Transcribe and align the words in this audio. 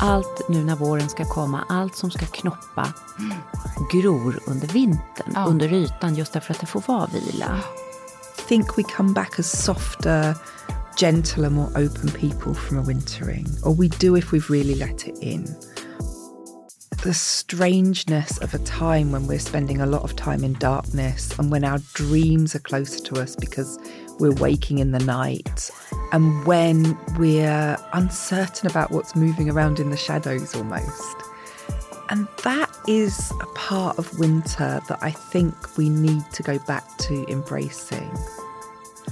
allt 0.00 0.48
nu 0.48 0.64
när 0.64 0.76
våren 0.76 1.08
ska 1.08 1.24
komma, 1.24 1.64
allt 1.68 1.96
som 1.96 2.10
ska 2.10 2.26
knoppa 2.26 2.92
gror 3.92 4.38
under 4.46 4.68
vintern, 4.68 5.32
Ja. 5.34 5.44
under 5.46 5.72
ytan, 5.72 6.14
just 6.14 6.32
därför 6.32 6.54
att 6.54 6.60
det 6.60 6.66
får 6.66 6.82
vara 6.86 7.06
vila. 7.06 7.60
think 8.48 8.78
we 8.78 8.82
come 8.96 9.12
back 9.12 9.38
as 9.38 9.62
softer, 9.64 10.34
gentler, 11.00 11.50
more 11.50 11.68
open 11.84 12.08
people 12.10 12.54
from 12.54 12.78
a 12.78 12.82
wintering, 12.82 13.46
or 13.62 13.74
we 13.74 13.88
do 13.88 14.16
if 14.16 14.32
we've 14.32 14.48
really 14.50 14.74
let 14.74 15.06
it 15.08 15.18
in. 15.20 15.54
The 17.02 17.14
strangeness 17.14 18.38
of 18.38 18.54
a 18.54 18.58
time 18.58 19.12
when 19.12 19.26
we're 19.26 19.38
spending 19.38 19.80
a 19.80 19.86
lot 19.86 20.02
of 20.02 20.16
time 20.16 20.42
in 20.44 20.54
darkness 20.54 21.38
and 21.38 21.50
when 21.52 21.64
our 21.64 21.78
dreams 21.94 22.54
are 22.56 22.60
closer 22.62 22.98
to 23.04 23.22
us 23.22 23.36
because 23.36 23.78
we're 24.18 24.34
waking 24.40 24.78
in 24.78 24.92
the 24.92 25.04
night, 25.04 25.70
and 26.12 26.44
when 26.46 26.98
we're 27.16 27.76
uncertain 27.92 28.68
about 28.68 28.90
what's 28.90 29.14
moving 29.14 29.50
around 29.50 29.78
in 29.78 29.90
the 29.90 29.96
shadows 29.96 30.54
almost. 30.54 31.16
And 32.10 32.26
that 32.44 32.70
is 32.86 33.32
a 33.40 33.46
part 33.54 33.98
of 33.98 34.18
winter 34.18 34.80
that 34.88 34.98
I 35.02 35.10
think 35.10 35.76
we 35.76 35.90
need 35.90 36.22
to 36.32 36.42
go 36.42 36.58
back 36.60 36.96
to 36.98 37.30
embracing. 37.30 38.10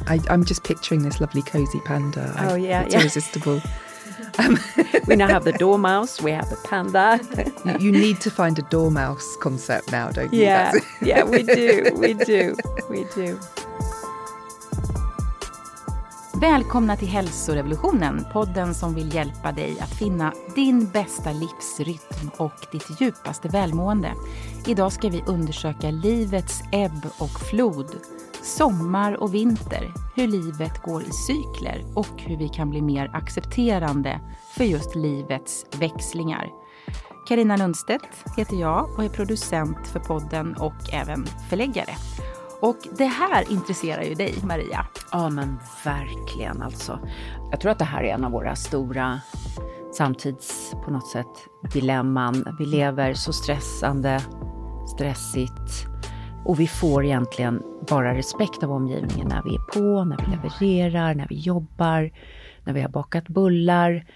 I, 0.07 0.21
I'm 0.31 0.45
just 0.45 0.65
picturing 0.65 1.03
this 1.03 1.21
lovely 1.21 1.43
cozy 1.43 1.81
panda. 1.81 2.35
Oh, 2.39 2.55
yeah, 2.55 2.83
it's 2.83 2.95
yeah. 2.95 3.01
irresistible. 3.01 3.61
Um, 4.39 4.59
we 5.07 5.17
now 5.17 5.29
have 5.29 5.45
the 5.45 5.53
dormouse, 5.53 6.21
we 6.21 6.31
have 6.31 6.49
the 6.49 6.57
panda. 6.57 7.21
you, 7.65 7.87
you 7.87 7.93
need 7.93 8.21
to 8.23 8.31
find 8.31 8.59
a 8.59 8.63
dormouse 8.63 9.37
concept 9.37 9.93
now, 9.93 10.11
don't 10.11 10.33
you? 10.33 10.43
Yeah, 10.43 10.73
yeah, 11.03 11.23
we 11.23 11.43
do, 11.43 11.91
we 11.95 12.15
do, 12.15 12.57
we 12.91 13.05
do. 13.15 13.39
Välkomna 16.41 16.97
till 16.97 17.09
Hälsorevolutionen, 17.09 18.27
podden 18.33 18.75
som 18.75 18.95
vill 18.95 19.15
hjälpa 19.15 19.53
dig 19.53 19.81
att 19.81 19.95
finna 19.95 20.33
din 20.55 20.87
bästa 20.91 21.33
livsrytm 21.33 22.31
och 22.37 22.67
ditt 22.73 23.01
djupaste 23.01 23.49
välmående. 23.49 24.13
Idag 24.67 24.93
ska 24.93 25.09
vi 25.09 25.23
undersöka 25.27 25.91
livets 25.91 26.63
ebb 26.73 27.07
och 27.19 27.41
flod, 27.51 27.97
sommar 28.43 29.23
och 29.23 29.35
vinter, 29.35 29.93
hur 30.15 30.29
livet 30.29 30.83
går 30.83 31.03
i 31.03 31.11
cykler 31.11 31.85
och 31.95 32.23
hur 32.23 32.37
vi 32.37 32.49
kan 32.49 32.71
bli 32.71 32.83
mer 32.83 33.11
accepterande 33.13 34.21
för 34.57 34.65
just 34.65 34.95
livets 34.95 35.67
växlingar. 35.79 36.51
Karina 37.29 37.57
Lundstedt 37.57 38.25
heter 38.37 38.57
jag 38.57 38.89
och 38.97 39.05
är 39.05 39.09
producent 39.09 39.89
för 39.93 40.01
podden 40.01 40.55
och 40.55 40.95
även 40.95 41.27
förläggare. 41.51 41.95
Och 42.61 42.77
det 42.99 43.05
här 43.05 43.53
intresserar 43.53 44.03
ju 44.03 44.15
dig, 44.15 44.35
Maria. 44.45 44.87
Ja, 45.13 45.29
men 45.29 45.57
verkligen 45.85 46.63
alltså. 46.63 46.99
Jag 47.51 47.61
tror 47.61 47.73
att 47.73 47.79
det 47.79 47.85
här 47.85 48.03
är 48.03 48.15
en 48.15 48.25
av 48.25 48.33
våra 48.33 48.57
stora 48.57 49.21
samtids, 49.93 50.75
på 50.85 50.91
något 50.91 51.07
sätt, 51.07 51.27
dilemman. 51.73 52.57
Vi 52.59 52.67
lever 52.67 53.15
så 53.15 53.33
stressande, 53.33 54.21
stressigt 54.95 55.87
och 56.45 56.61
vi 56.61 56.67
får 56.67 57.05
egentligen 57.05 57.63
bara 57.89 58.15
respekt 58.15 58.63
av 58.63 58.73
omgivningen 58.73 59.29
när 59.29 59.43
vi 59.43 59.55
är 59.55 59.59
på, 59.59 60.05
när 60.05 60.17
vi 60.17 60.31
levererar, 60.31 61.15
när 61.15 61.29
vi 61.29 61.35
jobbar, 61.35 62.11
när 62.65 62.73
vi 62.73 62.81
har 62.81 62.89
bakat 62.89 63.29
bullar. 63.29 64.07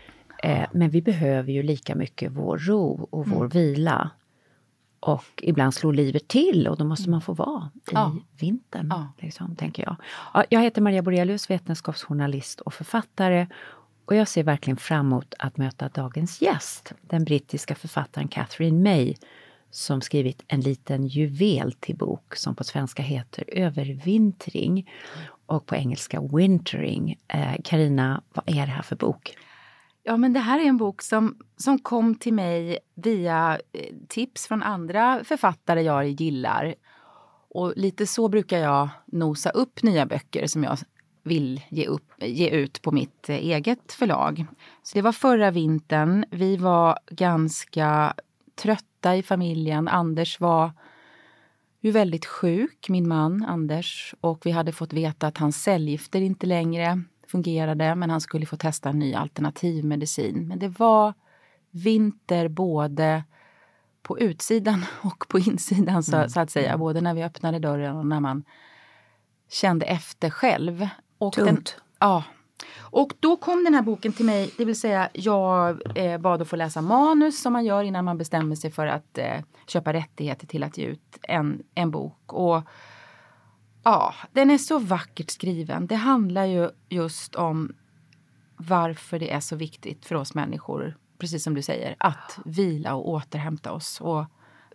Eh, 0.43 0.65
men 0.73 0.91
vi 0.91 1.03
behöver 1.03 1.53
ju 1.53 1.63
lika 1.63 1.95
mycket 1.95 2.33
vår 2.33 2.59
ro 2.59 3.09
och 3.11 3.29
vår 3.29 3.49
vila. 3.49 4.11
Och 5.01 5.25
ibland 5.43 5.75
slår 5.75 5.93
livet 5.93 6.29
till 6.29 6.69
och 6.69 6.77
då 6.77 6.85
måste 6.85 7.11
man 7.11 7.21
få 7.21 7.33
vara 7.33 7.71
i 7.75 7.81
Ja. 7.93 8.17
vintern. 8.41 8.87
Ja. 8.91 9.13
Liksom, 9.19 9.57
tänker 9.57 9.83
jag. 9.83 9.97
Ja, 10.35 10.45
jag 10.49 10.61
heter 10.63 10.83
Maria 10.83 11.03
Borelius, 11.03 11.51
vetenskapsjournalist 11.51 12.61
och 12.61 12.75
författare. 12.75 13.47
Och 14.05 14.17
jag 14.17 14.29
ser 14.29 14.43
verkligen 14.43 14.77
fram 14.77 15.07
emot 15.07 15.35
att 15.39 15.57
möta 15.57 15.89
dagens 15.89 16.43
gäst, 16.43 16.93
den 17.01 17.25
brittiska 17.25 17.75
författaren 17.75 18.29
Catherine 18.29 18.83
May, 18.91 19.15
som 19.71 20.01
skrivit 20.01 20.43
en 20.49 20.61
liten 20.61 21.07
juvel 21.07 21.73
till 21.73 21.97
bok 21.97 22.37
som 22.37 22.55
på 22.55 22.65
svenska 22.65 23.03
heter 23.03 23.45
Övervintring 23.53 24.91
och 25.47 25.67
på 25.67 25.75
engelska 25.77 26.21
Wintering. 26.21 27.17
Karina, 27.65 28.23
vad 28.33 28.49
är 28.49 28.67
det 28.67 28.73
här 28.73 28.83
för 28.83 28.97
bok? 28.97 29.37
Ja, 30.11 30.17
men 30.17 30.33
det 30.33 30.41
här 30.41 30.61
är 30.61 30.65
en 30.65 30.77
bok 30.77 31.03
som, 31.03 31.37
som 31.57 31.79
kom 31.79 32.15
till 32.15 32.35
mig 32.35 32.79
via 32.95 33.59
eh, 33.73 33.95
tips 34.09 34.47
från 34.47 34.63
andra 34.63 35.25
författare 35.25 35.83
jag 35.83 36.09
gillar. 36.09 36.75
Och 37.49 37.73
lite 37.77 38.07
så 38.07 38.29
brukar 38.29 38.59
jag 38.59 38.89
nosa 39.07 39.51
upp 39.51 39.83
nya 39.83 40.07
böcker 40.07 40.47
som 40.47 40.65
jag 40.65 40.79
vill 41.23 41.61
ge, 41.69 41.87
upp, 41.87 42.13
ge 42.19 42.51
ut 42.51 42.83
på 42.83 42.93
mitt 42.93 43.29
eh, 43.29 43.37
eget 43.37 43.93
förlag. 43.93 44.47
Så 44.83 44.99
det 44.99 45.03
var 45.03 45.13
förra 45.13 45.51
vintern. 45.51 46.25
Vi 46.31 46.57
var 46.57 46.99
ganska 47.11 48.15
trötta 48.55 49.17
i 49.17 49.23
familjen. 49.23 49.89
Anders 49.89 50.41
var 50.41 50.73
ju 51.81 51.91
väldigt 51.91 52.27
sjuk, 52.27 52.89
min 52.89 53.09
man 53.09 53.45
Anders. 53.45 54.15
Och 54.21 54.47
vi 54.47 54.51
hade 54.51 54.73
fått 54.73 54.93
veta 54.93 55.27
att 55.27 55.39
hans 55.39 55.63
cellgifter 55.63 56.21
inte 56.21 56.47
längre 56.47 57.03
fungerade 57.31 57.95
men 57.95 58.11
han 58.11 58.21
skulle 58.21 58.47
få 58.47 58.57
testa 58.57 58.89
en 58.89 58.99
ny 58.99 59.15
alternativmedicin. 59.15 60.49
Men 60.49 60.59
det 60.59 60.69
var 60.69 61.15
vinter 61.71 62.49
både 62.49 63.25
på 64.03 64.19
utsidan 64.19 64.85
och 65.03 65.29
på 65.29 65.39
insidan 65.39 66.03
så, 66.03 66.29
så 66.29 66.41
att 66.41 66.51
säga. 66.51 66.79
Både 66.79 67.01
när 67.01 67.15
vi 67.15 67.25
öppnade 67.25 67.59
dörren 67.59 67.97
och 67.97 68.07
när 68.07 68.21
man 68.21 68.45
kände 69.49 69.87
efter 69.87 70.31
själv. 70.31 70.89
Och 71.19 71.35
Den, 71.37 71.47
Tungt. 71.47 71.77
ja. 71.99 72.25
Och 72.79 73.13
då 73.21 73.37
kom 73.37 73.65
den 73.65 73.75
här 73.75 73.83
boken 73.83 74.13
till 74.13 74.25
mig, 74.25 74.51
det 74.59 74.65
vill 74.65 74.81
säga 74.81 75.09
jag 75.13 75.81
eh, 75.99 76.19
bad 76.19 76.43
att 76.43 76.49
få 76.49 76.57
läsa 76.57 76.81
manus 76.81 77.43
som 77.43 77.53
man 77.53 77.65
gör 77.65 77.83
innan 77.83 78.05
man 78.05 78.19
bestämmer 78.19 78.57
sig 78.57 78.71
för 78.71 78.87
att 78.87 79.19
eh, 79.19 79.41
köpa 79.67 79.93
rättigheter 79.93 80.47
till 80.47 80.63
att 80.63 80.79
ge 80.79 80.85
ut 80.85 81.19
en, 81.23 81.63
en 81.75 81.91
bok. 81.91 82.33
Och 82.33 82.63
ja, 83.83 84.15
den 84.33 84.51
är 84.51 84.59
så 84.59 84.79
vackert 84.79 85.31
skriven. 85.31 85.87
Det 85.87 85.95
handlar 85.95 86.45
ju 86.45 86.71
just 86.89 87.35
om 87.35 87.73
varför 88.57 89.19
det 89.19 89.33
är 89.33 89.41
så 89.41 89.57
viktigt 89.57 90.07
för 90.07 90.15
oss 90.15 90.35
människor, 90.35 90.97
precis 91.19 91.45
som 91.45 91.55
du 91.55 91.63
säger, 91.63 91.97
att 91.99 92.39
vila 92.45 92.95
och 92.95 93.09
återhämta 93.09 93.73
oss. 93.73 94.01
Och 94.01 94.25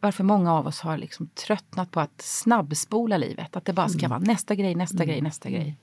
varför 0.01 0.23
många 0.23 0.53
av 0.53 0.67
oss 0.67 0.79
har 0.79 0.97
liksom 0.97 1.27
tröttnat 1.27 1.91
på 1.91 1.99
att 1.99 2.21
snabbspola 2.21 3.17
livet. 3.17 3.55
Att 3.55 3.65
det 3.65 3.73
bara 3.73 3.89
ska 3.89 4.07
vara 4.07 4.19
nästa 4.19 4.55
grej, 4.55 4.75
nästa 4.75 5.05
grej, 5.05 5.21
nästa 5.21 5.49
grej. 5.49 5.77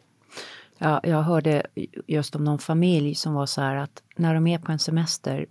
Ja, 0.79 1.01
jag 1.03 1.23
hörde 1.23 1.67
just 2.07 2.37
om 2.37 2.45
någon 2.45 2.59
familj 2.59 3.15
som 3.15 3.35
var 3.35 3.47
så 3.47 3.61
här 3.61 3.77
att 3.77 4.03
när 4.17 4.35
de 4.35 4.47
är 4.47 4.59
på 4.59 4.73
en 4.73 4.79
semester 4.79 5.47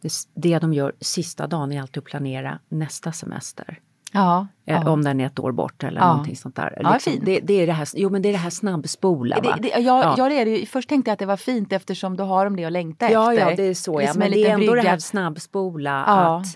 det, 0.00 0.12
det 0.34 0.58
de 0.58 0.72
gör 0.72 0.92
sista 1.00 1.46
dagen 1.46 1.72
är 1.72 1.80
alltid 1.80 1.98
att 1.98 2.04
planera 2.04 2.58
nästa 2.68 3.12
semester. 3.12 3.80
Ja, 4.12 4.46
Eh, 4.66 4.80
ja. 4.84 4.90
Om 4.90 5.04
den 5.04 5.20
är 5.20 5.26
ett 5.26 5.38
år 5.38 5.52
bort 5.52 5.84
eller 5.84 6.00
Ja. 6.00 6.06
någonting 6.08 6.36
sånt 6.36 6.56
där. 6.56 6.78
Ja, 6.82 6.92
Liksom, 6.92 7.12
fint. 7.12 7.24
det, 7.24 7.40
det, 7.40 7.54
är 7.54 7.66
det 7.66 7.72
här, 7.72 7.88
jo 7.94 8.10
men 8.10 8.22
det 8.22 8.28
är 8.28 8.32
det 8.32 8.38
här 8.38 8.50
snabbspola? 8.50 9.40
Det, 9.40 9.54
det, 9.62 9.68
ja, 9.68 10.14
ja. 10.18 10.28
det 10.28 10.34
är 10.40 10.44
det. 10.44 10.66
Först 10.66 10.88
tänkte 10.88 11.08
jag 11.10 11.12
att 11.12 11.18
det 11.18 11.26
var 11.26 11.36
fint 11.36 11.72
eftersom 11.72 12.16
då 12.16 12.24
har 12.24 12.44
de 12.44 12.56
det 12.56 12.64
att 12.64 12.72
längta 12.72 13.10
ja, 13.10 13.32
efter. 13.32 13.50
ja, 13.50 13.56
det 13.56 13.62
är 13.62 13.74
så 13.74 14.00
ja. 14.02 14.12
Men 14.16 14.30
det 14.30 14.46
är 14.46 14.50
ändå 14.54 14.66
det 14.66 14.72
brygga. 14.72 14.90
här 14.90 14.98
snabbspola 14.98 16.04
Ja. 16.06 16.36
att 16.40 16.46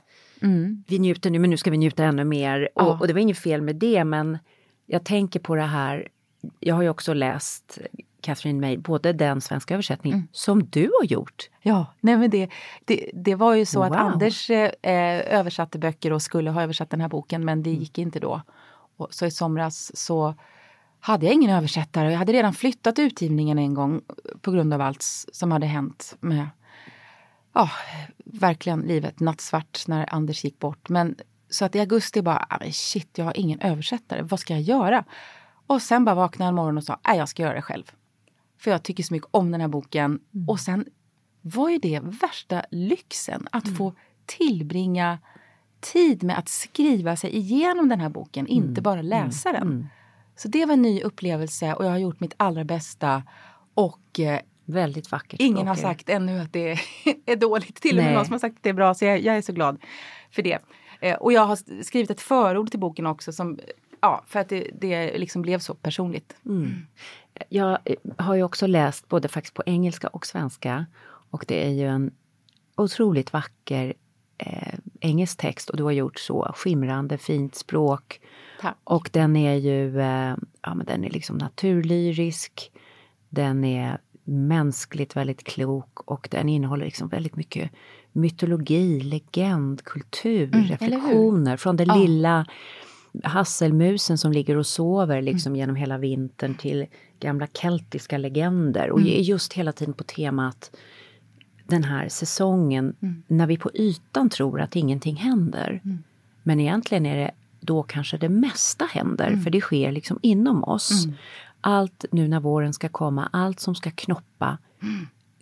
Mm. 0.43 0.85
vi 0.89 0.99
njuter 0.99 1.31
nu 1.31 1.39
men 1.39 1.51
nu 1.51 1.57
ska 1.57 1.71
vi 1.71 1.77
njuta 1.79 2.05
ännu 2.05 2.25
mer. 2.25 2.69
Ja. 2.75 2.83
Och, 2.83 3.01
och 3.01 3.07
det 3.07 3.13
var 3.13 3.21
inget 3.21 3.39
fel 3.39 3.63
med 3.63 3.77
det 3.77 4.05
men 4.05 4.39
jag 4.87 5.05
tänker 5.05 5.41
på 5.41 5.55
det 5.55 5.63
här, 5.63 6.09
jag 6.61 6.75
har 6.75 6.83
ju 6.83 6.89
också 6.89 7.15
läst 7.15 7.79
Catherine 8.23 8.61
May, 8.61 8.77
både 8.77 9.13
den 9.13 9.41
svenska 9.41 9.75
översättningen 9.75 10.19
Mm. 10.19 10.29
som 10.33 10.65
du 10.67 10.91
har 11.01 11.05
gjort. 11.07 11.51
Ja, 11.63 11.87
nej 12.01 12.17
men 12.17 12.31
det, 12.31 12.49
det, 12.85 13.11
det 13.15 13.35
var 13.35 13.55
ju 13.55 13.65
så 13.67 13.83
att 13.83 13.91
Wow. 13.91 13.99
Anders 13.99 14.51
eh, 14.51 14.71
översatte 15.39 15.79
böcker 15.79 16.13
och 16.13 16.23
skulle 16.23 16.51
ha 16.51 16.63
översatt 16.63 16.91
den 16.91 17.01
här 17.01 17.09
boken 17.09 17.45
men 17.45 17.63
det 17.63 17.71
Mm. 17.71 17.81
gick 17.83 17.99
inte 17.99 18.21
då. 18.21 18.43
Och 18.97 19.15
så 19.15 19.27
i 19.27 19.31
somras 19.31 19.97
så 19.97 20.35
hade 21.01 21.27
jag 21.27 21.35
ingen 21.35 21.51
översättare. 21.51 22.11
Jag 22.11 22.19
hade 22.19 22.33
redan 22.33 22.55
flyttat 22.55 22.99
utgivningen 22.99 23.59
en 23.59 23.75
gång 23.75 24.01
på 24.41 24.51
grund 24.51 24.75
av 24.75 24.81
allt 24.81 25.03
som 25.33 25.53
hade 25.53 25.67
hänt 25.67 26.17
med 26.21 26.47
ja, 27.55 27.71
verkligen 28.25 28.81
livet 28.81 29.21
nattsvart 29.21 29.85
när 29.87 30.15
Anders 30.15 30.45
gick 30.45 30.59
bort. 30.59 30.89
Men 30.89 31.17
så 31.51 31.65
att 31.65 31.75
i 31.77 31.81
augusti 31.81 32.23
bara, 32.23 32.47
"Ah, 32.51 32.59
shit, 32.73 33.19
jag 33.19 33.25
har 33.25 33.37
ingen 33.41 33.61
översättare. 33.61 34.23
Vad 34.23 34.41
ska 34.41 34.53
jag 34.55 34.63
göra? 34.63 35.05
Och 35.67 35.83
sen 35.83 36.05
bara 36.05 36.15
vaknade 36.15 36.45
jag 36.47 36.49
en 36.49 36.55
morgon 36.55 36.77
och 36.79 36.85
sa, 36.85 37.01
nej 37.09 37.19
jag 37.19 37.29
ska 37.29 37.43
göra 37.43 37.55
det 37.55 37.63
själv. 37.63 37.85
För 38.63 38.71
jag 38.71 38.83
tycker 38.83 39.03
så 39.03 39.15
mycket 39.15 39.29
om 39.31 39.51
den 39.51 39.61
här 39.61 39.69
boken. 39.69 40.21
Och 40.49 40.61
sen 40.61 40.87
var 41.41 41.71
ju 41.71 41.79
det 41.79 42.01
värsta 42.03 42.65
lyxen 42.71 43.49
att 43.53 43.77
få 43.77 43.95
tillbringa 44.27 45.19
tid 45.81 46.23
med 46.23 46.39
att 46.39 46.49
skriva 46.49 47.17
sig 47.17 47.37
igenom 47.37 47.89
den 47.89 48.01
här 48.01 48.09
boken, 48.09 48.47
inte 48.47 48.83
bara 48.83 49.03
läsa 49.03 49.53
den. 49.53 49.89
Så 50.37 50.49
det 50.49 50.67
var 50.67 50.73
en 50.73 50.83
ny 50.83 51.03
upplevelse 51.03 51.75
och 51.75 51.85
jag 51.85 51.91
har 51.91 51.99
gjort 51.99 52.21
mitt 52.21 52.35
allra 52.37 52.65
bästa. 52.65 53.23
Och 53.75 54.21
eh, 54.21 54.41
Väldigt 54.65 55.11
vackert. 55.11 55.41
ingen 55.41 55.57
språk 55.57 55.69
har 55.69 55.75
är 55.75 55.81
sagt 55.81 56.09
ännu 56.09 56.41
att 56.41 56.53
det 56.53 56.71
är 57.27 57.37
dåligt. 57.37 57.75
Till 57.75 57.99
och 57.99 58.05
med 58.05 58.15
någon 58.15 58.25
som 58.25 58.33
har 58.33 58.39
sagt 58.39 58.57
att 58.57 58.63
det 58.63 58.69
är 58.69 58.75
bra. 58.75 58.95
Så 58.95 59.05
jag, 59.05 59.21
jag 59.21 59.37
är 59.37 59.43
så 59.43 59.53
glad 59.53 59.79
för 60.31 60.43
det. 60.43 60.59
Eh, 61.01 61.15
och 61.15 61.33
jag 61.33 61.47
har 61.47 61.83
skrivit 61.83 62.11
ett 62.11 62.21
förord 62.21 62.71
till 62.71 62.81
boken 62.81 63.07
också 63.07 63.33
som 63.33 63.59
Ja, 64.05 64.25
för 64.27 64.41
att 64.41 64.49
det, 64.49 64.71
det 64.81 65.19
liksom 65.19 65.43
blev 65.43 65.59
så 65.59 65.75
personligt. 65.75 66.37
Jag 67.49 67.79
eh, 67.85 67.97
har 68.19 68.35
ju 68.35 68.43
också 68.43 68.67
läst 68.67 69.09
både 69.09 69.29
faktiskt 69.29 69.55
på 69.55 69.63
engelska 69.67 70.09
och 70.09 70.27
svenska. 70.27 70.87
Och 71.31 71.45
det 71.49 71.67
är 71.67 71.71
ju 71.71 71.87
en 71.89 72.11
otroligt 72.77 73.33
vacker 73.33 73.95
eh, 74.39 74.75
engelsk 75.01 75.39
text 75.39 75.71
och 75.71 75.77
du 75.77 75.83
har 75.83 75.91
gjort 75.93 76.19
så 76.19 76.53
skimrande 76.57 77.19
fint 77.19 77.55
språk. 77.55 78.21
Tack. 78.61 78.77
Och 78.85 79.11
den 79.13 79.37
är 79.37 79.55
ju 79.55 80.01
eh, 80.01 80.37
ja, 80.63 80.75
men 80.75 80.87
den 80.87 81.05
är 81.05 81.11
liksom 81.11 81.37
naturlyrisk. 81.39 82.73
Den 83.29 83.65
är 83.65 83.99
mänskligt 84.25 85.17
väldigt 85.17 85.45
klok 85.45 86.01
och 86.01 86.29
den 86.31 86.49
innehåller 86.49 86.85
liksom 86.85 87.09
väldigt 87.09 87.37
mycket 87.37 87.71
mytologi, 88.13 89.01
legend, 89.01 89.85
kultur, 89.85 90.51
Mm, 90.55 90.67
reflektioner 90.67 91.57
från 91.57 91.77
den 91.77 91.89
Ja. 91.89 91.95
lilla 91.97 92.47
hasselmusen 93.25 94.19
som 94.19 94.33
ligger 94.33 94.57
och 94.57 94.67
sover 94.67 95.15
Mm. 95.19 95.25
liksom 95.25 95.57
genom 95.57 95.77
hela 95.77 95.99
vintern 95.99 96.55
till 96.55 96.87
gamla 97.21 97.47
keltiska 97.47 98.19
legender 98.19 98.91
och 98.91 99.01
Mm. 99.01 99.23
just 99.23 99.53
hela 99.53 99.73
tiden 99.73 99.95
på 99.95 100.05
temat 100.05 100.77
den 101.67 101.85
här 101.85 102.09
säsongen 102.09 102.95
Mm. 103.03 103.23
när 103.27 103.47
vi 103.47 103.57
på 103.57 103.71
ytan 103.75 104.31
tror 104.31 104.61
att 104.61 104.77
ingenting 104.77 105.17
händer. 105.17 105.81
Men 106.43 106.61
egentligen 106.61 107.07
är 107.07 107.17
det 107.17 107.31
då 107.61 107.83
kanske 107.83 108.17
det 108.19 108.29
mesta 108.29 108.85
händer, 108.85 109.27
Mm. 109.29 109.41
för 109.43 109.51
det 109.51 109.61
sker 109.61 109.93
liksom 109.93 110.19
inom 110.23 110.65
oss. 110.65 111.07
Allt 111.61 112.05
nu 112.13 112.29
när 112.29 112.41
våren 112.41 112.73
ska 112.73 112.89
komma, 112.89 113.29
allt 113.33 113.61
som 113.61 113.75
ska 113.75 113.91
knoppa 113.91 114.59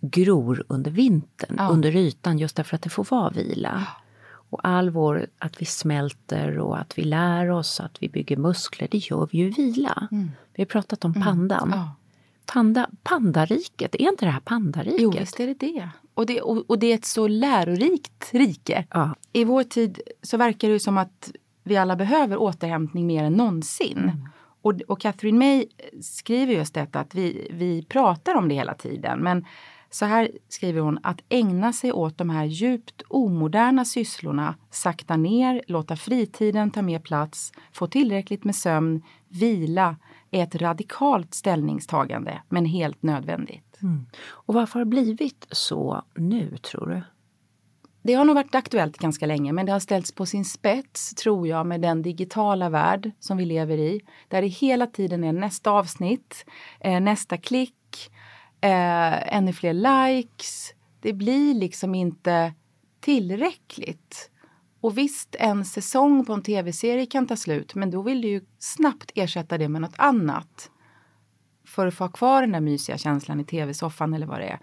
gror 0.01 0.63
under 0.67 0.91
vintern, 0.91 1.55
Ja. 1.57 1.67
under 1.69 1.95
ytan, 1.95 2.37
just 2.37 2.55
därför 2.55 2.75
att 2.75 2.81
det 2.81 2.89
får 2.89 3.07
vara 3.09 3.29
vila. 3.29 3.87
Och 4.51 4.59
all 4.63 4.89
vår, 4.89 5.27
att 5.39 5.61
vi 5.61 5.65
smälter 5.65 6.59
och 6.59 6.79
att 6.79 6.97
vi 6.97 7.03
lär 7.03 7.49
oss, 7.49 7.79
att 7.79 7.97
vi 7.99 8.09
bygger 8.09 8.37
muskler, 8.37 8.87
det 8.91 8.97
gör 8.97 9.29
vi 9.31 9.37
ju 9.37 9.47
i 9.47 9.49
vila. 9.49 10.07
Vi 10.53 10.63
har 10.63 10.65
pratat 10.65 11.05
om 11.05 11.13
pandan. 11.13 11.71
Ja. 11.73 11.95
Panda, 12.45 12.89
pandariket, 13.03 13.95
är 13.95 14.09
inte 14.09 14.25
det 14.25 14.31
här 14.31 14.39
pandariket? 14.39 15.01
Jo, 15.01 15.11
visst 15.11 15.39
är 15.39 15.47
det 15.47 15.53
det. 15.53 15.89
Och, 16.13 16.25
det 16.25 16.41
och, 16.41 16.69
och 16.69 16.79
det 16.79 16.87
är 16.87 16.95
ett 16.95 17.05
så 17.05 17.27
lärorikt 17.27 18.29
rike. 18.33 18.85
Ja. 18.89 19.15
I 19.33 19.43
vår 19.43 19.63
tid 19.63 20.01
så 20.21 20.37
verkar 20.37 20.69
det 20.69 20.79
som 20.79 20.97
att 20.97 21.31
vi 21.63 21.77
alla 21.77 21.95
behöver 21.95 22.37
återhämtning 22.37 23.07
mer 23.07 23.23
än 23.23 23.33
någonsin. 23.33 24.27
Och, 24.61 24.81
och 24.87 25.01
Catherine 25.01 25.37
May 25.37 25.65
skriver 26.01 26.53
just 26.53 26.73
detta 26.73 26.99
att 26.99 27.15
vi, 27.15 27.47
vi 27.51 27.83
pratar 27.83 28.35
om 28.35 28.49
det 28.49 28.55
hela 28.55 28.73
tiden. 28.73 29.19
Men 29.19 29.45
så 29.91 30.05
här 30.05 30.31
skriver 30.49 30.81
hon 30.81 30.99
att 31.03 31.21
ägna 31.29 31.73
sig 31.73 31.91
åt 31.91 32.17
de 32.17 32.29
här 32.29 32.45
djupt 32.45 33.01
omoderna 33.07 33.85
sysslorna, 33.85 34.55
sakta 34.69 35.17
ner, 35.17 35.61
låta 35.67 35.95
fritiden 35.95 36.71
ta 36.71 36.81
mer 36.81 36.99
plats, 36.99 37.51
få 37.73 37.87
tillräckligt 37.87 38.43
med 38.43 38.55
sömn, 38.55 39.03
vila 39.27 39.95
är 40.31 40.43
ett 40.43 40.55
radikalt 40.55 41.33
ställningstagande 41.33 42.41
men 42.49 42.65
helt 42.65 43.03
nödvändigt. 43.03 43.77
Och 44.23 44.53
varför 44.53 44.79
har 44.79 44.85
det 44.85 44.89
blivit 44.89 45.47
så 45.51 46.03
nu, 46.15 46.57
tror 46.57 46.87
du? 46.87 47.01
Det 48.03 48.13
har 48.13 48.25
nog 48.25 48.35
varit 48.35 48.55
aktuellt 48.55 48.97
ganska 48.97 49.25
länge 49.25 49.53
men 49.53 49.65
det 49.65 49.71
har 49.71 49.79
ställts 49.79 50.11
på 50.11 50.25
sin 50.25 50.45
spets 50.45 51.15
tror 51.15 51.47
jag 51.47 51.67
med 51.67 51.81
den 51.81 52.01
digitala 52.01 52.69
värld 52.69 53.11
som 53.19 53.37
vi 53.37 53.45
lever 53.45 53.77
i. 53.77 54.01
Där 54.27 54.41
det 54.41 54.47
hela 54.47 54.87
tiden 54.87 55.23
är 55.23 55.33
nästa 55.33 55.71
avsnitt, 55.71 56.45
eh, 56.79 56.99
nästa 56.99 57.37
klick, 57.37 57.75
eh, 58.61 59.35
ännu 59.35 59.53
fler 59.53 59.73
likes. 59.73 60.73
Det 60.99 61.13
blir 61.13 61.53
liksom 61.53 61.95
inte 61.95 62.53
tillräckligt. 62.99 64.31
Och 64.81 64.97
visst, 64.97 65.35
en 65.39 65.65
säsong 65.65 66.25
på 66.25 66.33
en 66.33 66.43
tv-serie 66.43 67.05
kan 67.05 67.27
ta 67.27 67.35
slut 67.35 67.75
men 67.75 67.91
då 67.91 68.01
vill 68.01 68.21
du 68.21 68.27
ju 68.27 68.45
snabbt 68.59 69.11
ersätta 69.15 69.57
det 69.57 69.69
med 69.69 69.81
något 69.81 69.95
annat. 69.97 70.71
För 71.65 71.87
att 71.87 71.93
få 71.93 72.03
ha 72.03 72.11
kvar 72.11 72.41
den 72.41 72.51
där 72.51 72.59
mysiga 72.59 72.97
känslan 72.97 73.39
i 73.39 73.45
tv-soffan 73.45 74.13
eller 74.13 74.27
vad 74.27 74.39
det 74.39 74.47
är. 74.47 74.59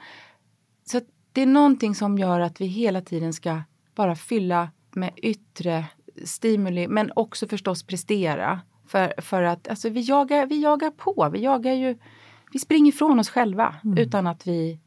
Så 0.84 1.00
det 1.32 1.42
är 1.42 1.46
någonting 1.46 1.94
som 1.94 2.18
gör 2.18 2.40
att 2.40 2.60
vi 2.60 2.66
hela 2.66 3.00
tiden 3.00 3.32
ska 3.32 3.62
bara 3.94 4.16
fylla 4.16 4.70
med 4.92 5.12
yttre 5.16 5.84
stimuli 6.24 6.88
men 6.88 7.12
också 7.16 7.48
förstås 7.48 7.82
prestera. 7.82 8.60
För, 8.86 9.20
för 9.20 9.42
att 9.42 9.68
alltså, 9.68 9.88
vi, 9.88 10.00
jagar, 10.00 10.46
vi 10.46 10.62
jagar 10.62 10.90
på, 10.90 11.30
vi 11.32 11.40
jagar 11.40 11.72
ju, 11.72 11.98
vi 12.52 12.58
springer 12.58 12.88
ifrån 12.92 13.18
oss 13.18 13.30
själva 13.30 13.74
utan 13.96 14.26
att 14.26 14.46
vi 14.46 14.80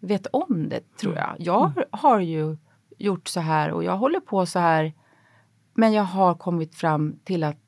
vet 0.00 0.26
om 0.26 0.68
det 0.68 0.96
tror 0.96 1.14
jag. 1.16 1.36
Jag 1.38 1.72
har 1.90 2.20
ju 2.20 2.56
gjort 2.98 3.28
så 3.28 3.40
här 3.40 3.70
och 3.70 3.84
jag 3.84 3.96
håller 3.96 4.20
på 4.20 4.46
så 4.46 4.58
här 4.58 4.92
men 5.74 5.92
jag 5.92 6.02
har 6.04 6.34
kommit 6.34 6.74
fram 6.74 7.16
till 7.24 7.44
att 7.44 7.58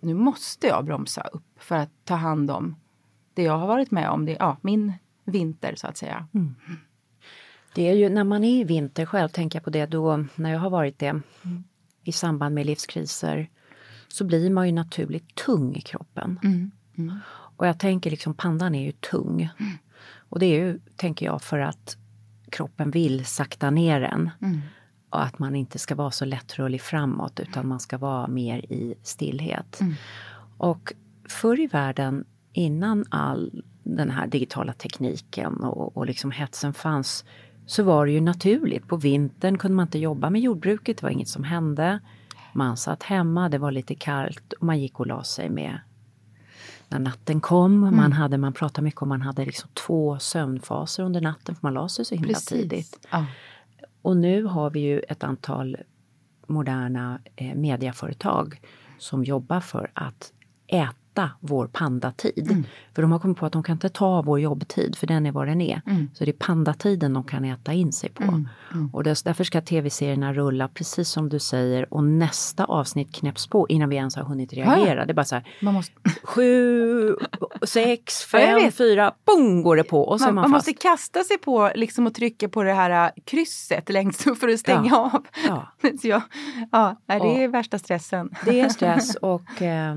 nu 0.00 0.14
måste 0.14 0.66
jag 0.66 0.84
bromsa 0.84 1.20
upp 1.22 1.44
för 1.56 1.76
att 1.76 1.90
ta 2.04 2.14
hand 2.14 2.50
om 2.50 2.76
det 3.34 3.42
jag 3.42 3.58
har 3.58 3.66
varit 3.66 3.90
med 3.90 4.10
om, 4.10 4.24
det, 4.26 4.36
ja, 4.38 4.56
min 4.60 4.92
vinter 5.24 5.74
så 5.76 5.86
att 5.86 5.96
säga. 5.96 6.28
Det 7.74 7.88
är 7.88 7.94
ju 7.94 8.08
när 8.08 8.24
man 8.24 8.44
är 8.44 8.60
i 8.60 8.64
vinter 8.64 9.06
själv, 9.06 9.28
tänker 9.28 9.56
jag 9.58 9.64
på 9.64 9.70
det 9.70 9.86
då, 9.86 10.24
när 10.34 10.52
jag 10.52 10.60
har 10.60 10.70
varit 10.70 10.98
det 10.98 11.20
i 12.04 12.12
samband 12.12 12.54
med 12.54 12.66
livskriser, 12.66 13.50
så 14.08 14.24
blir 14.24 14.50
man 14.50 14.66
ju 14.66 14.72
naturligt 14.72 15.34
tung 15.34 15.74
i 15.74 15.80
kroppen. 15.80 16.38
Och 17.60 17.66
jag 17.66 17.78
tänker 17.78 18.10
liksom, 18.10 18.34
pandan 18.34 18.74
är 18.74 18.84
ju 18.84 18.92
tung. 18.92 19.50
Och 20.28 20.38
det 20.38 20.46
är 20.46 20.60
ju, 20.60 20.80
tänker 20.96 21.26
jag, 21.26 21.42
för 21.42 21.58
att 21.58 21.96
kroppen 22.50 22.90
vill 22.90 23.24
sakta 23.24 23.70
ner 23.70 24.00
en. 24.00 24.30
Och 25.10 25.22
att 25.22 25.38
man 25.38 25.56
inte 25.56 25.78
ska 25.78 25.94
vara 25.94 26.10
så 26.10 26.24
lättrörlig 26.24 26.80
framåt 26.80 27.40
utan 27.40 27.68
man 27.68 27.80
ska 27.80 27.98
vara 27.98 28.26
mer 28.26 28.58
i 28.58 28.94
stillhet. 29.02 29.80
Och 30.58 30.92
förr 31.28 31.60
i 31.60 31.66
världen, 31.66 32.24
innan 32.52 33.04
all 33.10 33.62
den 33.82 34.10
här 34.10 34.26
digitala 34.26 34.72
tekniken 34.72 35.56
och, 35.56 35.96
och 35.96 36.06
liksom 36.06 36.30
hetsen 36.30 36.74
fanns, 36.74 37.24
så 37.66 37.82
var 37.82 38.06
det 38.06 38.12
ju 38.12 38.20
naturligt. 38.20 38.88
På 38.88 38.96
vintern 38.96 39.58
kunde 39.58 39.74
man 39.76 39.86
inte 39.86 39.98
jobba 39.98 40.30
med 40.30 40.40
jordbruket, 40.40 40.98
det 40.98 41.02
var 41.02 41.10
inget 41.10 41.28
som 41.28 41.44
hände. 41.44 42.00
Man 42.52 42.76
satt 42.76 43.02
hemma, 43.02 43.48
det 43.48 43.58
var 43.58 43.70
lite 43.70 43.94
kallt 43.94 44.52
och 44.52 44.66
man 44.66 44.80
gick 44.80 45.00
och 45.00 45.06
la 45.06 45.24
sig 45.24 45.50
med 45.50 45.78
när 46.90 46.98
natten 46.98 47.40
kom. 47.40 47.80
Man, 47.96 48.12
hade, 48.12 48.38
man 48.38 48.52
pratade 48.52 48.84
mycket 48.84 49.02
om 49.02 49.08
man 49.08 49.22
hade 49.22 49.44
liksom 49.44 49.70
två 49.74 50.18
sömnfaser 50.18 51.02
under 51.02 51.20
natten 51.20 51.54
för 51.54 51.66
man 51.66 51.74
la 51.74 51.88
sig 51.88 52.04
så 52.04 52.14
himla 52.14 52.34
tidigt. 52.34 53.06
Ja. 53.10 53.26
Och 54.02 54.16
nu 54.16 54.44
har 54.44 54.70
vi 54.70 54.80
ju 54.80 55.00
ett 55.00 55.24
antal 55.24 55.76
moderna 56.46 57.20
eh, 57.36 57.54
mediaföretag 57.54 58.60
som 58.98 59.24
jobbar 59.24 59.60
för 59.60 59.90
att 59.94 60.32
äta 60.66 60.94
vår 61.40 61.66
pandatid. 61.66 62.64
För 62.94 63.02
de 63.02 63.12
har 63.12 63.18
kommit 63.18 63.36
på 63.38 63.46
att 63.46 63.52
de 63.52 63.62
kan 63.62 63.72
inte 63.72 63.88
ta 63.88 64.22
vår 64.22 64.40
jobbtid, 64.40 64.96
för 64.96 65.06
den 65.06 65.26
är 65.26 65.32
vad 65.32 65.46
den 65.46 65.60
är. 65.60 65.80
Så 66.14 66.24
det 66.24 66.30
är 66.30 66.32
pandatiden 66.32 67.12
de 67.12 67.24
kan 67.24 67.44
äta 67.44 67.72
in 67.72 67.92
sig 67.92 68.10
på. 68.10 68.44
Och 68.92 69.04
dess, 69.04 69.22
därför 69.22 69.44
ska 69.44 69.60
tv-serierna 69.60 70.32
rulla 70.32 70.68
precis 70.68 71.08
som 71.08 71.28
du 71.28 71.38
säger 71.38 71.94
och 71.94 72.04
nästa 72.04 72.64
avsnitt 72.64 73.14
knäpps 73.14 73.46
på 73.46 73.68
innan 73.68 73.88
vi 73.88 73.96
ens 73.96 74.16
har 74.16 74.22
hunnit 74.24 74.52
reagera. 74.52 75.04
Det 75.06 75.12
är 75.12 75.14
bara 75.14 75.24
så 75.24 75.34
här, 75.34 75.44
Man, 75.60 75.74
måste, 75.74 75.92
sju, 76.22 77.16
sex, 77.62 78.28
Ja, 78.32 78.38
fem, 78.38 78.72
fyra, 78.72 79.12
boom 79.26 79.62
går 79.62 79.76
det 79.76 79.84
på 79.84 80.02
och 80.02 80.20
så 80.20 80.26
man, 80.26 80.34
man, 80.34 80.42
man 80.42 80.50
måste 80.50 80.72
kasta 80.72 81.24
sig 81.24 81.38
på 81.38 81.70
liksom 81.74 82.06
och 82.06 82.14
trycka 82.14 82.48
på 82.48 82.62
det 82.62 82.72
här 82.72 83.04
äh, 83.06 83.22
krysset 83.24 83.88
längst 83.88 84.26
upp 84.26 84.38
för 84.38 84.48
att 84.48 84.60
stänga 84.60 84.90
Ja. 84.90 85.10
av. 85.14 85.26
Ja. 86.02 86.22
Ja, 86.72 86.96
det 87.06 87.44
är 87.44 87.48
värsta 87.48 87.78
stressen. 87.78 88.30
Det 88.44 88.60
är 88.60 88.68
stress 88.78 89.14
och 89.14 89.62
eh, 89.62 89.94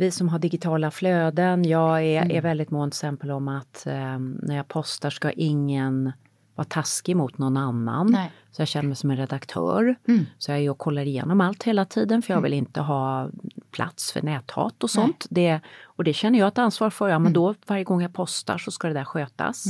vi 0.00 0.10
som 0.10 0.28
har 0.28 0.38
digitala 0.38 0.90
flöden, 0.90 1.64
jag 1.64 2.02
är, 2.04 2.22
Mm. 2.22 2.36
är 2.36 2.40
väldigt 2.40 2.70
mån 2.70 2.90
till 2.90 2.96
exempel 2.96 3.30
om 3.30 3.48
att 3.48 3.86
eh, 3.86 4.18
när 4.18 4.56
jag 4.56 4.68
postar 4.68 5.10
ska 5.10 5.30
ingen 5.30 6.12
vara 6.54 6.64
taskig 6.64 7.16
mot 7.16 7.38
någon 7.38 7.56
annan. 7.56 8.06
Nej. 8.12 8.30
Så 8.50 8.60
jag 8.62 8.68
känner 8.68 8.86
mig 8.88 8.96
som 8.96 9.10
en 9.10 9.16
redaktör. 9.16 9.94
Mm. 10.08 10.26
Så 10.38 10.50
jag 10.50 10.60
är 10.60 10.70
och 10.70 10.78
kollar 10.78 11.02
igenom 11.02 11.40
allt 11.40 11.62
hela 11.62 11.84
tiden 11.84 12.22
för 12.22 12.34
jag 12.34 12.40
vill 12.40 12.52
inte 12.52 12.80
ha 12.80 13.28
plats 13.70 14.12
för 14.12 14.22
näthat 14.22 14.82
och 14.84 14.90
sånt. 14.90 15.26
Det, 15.30 15.60
och 15.82 16.04
det 16.04 16.12
känner 16.12 16.38
jag 16.38 16.48
ett 16.48 16.58
ansvar 16.58 16.90
för. 16.90 17.08
Ja, 17.08 17.14
Mm. 17.14 17.22
men 17.22 17.32
då 17.32 17.54
varje 17.66 17.84
gång 17.84 18.02
jag 18.02 18.12
postar 18.12 18.58
så 18.58 18.70
ska 18.70 18.88
det 18.88 18.94
där 18.94 19.04
skötas. 19.04 19.64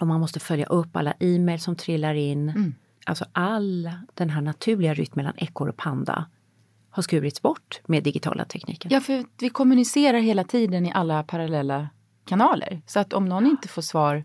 Och 0.00 0.06
man 0.06 0.20
måste 0.20 0.40
följa 0.40 0.66
upp 0.66 0.96
alla 0.96 1.14
e-mail 1.20 1.60
som 1.60 1.76
trillar 1.76 2.14
in. 2.14 2.48
Mm. 2.48 2.74
Alltså 3.06 3.24
all 3.32 3.90
den 4.14 4.30
här 4.30 4.40
naturliga 4.42 4.94
rytm 4.94 5.12
mellan 5.16 5.34
ekorre 5.36 5.70
och 5.70 5.76
panda 5.76 6.26
har 6.96 7.02
skurits 7.02 7.42
bort 7.42 7.80
med 7.86 8.02
digitala 8.02 8.44
tekniker. 8.44 8.92
Ja, 8.92 9.00
för 9.00 9.24
vi 9.40 9.48
kommunicerar 9.50 10.18
hela 10.18 10.44
tiden 10.44 10.86
i 10.86 10.92
alla 10.92 11.22
parallella 11.22 11.88
kanaler. 12.24 12.82
Så 12.86 13.00
att 13.00 13.12
om 13.12 13.24
någon 13.28 13.46
inte 13.46 13.68
får 13.68 13.82
svar 13.82 14.24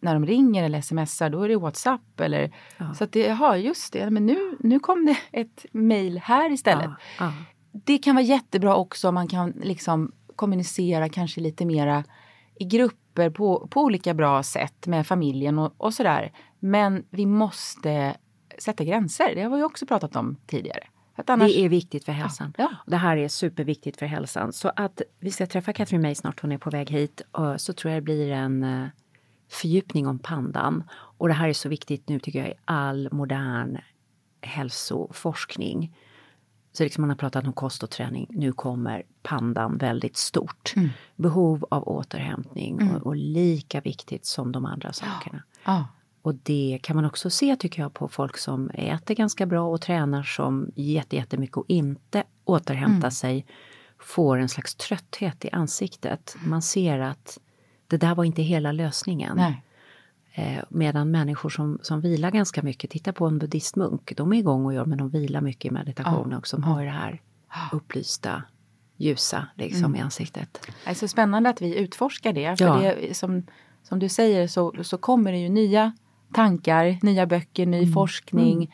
när 0.00 0.14
de 0.14 0.26
ringer 0.26 0.64
eller 0.64 0.80
smsar, 0.80 1.30
då 1.30 1.42
är 1.42 1.48
det 1.48 1.56
WhatsApp 1.56 2.20
eller 2.20 2.52
Ja. 2.78 2.94
så 2.94 3.04
att 3.04 3.12
det, 3.12 3.20
jaha, 3.20 3.56
just 3.56 3.92
det, 3.92 4.10
men 4.10 4.26
nu, 4.26 4.56
nu 4.60 4.80
kom 4.80 5.06
det 5.06 5.16
ett 5.40 5.66
mejl 5.72 6.18
här 6.18 6.52
istället. 6.52 6.84
Ja, 6.84 6.96
ja. 7.18 7.32
Det 7.72 7.98
kan 7.98 8.14
vara 8.14 8.24
jättebra 8.24 8.76
också 8.76 9.08
om 9.08 9.14
man 9.14 9.28
kan 9.28 9.50
liksom 9.50 10.12
kommunicera 10.36 11.08
kanske 11.08 11.40
lite 11.40 11.64
mera 11.64 12.04
i 12.54 12.64
grupper 12.64 13.30
på, 13.30 13.68
på 13.70 13.80
olika 13.82 14.14
bra 14.14 14.42
sätt 14.42 14.86
med 14.86 15.06
familjen 15.06 15.58
och, 15.58 15.74
och 15.76 15.94
sådär. 15.94 16.32
Men 16.58 17.04
vi 17.10 17.26
måste 17.26 18.16
sätta 18.58 18.84
gränser, 18.84 19.34
det 19.34 19.42
har 19.42 19.56
vi 19.56 19.62
också 19.62 19.86
pratat 19.86 20.16
om 20.16 20.36
tidigare. 20.46 20.86
Annars, 21.26 21.52
Det 21.52 21.64
är 21.64 21.68
viktigt 21.68 22.04
för 22.04 22.12
hälsan. 22.12 22.54
Ja. 22.58 22.70
Det 22.86 22.96
här 22.96 23.16
är 23.16 23.28
superviktigt 23.28 23.98
för 23.98 24.06
hälsan. 24.06 24.52
Så 24.52 24.72
att 24.76 25.02
vi 25.18 25.30
ska 25.30 25.46
träffa 25.46 25.72
Catherine 25.72 26.02
May 26.02 26.14
snart, 26.14 26.40
hon 26.42 26.52
är 26.52 26.58
på 26.58 26.70
väg 26.70 26.90
hit. 26.90 27.22
Och 27.32 27.60
så 27.60 27.72
tror 27.72 27.92
jag 27.92 28.02
det 28.02 28.04
blir 28.04 28.30
en 28.32 28.62
eh, 28.62 28.86
fördjupning 29.50 30.06
om 30.06 30.18
pandan. 30.18 30.84
Och 30.92 31.28
det 31.28 31.34
här 31.34 31.48
är 31.48 31.52
så 31.52 31.68
viktigt 31.68 32.08
nu 32.08 32.18
tycker 32.18 32.38
jag 32.38 32.48
i 32.48 32.54
all 32.64 33.08
modern 33.12 33.78
hälsoforskning. 34.40 35.96
Så 36.72 36.82
liksom 36.82 37.02
man 37.02 37.10
har 37.10 37.16
pratat 37.16 37.46
om 37.46 37.52
kost 37.52 37.82
och 37.82 37.90
träning, 37.90 38.26
nu 38.30 38.52
kommer 38.52 39.02
pandan 39.22 39.78
väldigt 39.78 40.16
stort. 40.16 40.72
Mm. 40.76 40.88
Behov 41.16 41.66
av 41.70 41.88
återhämtning 41.88 42.80
mm. 42.80 42.94
och, 42.94 43.06
och, 43.06 43.16
lika 43.16 43.80
viktigt 43.80 44.26
som 44.26 44.52
de 44.52 44.64
andra 44.64 44.92
sakerna. 44.92 45.42
Ja. 45.64 45.88
Och 46.22 46.34
det 46.34 46.78
kan 46.82 46.96
man 46.96 47.04
också 47.04 47.30
se 47.30 47.56
tycker 47.56 47.82
jag 47.82 47.94
på 47.94 48.08
folk 48.08 48.38
som 48.38 48.70
äter 48.70 49.14
ganska 49.14 49.46
bra 49.46 49.68
och 49.68 49.80
tränar 49.80 50.22
som 50.22 50.70
jättemycket 50.74 51.56
och 51.56 51.64
inte 51.68 52.24
återhämtar 52.44 52.98
mm. 52.98 53.10
sig. 53.10 53.46
Får 53.98 54.38
en 54.38 54.48
slags 54.48 54.74
trötthet 54.74 55.44
i 55.44 55.50
ansiktet. 55.50 56.36
Man 56.44 56.62
ser 56.62 56.98
att 56.98 57.38
det 57.86 57.96
där 57.96 58.14
var 58.14 58.24
inte 58.24 58.42
hela 58.42 58.72
lösningen. 58.72 59.36
Nej. 59.36 59.64
Eh, 60.32 60.64
medan 60.68 61.10
människor 61.10 61.48
som, 61.48 61.78
som 61.82 62.00
vilar 62.00 62.30
ganska 62.30 62.62
mycket, 62.62 62.90
titta 62.90 63.12
på 63.12 63.26
en 63.26 63.38
buddhistmunk, 63.38 64.12
de 64.16 64.32
är 64.32 64.36
igång 64.36 64.66
och 64.66 64.74
gör 64.74 64.84
men 64.84 64.98
de 64.98 65.08
vilar 65.08 65.40
mycket 65.40 65.64
i 65.64 65.70
meditation 65.70 66.28
ja. 66.30 66.38
också. 66.38 66.56
De 66.56 66.64
har 66.64 66.84
det 66.84 66.90
här 66.90 67.22
upplysta, 67.72 68.42
ljusa 68.96 69.46
liksom 69.54 69.84
mm. 69.84 69.96
i 69.96 70.00
ansiktet. 70.00 70.58
Det 70.84 70.90
är 70.90 70.94
så 70.94 71.08
spännande 71.08 71.50
att 71.50 71.62
vi 71.62 71.78
utforskar 71.78 72.32
det. 72.32 72.58
För 72.58 72.64
ja. 72.64 72.94
det 72.94 73.16
som, 73.16 73.46
som 73.82 73.98
du 73.98 74.08
säger 74.08 74.48
så, 74.48 74.74
så 74.82 74.98
kommer 74.98 75.32
det 75.32 75.38
ju 75.38 75.48
nya 75.48 75.92
tankar, 76.32 76.98
nya 77.02 77.26
böcker, 77.26 77.66
ny 77.66 77.78
mm. 77.78 77.92
forskning. 77.92 78.56
Mm. 78.56 78.68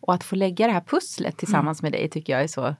Och 0.00 0.14
att 0.14 0.24
få 0.24 0.36
lägga 0.36 0.66
det 0.66 0.72
här 0.72 0.80
pusslet 0.80 1.36
tillsammans 1.36 1.82
mm. 1.82 1.90
med 1.90 2.00
dig 2.00 2.08
tycker 2.08 2.32
jag 2.32 2.42
är 2.42 2.46
så 2.46 2.74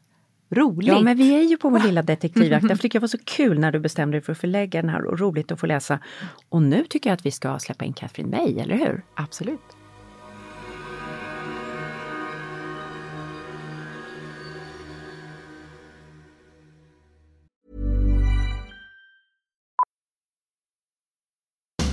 roligt. 0.51 0.89
Ja, 0.89 1.01
men 1.01 1.17
vi 1.17 1.35
är 1.35 1.43
ju 1.43 1.57
på 1.57 1.69
vår 1.69 1.79
lilla 1.79 2.03
detektivjakt. 2.03 2.67
Jag 2.69 2.81
tycker 2.81 2.99
det 2.99 3.03
var 3.03 3.09
så 3.09 3.19
kul 3.25 3.59
när 3.59 3.73
du 3.73 3.81
bestämde 3.81 4.17
dig 4.17 4.23
för 4.23 4.33
att 4.33 4.39
förlägga 4.39 4.83
den 4.83 4.91
här 4.91 5.05
och 5.05 5.19
roligt 5.19 5.53
att 5.53 5.61
få 5.61 5.67
läsa. 5.67 5.99
Och 6.49 6.63
nu 6.63 6.85
tycker 6.85 7.11
jag 7.11 7.15
att 7.15 7.27
vi 7.27 7.31
ska 7.31 7.59
släppa 7.59 7.85
in 7.85 7.93
Katrin 7.93 8.31
May, 8.31 8.59
eller 8.59 8.77
hur? 8.77 9.05
Absolut. 9.15 9.82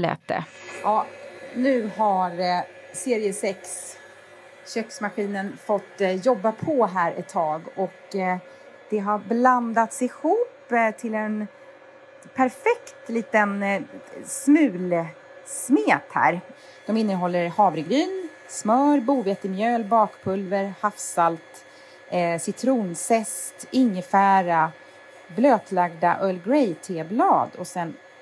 lät 0.00 0.28
det. 0.28 0.44
Ja, 0.82 1.06
nu 1.54 1.90
har 1.96 2.30
eh, 2.30 2.60
serie 2.92 3.32
6 3.32 3.96
köksmaskinen 4.74 5.56
fått 5.64 6.00
eh, 6.00 6.14
jobba 6.14 6.52
på 6.52 6.86
här 6.86 7.12
ett 7.12 7.28
tag 7.28 7.62
och 7.74 8.16
eh, 8.16 8.36
det 8.90 8.98
har 8.98 9.18
blandats 9.18 10.02
ihop 10.02 10.72
eh, 10.72 10.90
till 10.90 11.14
en 11.14 11.46
perfekt 12.34 13.08
liten 13.08 13.62
eh, 13.62 13.82
smulsmet 14.24 16.02
här. 16.10 16.40
De 16.86 16.96
innehåller 16.96 17.48
havregryn, 17.48 18.28
smör, 18.48 19.00
bovetemjöl, 19.00 19.84
bakpulver, 19.84 20.74
havssalt, 20.80 21.64
eh, 22.10 22.38
citronzest, 22.40 23.68
ingefära, 23.70 24.72
blötlagda 25.36 26.18
Earl 26.20 26.38
Grey-teblad 26.44 27.48
och 27.58 27.66
sen 27.66 27.96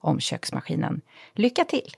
om 0.00 0.20
köksmaskinen. 0.20 1.02
Lycka 1.34 1.64
till! 1.64 1.90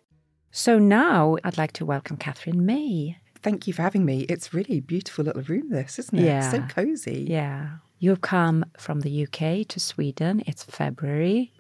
So 0.50 0.78
now 0.78 1.36
I'd 1.44 1.56
like 1.56 1.72
to 1.72 1.86
welcome 1.86 2.16
Katherine 2.16 2.66
May. 2.66 3.16
Thank 3.42 3.66
you 3.66 3.72
for 3.72 3.82
having 3.82 4.04
me. 4.04 4.20
It's 4.28 4.54
really 4.54 4.78
a 4.78 4.80
beautiful 4.80 5.24
little 5.24 5.42
room 5.42 5.70
this, 5.70 5.98
isn't 5.98 6.18
it? 6.18 6.26
Yeah. 6.26 6.50
So 6.50 6.60
cozy. 6.74 7.26
Yeah. 7.28 7.68
You've 7.98 8.20
come 8.20 8.64
from 8.78 9.00
the 9.00 9.22
UK 9.22 9.66
to 9.68 9.80
Sweden. 9.80 10.42
It's 10.46 10.62
February. 10.64 11.52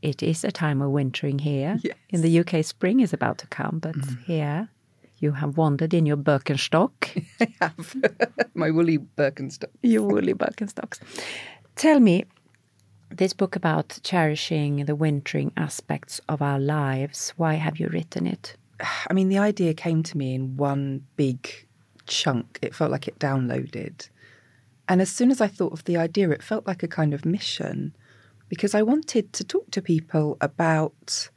It 0.00 0.22
is 0.22 0.44
a 0.44 0.50
time 0.50 0.80
of 0.80 0.90
wintering 0.90 1.40
here. 1.40 1.78
Yes. 1.82 1.96
In 2.10 2.22
the 2.22 2.40
UK, 2.40 2.64
spring 2.64 3.00
is 3.00 3.12
about 3.12 3.38
to 3.38 3.46
come, 3.48 3.80
but 3.80 3.94
mm. 3.94 4.24
here 4.24 4.68
you 5.18 5.32
have 5.32 5.56
wandered 5.56 5.92
in 5.92 6.06
your 6.06 6.16
Birkenstock. 6.16 6.90
I 7.40 7.48
have. 7.60 7.96
My 8.54 8.70
woolly 8.70 8.98
Birkenstock. 8.98 9.70
Your 9.82 10.02
woolly 10.02 10.34
Birkenstocks. 10.34 11.00
Tell 11.76 12.00
me, 12.00 12.24
this 13.10 13.32
book 13.32 13.56
about 13.56 13.98
cherishing 14.02 14.84
the 14.84 14.94
wintering 14.94 15.52
aspects 15.56 16.20
of 16.28 16.42
our 16.42 16.58
lives, 16.58 17.32
why 17.36 17.54
have 17.54 17.78
you 17.78 17.88
written 17.88 18.26
it? 18.26 18.56
I 19.08 19.12
mean, 19.12 19.28
the 19.28 19.38
idea 19.38 19.74
came 19.74 20.02
to 20.04 20.16
me 20.16 20.34
in 20.34 20.56
one 20.56 21.04
big 21.16 21.66
chunk. 22.06 22.58
It 22.62 22.74
felt 22.74 22.90
like 22.90 23.08
it 23.08 23.18
downloaded. 23.18 24.08
And 24.88 25.00
as 25.00 25.10
soon 25.10 25.30
as 25.30 25.40
I 25.40 25.48
thought 25.48 25.72
of 25.72 25.84
the 25.84 25.96
idea, 25.96 26.30
it 26.30 26.42
felt 26.42 26.66
like 26.66 26.82
a 26.82 26.88
kind 26.88 27.12
of 27.12 27.24
mission 27.24 27.94
because 28.48 28.74
I 28.74 28.82
wanted 28.82 29.32
to 29.34 29.44
talk 29.44 29.70
to 29.72 29.82
people 29.82 30.36
about 30.40 31.28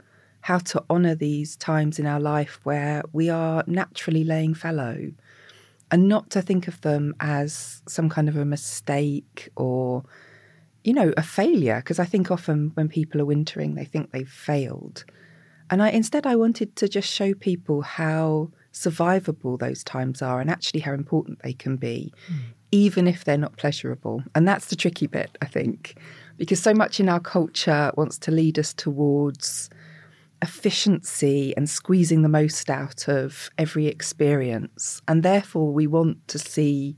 how 0.42 0.58
to 0.58 0.84
honour 0.90 1.16
these 1.16 1.56
times 1.56 2.00
in 2.00 2.06
our 2.06 2.20
life 2.20 2.60
where 2.64 3.04
we 3.12 3.30
are 3.30 3.64
naturally 3.68 4.24
laying 4.24 4.54
fallow 4.54 5.12
and 5.92 6.08
not 6.08 6.30
to 6.32 6.42
think 6.42 6.68
of 6.68 6.80
them 6.82 7.14
as 7.20 7.82
some 7.88 8.10
kind 8.10 8.30
of 8.30 8.38
a 8.38 8.46
mistake 8.46 9.50
or 9.56 10.04
you 10.84 10.94
know, 10.94 11.14
a 11.18 11.24
failure 11.24 11.78
because 11.78 12.00
I 12.00 12.06
think 12.06 12.32
often 12.32 12.72
when 12.74 12.90
people 12.90 13.22
are 13.22 13.26
wintering, 13.26 13.76
they 13.76 13.86
think 13.86 14.12
they've 14.12 14.30
failed. 14.30 15.06
And 15.70 15.82
I 15.82 15.90
instead 15.90 16.26
I 16.26 16.36
wanted 16.36 16.76
to 16.78 16.90
just 16.90 17.12
show 17.12 17.34
people 17.34 17.82
how 17.82 18.52
survivable 18.74 19.60
those 19.60 19.84
times 19.84 20.22
are 20.22 20.40
and 20.40 20.50
actually 20.50 20.80
how 20.80 20.94
important 20.94 21.42
they 21.44 21.54
can 21.54 21.78
be, 21.78 22.14
mm. 22.32 22.40
even 22.72 23.08
if 23.08 23.24
they're 23.24 23.38
not 23.38 23.58
pleasurable. 23.58 24.24
And 24.34 24.48
that's 24.48 24.68
the 24.68 24.76
tricky 24.76 25.08
bit, 25.08 25.38
I 25.42 25.46
think, 25.46 25.98
because 26.38 26.62
so 26.62 26.74
much 26.74 27.00
in 27.00 27.10
our 27.10 27.20
culture 27.20 27.92
wants 27.96 28.18
to 28.20 28.32
lead 28.32 28.58
us 28.58 28.74
towards 28.74 29.70
efficiency 30.42 31.56
and 31.56 31.70
squeezing 31.70 32.22
the 32.22 32.30
most 32.30 32.70
out 32.70 33.08
of 33.08 33.50
every 33.58 33.88
experience. 33.88 35.02
And 35.08 35.22
therefore, 35.22 35.72
we 35.72 35.88
want 35.88 36.28
to 36.30 36.40
see 36.40 36.96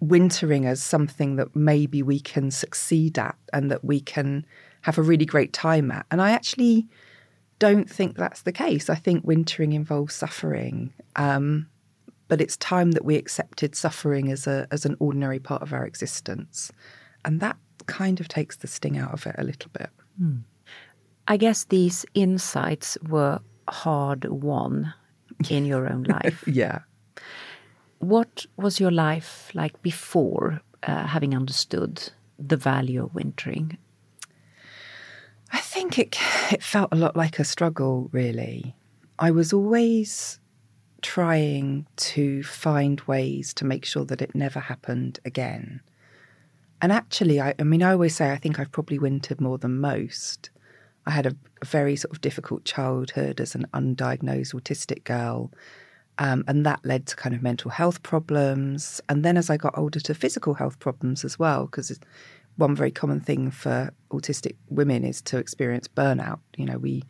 wintering 0.00 0.66
as 0.66 0.82
something 0.82 1.36
that 1.36 1.54
maybe 1.54 2.02
we 2.02 2.18
can 2.18 2.50
succeed 2.50 3.18
at 3.18 3.36
and 3.52 3.70
that 3.70 3.84
we 3.84 4.00
can 4.00 4.44
have 4.82 4.98
a 4.98 5.02
really 5.02 5.26
great 5.26 5.52
time 5.52 5.90
at. 5.90 6.06
And 6.10 6.22
I 6.22 6.30
actually 6.30 6.88
don't 7.58 7.88
think 7.88 8.16
that's 8.16 8.42
the 8.42 8.52
case. 8.52 8.88
I 8.88 8.94
think 8.94 9.24
wintering 9.24 9.72
involves 9.72 10.14
suffering. 10.14 10.92
Um, 11.16 11.68
but 12.28 12.40
it's 12.40 12.56
time 12.56 12.92
that 12.92 13.04
we 13.04 13.16
accepted 13.16 13.74
suffering 13.74 14.30
as 14.30 14.46
a 14.46 14.66
as 14.70 14.86
an 14.86 14.96
ordinary 15.00 15.38
part 15.40 15.62
of 15.62 15.72
our 15.72 15.84
existence. 15.84 16.72
And 17.24 17.40
that 17.40 17.56
kind 17.86 18.20
of 18.20 18.28
takes 18.28 18.56
the 18.56 18.66
sting 18.68 18.96
out 18.96 19.12
of 19.12 19.26
it 19.26 19.34
a 19.36 19.44
little 19.44 19.70
bit. 19.76 19.90
Mm. 20.20 20.42
I 21.28 21.36
guess 21.36 21.64
these 21.64 22.06
insights 22.14 22.96
were 23.08 23.40
hard 23.68 24.24
won 24.24 24.94
in 25.48 25.64
your 25.66 25.88
own 25.88 26.02
life. 26.08 26.44
yeah. 26.46 26.80
What 28.00 28.46
was 28.56 28.80
your 28.80 28.90
life 28.90 29.50
like 29.52 29.80
before 29.82 30.62
uh, 30.82 31.06
having 31.06 31.36
understood 31.36 32.10
the 32.38 32.56
value 32.56 33.04
of 33.04 33.14
wintering? 33.14 33.76
I 35.52 35.58
think 35.58 35.98
it 35.98 36.16
it 36.50 36.62
felt 36.62 36.88
a 36.92 36.96
lot 36.96 37.14
like 37.14 37.38
a 37.38 37.44
struggle. 37.44 38.08
Really, 38.10 38.74
I 39.18 39.30
was 39.30 39.52
always 39.52 40.40
trying 41.02 41.86
to 41.96 42.42
find 42.42 43.02
ways 43.02 43.52
to 43.54 43.66
make 43.66 43.84
sure 43.84 44.06
that 44.06 44.22
it 44.22 44.34
never 44.34 44.60
happened 44.60 45.20
again. 45.26 45.82
And 46.80 46.92
actually, 46.92 47.38
I, 47.38 47.54
I 47.58 47.64
mean, 47.64 47.82
I 47.82 47.92
always 47.92 48.16
say 48.16 48.30
I 48.30 48.38
think 48.38 48.58
I've 48.58 48.72
probably 48.72 48.98
wintered 48.98 49.42
more 49.42 49.58
than 49.58 49.78
most. 49.78 50.48
I 51.04 51.10
had 51.10 51.26
a, 51.26 51.36
a 51.60 51.66
very 51.66 51.96
sort 51.96 52.12
of 52.12 52.22
difficult 52.22 52.64
childhood 52.64 53.40
as 53.42 53.54
an 53.54 53.66
undiagnosed 53.74 54.54
autistic 54.54 55.04
girl 55.04 55.50
um, 56.20 56.44
and 56.46 56.66
that 56.66 56.84
led 56.84 57.06
to 57.06 57.16
kind 57.16 57.34
of 57.34 57.42
mental 57.42 57.70
health 57.70 58.02
problems. 58.02 59.00
And 59.08 59.24
then 59.24 59.38
as 59.38 59.48
I 59.48 59.56
got 59.56 59.76
older, 59.76 59.98
to 60.00 60.14
physical 60.14 60.52
health 60.52 60.78
problems 60.78 61.24
as 61.24 61.38
well, 61.38 61.64
because 61.64 61.98
one 62.56 62.76
very 62.76 62.90
common 62.90 63.20
thing 63.20 63.50
for 63.50 63.90
autistic 64.10 64.56
women 64.68 65.02
is 65.02 65.22
to 65.22 65.38
experience 65.38 65.88
burnout. 65.88 66.40
You 66.58 66.66
know, 66.66 66.76
we 66.76 67.04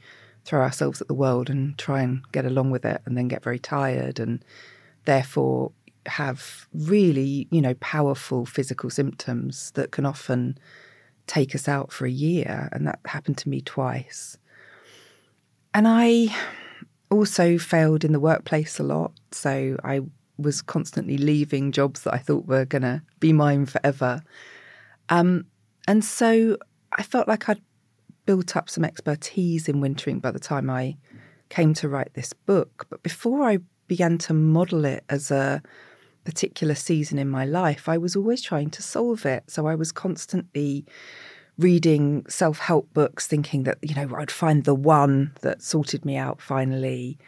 throw 0.45 0.61
ourselves 0.61 1.01
at 1.01 1.09
the 1.09 1.15
world 1.15 1.51
and 1.51 1.77
try 1.77 2.03
and 2.03 2.23
get 2.31 2.47
along 2.47 2.71
with 2.71 2.85
it 2.85 3.03
and 3.05 3.19
then 3.19 3.27
get 3.27 3.43
very 3.43 3.59
tired 3.59 4.21
and 4.21 4.45
therefore 5.07 5.73
have 6.07 6.69
really, 6.73 7.49
you 7.51 7.61
know, 7.61 7.75
powerful 7.81 8.47
physical 8.47 8.91
symptoms 8.91 9.73
that 9.73 9.91
can 9.91 10.07
often 10.07 10.57
take 11.27 11.53
us 11.57 11.67
out 11.67 11.93
for 11.93 12.07
a 12.07 12.11
year. 12.11 12.69
And 12.71 12.87
that 12.87 13.01
happened 13.07 13.39
to 13.39 13.49
me 13.49 13.61
twice. 13.61 14.39
And 15.75 15.89
I 15.89 16.33
also 17.11 17.59
failed 17.59 18.05
in 18.05 18.13
the 18.13 18.21
workplace 18.21 18.79
a 18.79 18.83
lot. 18.83 19.13
So 19.33 19.77
I 19.85 20.01
was 20.39 20.63
constantly 20.63 21.19
leaving 21.19 21.73
jobs 21.73 22.03
that 22.03 22.15
I 22.15 22.19
thought 22.19 22.47
were 22.47 22.65
going 22.65 22.83
to 22.83 23.03
be 23.19 23.33
mine 23.33 23.67
forever. 23.67 24.23
Um, 25.09 25.47
and 25.87 26.05
so 26.05 26.57
I 26.93 27.03
felt 27.03 27.29
like 27.29 27.49
I'd 27.49 27.61
built 28.27 28.57
up 28.57 28.71
some 28.71 28.85
expertise 28.85 29.69
in 29.69 29.81
wintering 29.81 30.21
by 30.21 30.31
the 30.31 30.39
time 30.39 30.71
I 30.71 30.97
came 31.49 31.75
to 31.75 31.89
write 31.89 32.15
this 32.15 32.33
book. 32.33 32.87
But 32.89 33.03
before 33.03 33.43
I 33.43 33.59
began 33.89 34.19
to 34.19 34.33
model 34.33 34.85
it 34.85 35.05
as 35.09 35.31
a 35.31 35.63
particular 36.25 36.75
season 36.75 37.19
in 37.19 37.29
my 37.29 37.45
life, 37.45 37.89
I 37.89 37.99
was 37.99 38.15
always 38.15 38.41
trying 38.41 38.71
to 38.71 38.83
solve 38.83 39.27
it. 39.27 39.45
So 39.49 39.67
I 39.67 39.75
was 39.75 39.91
constantly 39.91 40.85
reading 41.59 42.25
self 42.29 42.59
help 42.59 42.93
books, 42.93 43.27
thinking 43.27 43.65
that, 43.65 43.79
you 43.83 43.95
know, 43.95 44.15
I'd 44.17 44.31
find 44.31 44.65
the 44.65 44.75
one 44.75 45.33
that 45.43 45.63
sorted 45.63 46.05
me 46.05 46.17
out 46.17 46.41
finally. 46.41 47.19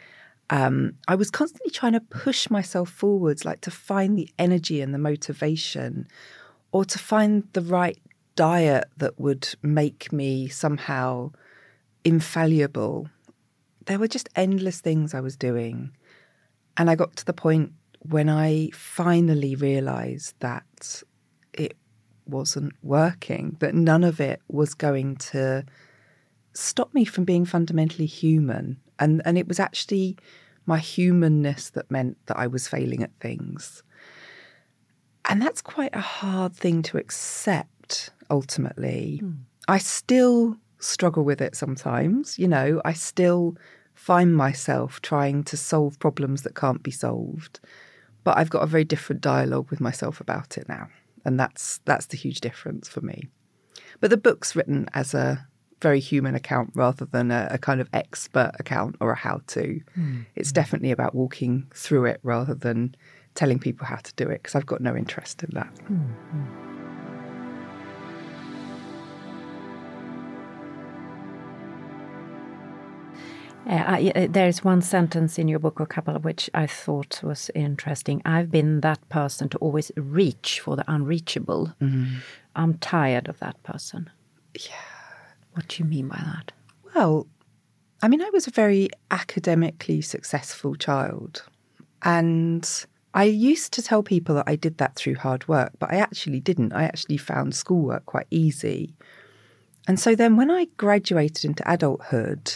Um, 0.49 0.95
I 1.07 1.15
was 1.15 1.31
constantly 1.31 1.71
trying 1.71 1.93
to 1.93 1.99
push 1.99 2.49
myself 2.49 2.89
forwards, 2.89 3.45
like 3.45 3.61
to 3.61 3.71
find 3.71 4.17
the 4.17 4.29
energy 4.37 4.81
and 4.81 4.93
the 4.93 4.99
motivation, 4.99 6.07
or 6.71 6.85
to 6.85 6.99
find 6.99 7.47
the 7.53 7.61
right 7.61 7.97
diet 8.35 8.85
that 8.97 9.19
would 9.19 9.47
make 9.61 10.11
me 10.11 10.47
somehow 10.47 11.31
infallible. 12.03 13.09
There 13.85 13.99
were 13.99 14.07
just 14.07 14.29
endless 14.35 14.79
things 14.79 15.13
I 15.13 15.21
was 15.21 15.35
doing. 15.35 15.91
And 16.77 16.89
I 16.89 16.95
got 16.95 17.15
to 17.17 17.25
the 17.25 17.33
point 17.33 17.73
when 17.99 18.29
I 18.29 18.69
finally 18.73 19.55
realized 19.55 20.35
that 20.39 21.03
wasn't 22.27 22.73
working, 22.81 23.57
that 23.59 23.75
none 23.75 24.03
of 24.03 24.19
it 24.19 24.41
was 24.47 24.73
going 24.73 25.17
to 25.17 25.65
stop 26.53 26.93
me 26.93 27.05
from 27.05 27.23
being 27.23 27.45
fundamentally 27.45 28.05
human. 28.05 28.79
And, 28.99 29.21
and 29.25 29.37
it 29.37 29.47
was 29.47 29.59
actually 29.59 30.17
my 30.65 30.79
humanness 30.79 31.69
that 31.71 31.89
meant 31.91 32.17
that 32.27 32.37
I 32.37 32.47
was 32.47 32.67
failing 32.67 33.03
at 33.03 33.11
things. 33.19 33.83
And 35.25 35.41
that's 35.41 35.61
quite 35.61 35.95
a 35.95 36.01
hard 36.01 36.55
thing 36.55 36.81
to 36.83 36.97
accept 36.97 38.11
ultimately. 38.29 39.21
Mm. 39.23 39.37
I 39.67 39.77
still 39.77 40.57
struggle 40.79 41.23
with 41.23 41.41
it 41.41 41.55
sometimes. 41.55 42.37
You 42.37 42.47
know, 42.47 42.81
I 42.83 42.93
still 42.93 43.55
find 43.93 44.35
myself 44.35 45.01
trying 45.01 45.43
to 45.45 45.57
solve 45.57 45.99
problems 45.99 46.41
that 46.43 46.55
can't 46.55 46.83
be 46.83 46.91
solved. 46.91 47.59
But 48.23 48.37
I've 48.37 48.49
got 48.49 48.63
a 48.63 48.67
very 48.67 48.83
different 48.85 49.21
dialogue 49.21 49.69
with 49.69 49.81
myself 49.81 50.21
about 50.21 50.57
it 50.57 50.67
now. 50.67 50.89
And 51.25 51.39
that's 51.39 51.79
that's 51.85 52.07
the 52.07 52.17
huge 52.17 52.41
difference 52.41 52.87
for 52.87 53.01
me. 53.01 53.29
But 53.99 54.09
the 54.09 54.17
book's 54.17 54.55
written 54.55 54.89
as 54.93 55.13
a 55.13 55.47
very 55.81 55.99
human 55.99 56.33
account 56.33 56.71
rather 56.75 57.05
than 57.05 57.29
a, 57.29 57.47
a 57.51 57.57
kind 57.57 57.81
of 57.81 57.89
expert 57.93 58.51
account 58.57 58.95
or 59.01 59.11
a 59.11 59.15
how-to. 59.15 59.81
Mm. 59.97 60.25
It's 60.35 60.51
definitely 60.51 60.91
about 60.91 61.13
walking 61.13 61.69
through 61.75 62.05
it 62.05 62.19
rather 62.23 62.53
than 62.53 62.95
telling 63.35 63.59
people 63.59 63.85
how 63.85 63.97
to 63.97 64.13
do 64.15 64.29
it 64.29 64.41
because 64.41 64.55
I've 64.55 64.65
got 64.65 64.81
no 64.81 64.95
interest 64.95 65.43
in 65.43 65.49
that. 65.53 65.73
Mm-hmm. 65.91 66.72
Uh, 73.65 73.83
I, 73.87 74.11
uh, 74.15 74.27
there's 74.29 74.63
one 74.63 74.81
sentence 74.81 75.39
in 75.39 75.47
your 75.47 75.59
book, 75.59 75.79
a 75.79 75.85
couple 75.85 76.15
of 76.15 76.25
which 76.25 76.49
I 76.53 76.67
thought 76.67 77.23
was 77.23 77.49
interesting. 77.55 78.21
I've 78.25 78.51
been 78.51 78.81
that 78.81 79.07
person 79.09 79.47
to 79.49 79.57
always 79.59 79.91
reach 79.95 80.59
for 80.59 80.75
the 80.75 80.83
unreachable. 80.87 81.73
Mm. 81.81 82.17
I'm 82.55 82.77
tired 82.79 83.27
of 83.29 83.39
that 83.39 83.61
person. 83.63 84.09
Yeah. 84.53 84.75
What 85.53 85.67
do 85.69 85.83
you 85.83 85.89
mean 85.89 86.07
by 86.09 86.17
that? 86.17 86.51
Well, 86.93 87.27
I 88.01 88.09
mean, 88.09 88.21
I 88.21 88.29
was 88.31 88.47
a 88.47 88.51
very 88.51 88.89
academically 89.11 90.01
successful 90.01 90.75
child. 90.75 91.43
And 92.01 92.69
I 93.13 93.23
used 93.23 93.71
to 93.73 93.81
tell 93.81 94.03
people 94.03 94.35
that 94.35 94.45
I 94.47 94.57
did 94.57 94.77
that 94.79 94.95
through 94.95 95.15
hard 95.15 95.47
work, 95.47 95.71
but 95.79 95.91
I 95.91 95.97
actually 95.97 96.41
didn't. 96.41 96.73
I 96.73 96.83
actually 96.83 97.17
found 97.17 97.55
schoolwork 97.55 98.05
quite 98.07 98.27
easy. 98.29 98.93
And 99.87 99.99
so 99.99 100.15
then 100.15 100.35
when 100.35 100.51
I 100.51 100.67
graduated 100.77 101.45
into 101.45 101.71
adulthood, 101.71 102.53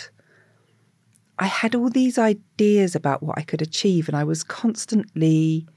I 1.40 1.46
had 1.46 1.76
all 1.76 1.90
these 1.90 2.18
ideas 2.18 2.96
about 2.96 3.22
what 3.22 3.38
I 3.38 3.44
could 3.44 3.62
achieve, 3.62 4.08
and 4.08 4.18
I 4.18 4.24
was 4.24 4.44
constantly 4.44 5.68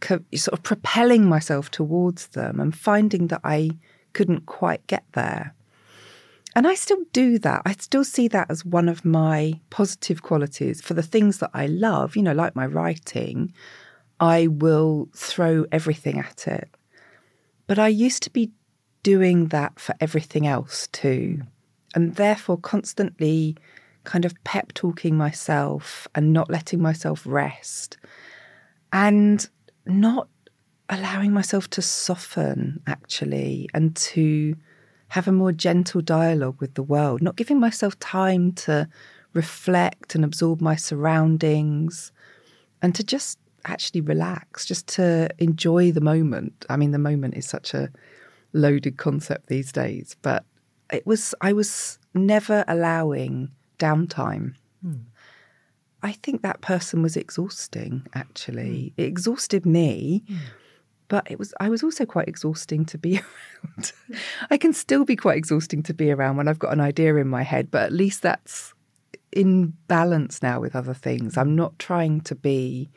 co- 0.00 0.24
sort 0.34 0.58
of 0.58 0.62
propelling 0.62 1.24
myself 1.24 1.70
towards 1.70 2.28
them 2.28 2.60
and 2.60 2.76
finding 2.76 3.28
that 3.28 3.40
I 3.42 3.70
couldn't 4.12 4.46
quite 4.46 4.86
get 4.86 5.04
there. 5.12 5.54
And 6.56 6.68
I 6.68 6.74
still 6.74 7.02
do 7.12 7.38
that. 7.40 7.62
I 7.64 7.72
still 7.72 8.04
see 8.04 8.28
that 8.28 8.48
as 8.48 8.64
one 8.64 8.88
of 8.88 9.04
my 9.04 9.60
positive 9.70 10.22
qualities 10.22 10.80
for 10.80 10.94
the 10.94 11.02
things 11.02 11.38
that 11.38 11.50
I 11.52 11.66
love, 11.66 12.14
you 12.14 12.22
know, 12.22 12.32
like 12.32 12.54
my 12.54 12.66
writing. 12.66 13.52
I 14.20 14.46
will 14.46 15.08
throw 15.16 15.66
everything 15.72 16.20
at 16.20 16.46
it. 16.46 16.68
But 17.66 17.80
I 17.80 17.88
used 17.88 18.22
to 18.22 18.30
be 18.30 18.52
doing 19.02 19.48
that 19.48 19.80
for 19.80 19.96
everything 20.00 20.46
else 20.46 20.86
too. 20.92 21.42
And 21.94 22.14
therefore, 22.14 22.58
constantly 22.58 23.56
kind 24.04 24.24
of 24.24 24.34
pep 24.44 24.72
talking 24.74 25.16
myself 25.16 26.06
and 26.14 26.32
not 26.32 26.50
letting 26.50 26.80
myself 26.80 27.22
rest 27.26 27.96
and 28.92 29.48
not 29.86 30.28
allowing 30.88 31.32
myself 31.32 31.68
to 31.70 31.82
soften 31.82 32.80
actually 32.86 33.68
and 33.74 33.96
to 33.96 34.54
have 35.08 35.28
a 35.28 35.32
more 35.32 35.52
gentle 35.52 36.00
dialogue 36.00 36.56
with 36.60 36.74
the 36.74 36.82
world, 36.82 37.22
not 37.22 37.36
giving 37.36 37.60
myself 37.60 37.98
time 38.00 38.52
to 38.52 38.88
reflect 39.32 40.14
and 40.14 40.24
absorb 40.24 40.60
my 40.60 40.76
surroundings 40.76 42.12
and 42.82 42.94
to 42.94 43.02
just 43.02 43.38
actually 43.64 44.00
relax, 44.00 44.66
just 44.66 44.86
to 44.86 45.28
enjoy 45.38 45.90
the 45.90 46.00
moment. 46.00 46.66
I 46.68 46.76
mean, 46.76 46.90
the 46.90 46.98
moment 46.98 47.34
is 47.34 47.46
such 47.46 47.74
a 47.74 47.90
loaded 48.52 48.96
concept 48.98 49.46
these 49.46 49.72
days, 49.72 50.16
but 50.22 50.44
it 50.92 51.06
was, 51.06 51.34
I 51.40 51.52
was 51.52 51.98
never 52.14 52.64
allowing 52.68 53.50
downtime. 53.78 54.54
Hmm. 54.82 54.94
I 56.02 56.12
think 56.12 56.42
that 56.42 56.60
person 56.60 57.02
was 57.02 57.16
exhausting, 57.16 58.06
actually. 58.14 58.92
Hmm. 58.94 59.00
It 59.00 59.04
exhausted 59.04 59.64
me. 59.64 60.22
Hmm. 60.28 60.36
But 61.08 61.30
it 61.30 61.38
was 61.38 61.52
I 61.60 61.68
was 61.68 61.82
also 61.82 62.06
quite 62.06 62.28
exhausting 62.28 62.84
to 62.86 62.98
be 62.98 63.20
around. 63.68 63.92
I 64.50 64.56
can 64.56 64.72
still 64.72 65.04
be 65.04 65.16
quite 65.16 65.36
exhausting 65.36 65.82
to 65.84 65.94
be 65.94 66.10
around 66.10 66.36
when 66.36 66.48
I've 66.48 66.58
got 66.58 66.72
an 66.72 66.80
idea 66.80 67.16
in 67.16 67.28
my 67.28 67.42
head, 67.42 67.70
but 67.70 67.82
at 67.82 67.92
least 67.92 68.22
that's 68.22 68.74
in 69.32 69.74
balance 69.88 70.42
now 70.42 70.60
with 70.60 70.74
other 70.74 70.94
things. 70.94 71.36
I'm 71.36 71.54
not 71.54 71.78
trying 71.78 72.20
to 72.22 72.34
be 72.34 72.88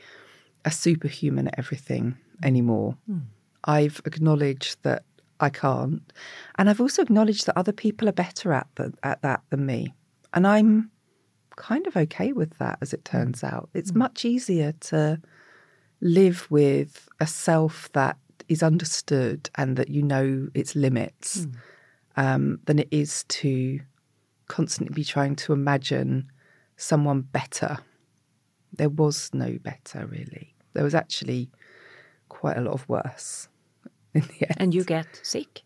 a 0.64 0.72
superhuman 0.72 1.48
at 1.48 1.56
everything 1.58 2.18
anymore. 2.44 2.98
Mm. 3.10 3.24
I've 3.64 4.02
acknowledged 4.06 4.78
that 4.84 5.04
I 5.40 5.50
can't, 5.50 6.02
and 6.58 6.70
I've 6.70 6.82
also 6.82 7.02
acknowledged 7.02 7.46
that 7.46 7.58
other 7.58 7.74
people 7.74 8.08
are 8.08 8.14
better 8.14 8.54
at 8.54 8.68
the, 8.76 8.94
at 9.04 9.22
that 9.22 9.42
than 9.50 9.66
me. 9.66 9.94
And 10.34 10.48
I'm 10.48 10.92
kind 11.56 11.88
of 11.88 11.98
okay 11.98 12.32
with 12.32 12.58
that, 12.60 12.78
as 12.82 12.94
it 12.94 13.04
turns 13.04 13.44
out. 13.44 13.70
It's 13.74 13.92
mm. 13.92 13.98
much 13.98 14.26
easier 14.26 14.74
to 14.82 15.20
live 16.02 16.48
with 16.50 17.10
a 17.20 17.28
self 17.28 17.90
that 17.94 18.18
is 18.48 18.64
understood 18.64 19.50
and 19.56 19.76
that 19.78 19.90
you 19.90 20.02
know 20.02 20.48
its 20.54 20.76
limits 20.76 21.46
mm. 21.46 21.56
um, 22.16 22.60
than 22.66 22.80
it 22.80 22.88
is 22.92 23.26
to 23.26 23.80
constantly 24.48 24.94
be 24.94 25.04
trying 25.04 25.36
to 25.36 25.54
imagine 25.54 26.32
someone 26.78 27.22
better. 27.22 27.78
There 28.74 28.90
was 28.90 29.30
no 29.34 29.58
better, 29.60 30.06
really. 30.06 30.54
There 30.74 30.84
was 30.84 30.96
actually 30.96 31.50
quite 32.30 32.58
a 32.58 32.62
lot 32.62 32.74
of 32.74 32.88
worse 32.88 33.50
in 34.14 34.22
the 34.22 34.48
end. 34.50 34.58
And 34.58 34.76
you 34.76 34.84
get 34.84 35.08
sick? 35.24 35.64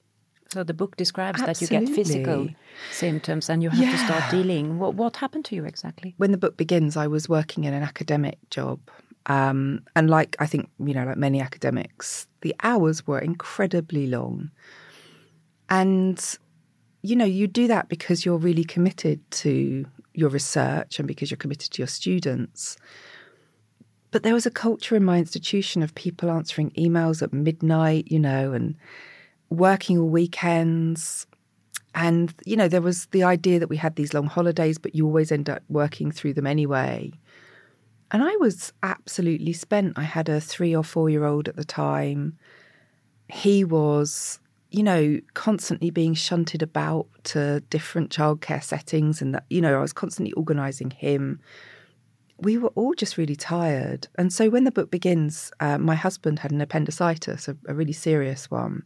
So 0.51 0.65
the 0.65 0.73
book 0.73 0.97
describes 0.97 1.41
Absolutely. 1.41 1.77
that 1.77 1.81
you 1.81 1.87
get 1.87 1.95
physical 1.95 2.49
symptoms 2.91 3.49
and 3.49 3.63
you 3.63 3.69
have 3.69 3.79
yeah. 3.79 3.91
to 3.91 3.97
start 3.97 4.29
dealing. 4.29 4.79
What, 4.79 4.95
what 4.95 5.15
happened 5.15 5.45
to 5.45 5.55
you 5.55 5.63
exactly? 5.63 6.13
When 6.17 6.31
the 6.31 6.37
book 6.37 6.57
begins, 6.57 6.97
I 6.97 7.07
was 7.07 7.29
working 7.29 7.63
in 7.63 7.73
an 7.73 7.83
academic 7.83 8.37
job. 8.49 8.81
Um, 9.27 9.85
and 9.95 10.09
like 10.09 10.35
I 10.39 10.47
think, 10.47 10.69
you 10.77 10.93
know, 10.93 11.05
like 11.05 11.15
many 11.15 11.39
academics, 11.39 12.27
the 12.41 12.53
hours 12.63 13.07
were 13.07 13.19
incredibly 13.19 14.07
long. 14.07 14.51
And, 15.69 16.21
you 17.01 17.15
know, 17.15 17.23
you 17.23 17.47
do 17.47 17.67
that 17.69 17.87
because 17.87 18.25
you're 18.25 18.37
really 18.37 18.65
committed 18.65 19.19
to 19.31 19.85
your 20.13 20.29
research 20.29 20.99
and 20.99 21.07
because 21.07 21.31
you're 21.31 21.37
committed 21.37 21.71
to 21.71 21.81
your 21.81 21.87
students. 21.87 22.75
But 24.11 24.23
there 24.23 24.33
was 24.33 24.45
a 24.45 24.51
culture 24.51 24.97
in 24.97 25.05
my 25.05 25.17
institution 25.17 25.81
of 25.81 25.95
people 25.95 26.29
answering 26.29 26.71
emails 26.71 27.21
at 27.21 27.31
midnight, 27.31 28.11
you 28.11 28.19
know, 28.19 28.51
and 28.51 28.75
working 29.51 29.99
all 29.99 30.09
weekends. 30.09 31.27
And, 31.93 32.33
you 32.45 32.55
know, 32.55 32.69
there 32.69 32.81
was 32.81 33.05
the 33.07 33.23
idea 33.23 33.59
that 33.59 33.69
we 33.69 33.77
had 33.77 33.95
these 33.95 34.13
long 34.13 34.25
holidays, 34.25 34.77
but 34.77 34.95
you 34.95 35.05
always 35.05 35.31
end 35.31 35.49
up 35.49 35.61
working 35.69 36.09
through 36.11 36.33
them 36.33 36.47
anyway. 36.47 37.11
And 38.11 38.23
I 38.23 38.35
was 38.37 38.73
absolutely 38.81 39.53
spent. 39.53 39.99
I 39.99 40.03
had 40.03 40.29
a 40.29 40.41
three 40.41 40.75
or 40.75 40.83
four 40.83 41.09
year 41.09 41.25
old 41.25 41.47
at 41.47 41.57
the 41.57 41.65
time. 41.65 42.37
He 43.27 43.63
was, 43.63 44.39
you 44.69 44.83
know, 44.83 45.19
constantly 45.33 45.91
being 45.91 46.13
shunted 46.13 46.61
about 46.61 47.07
to 47.25 47.59
different 47.69 48.09
childcare 48.09 48.63
settings. 48.63 49.21
And 49.21 49.35
that, 49.35 49.45
you 49.49 49.59
know, 49.59 49.77
I 49.77 49.81
was 49.81 49.93
constantly 49.93 50.31
organising 50.33 50.91
him. 50.91 51.41
We 52.39 52.57
were 52.57 52.69
all 52.69 52.93
just 52.93 53.17
really 53.17 53.35
tired. 53.35 54.07
And 54.15 54.31
so 54.31 54.49
when 54.49 54.63
the 54.63 54.71
book 54.71 54.91
begins, 54.91 55.51
uh, 55.59 55.77
my 55.77 55.95
husband 55.95 56.39
had 56.39 56.51
an 56.51 56.61
appendicitis, 56.61 57.49
a, 57.49 57.57
a 57.67 57.73
really 57.73 57.93
serious 57.93 58.49
one. 58.49 58.83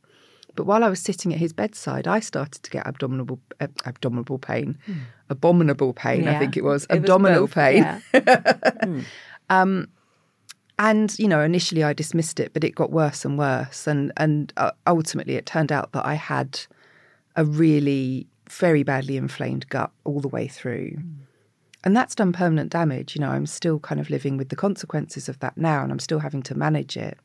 But 0.56 0.65
while 0.65 0.84
I 0.84 0.89
was 0.89 1.00
sitting 1.00 1.34
at 1.34 1.39
his 1.39 1.54
bedside, 1.54 2.08
I 2.08 2.20
started 2.20 2.63
to 2.63 2.70
get 2.70 2.86
abdominal 2.88 3.39
uh, 3.60 3.68
abdominal 3.86 4.39
pain, 4.39 4.78
mm. 4.88 4.98
abominable 5.30 5.94
pain. 5.94 6.24
Yeah. 6.24 6.36
I 6.36 6.39
think 6.39 6.58
it 6.58 6.63
was 6.63 6.86
it 6.86 6.98
abdominal 6.98 7.44
was 7.44 7.52
pain. 7.52 7.84
Yeah. 7.84 8.00
mm. 8.13 9.04
um, 9.50 9.89
and 10.78 11.18
you 11.20 11.28
know, 11.28 11.41
initially 11.41 11.84
I 11.84 11.94
dismissed 11.94 12.39
it, 12.39 12.54
but 12.54 12.63
it 12.63 12.76
got 12.76 12.91
worse 12.91 13.26
and 13.26 13.38
worse, 13.38 13.88
and 13.88 14.12
and 14.18 14.52
uh, 14.58 14.72
ultimately 14.88 15.36
it 15.36 15.46
turned 15.46 15.72
out 15.72 15.91
that 15.94 16.06
I 16.06 16.15
had 16.15 16.60
a 17.36 17.46
really 17.46 18.28
very 18.50 18.84
badly 18.84 19.18
inflamed 19.18 19.68
gut 19.70 19.91
all 20.04 20.20
the 20.20 20.28
way 20.28 20.48
through. 20.48 20.91
Mm. 20.91 21.15
And 21.84 21.96
that's 21.96 22.15
done 22.15 22.34
permanent 22.34 22.72
damage. 22.72 23.15
You 23.15 23.22
know, 23.22 23.30
I'm 23.30 23.46
still 23.46 23.80
kind 23.80 24.02
of 24.02 24.10
living 24.10 24.38
with 24.38 24.50
the 24.50 24.56
consequences 24.56 25.30
of 25.30 25.39
that 25.39 25.56
now, 25.56 25.84
and 25.84 25.91
I'm 25.91 26.00
still 26.00 26.20
having 26.20 26.41
to 26.44 26.56
manage 26.56 26.98
it. 26.98 27.20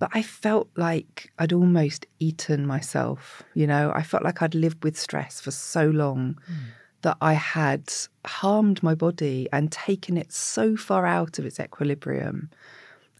But 0.00 0.10
I 0.14 0.22
felt 0.22 0.68
like 0.76 1.30
I'd 1.38 1.52
almost 1.52 2.06
eaten 2.18 2.66
myself. 2.66 3.42
You 3.54 3.66
know, 3.66 3.92
I 3.94 4.02
felt 4.02 4.24
like 4.24 4.40
I'd 4.40 4.54
lived 4.54 4.82
with 4.82 4.98
stress 4.98 5.40
for 5.40 5.50
so 5.50 5.86
long 5.88 6.38
mm. 6.50 6.56
that 7.02 7.18
I 7.20 7.34
had 7.34 7.92
harmed 8.24 8.82
my 8.82 8.94
body 8.94 9.46
and 9.52 9.70
taken 9.70 10.16
it 10.16 10.32
so 10.32 10.74
far 10.74 11.04
out 11.04 11.38
of 11.38 11.44
its 11.44 11.60
equilibrium. 11.60 12.48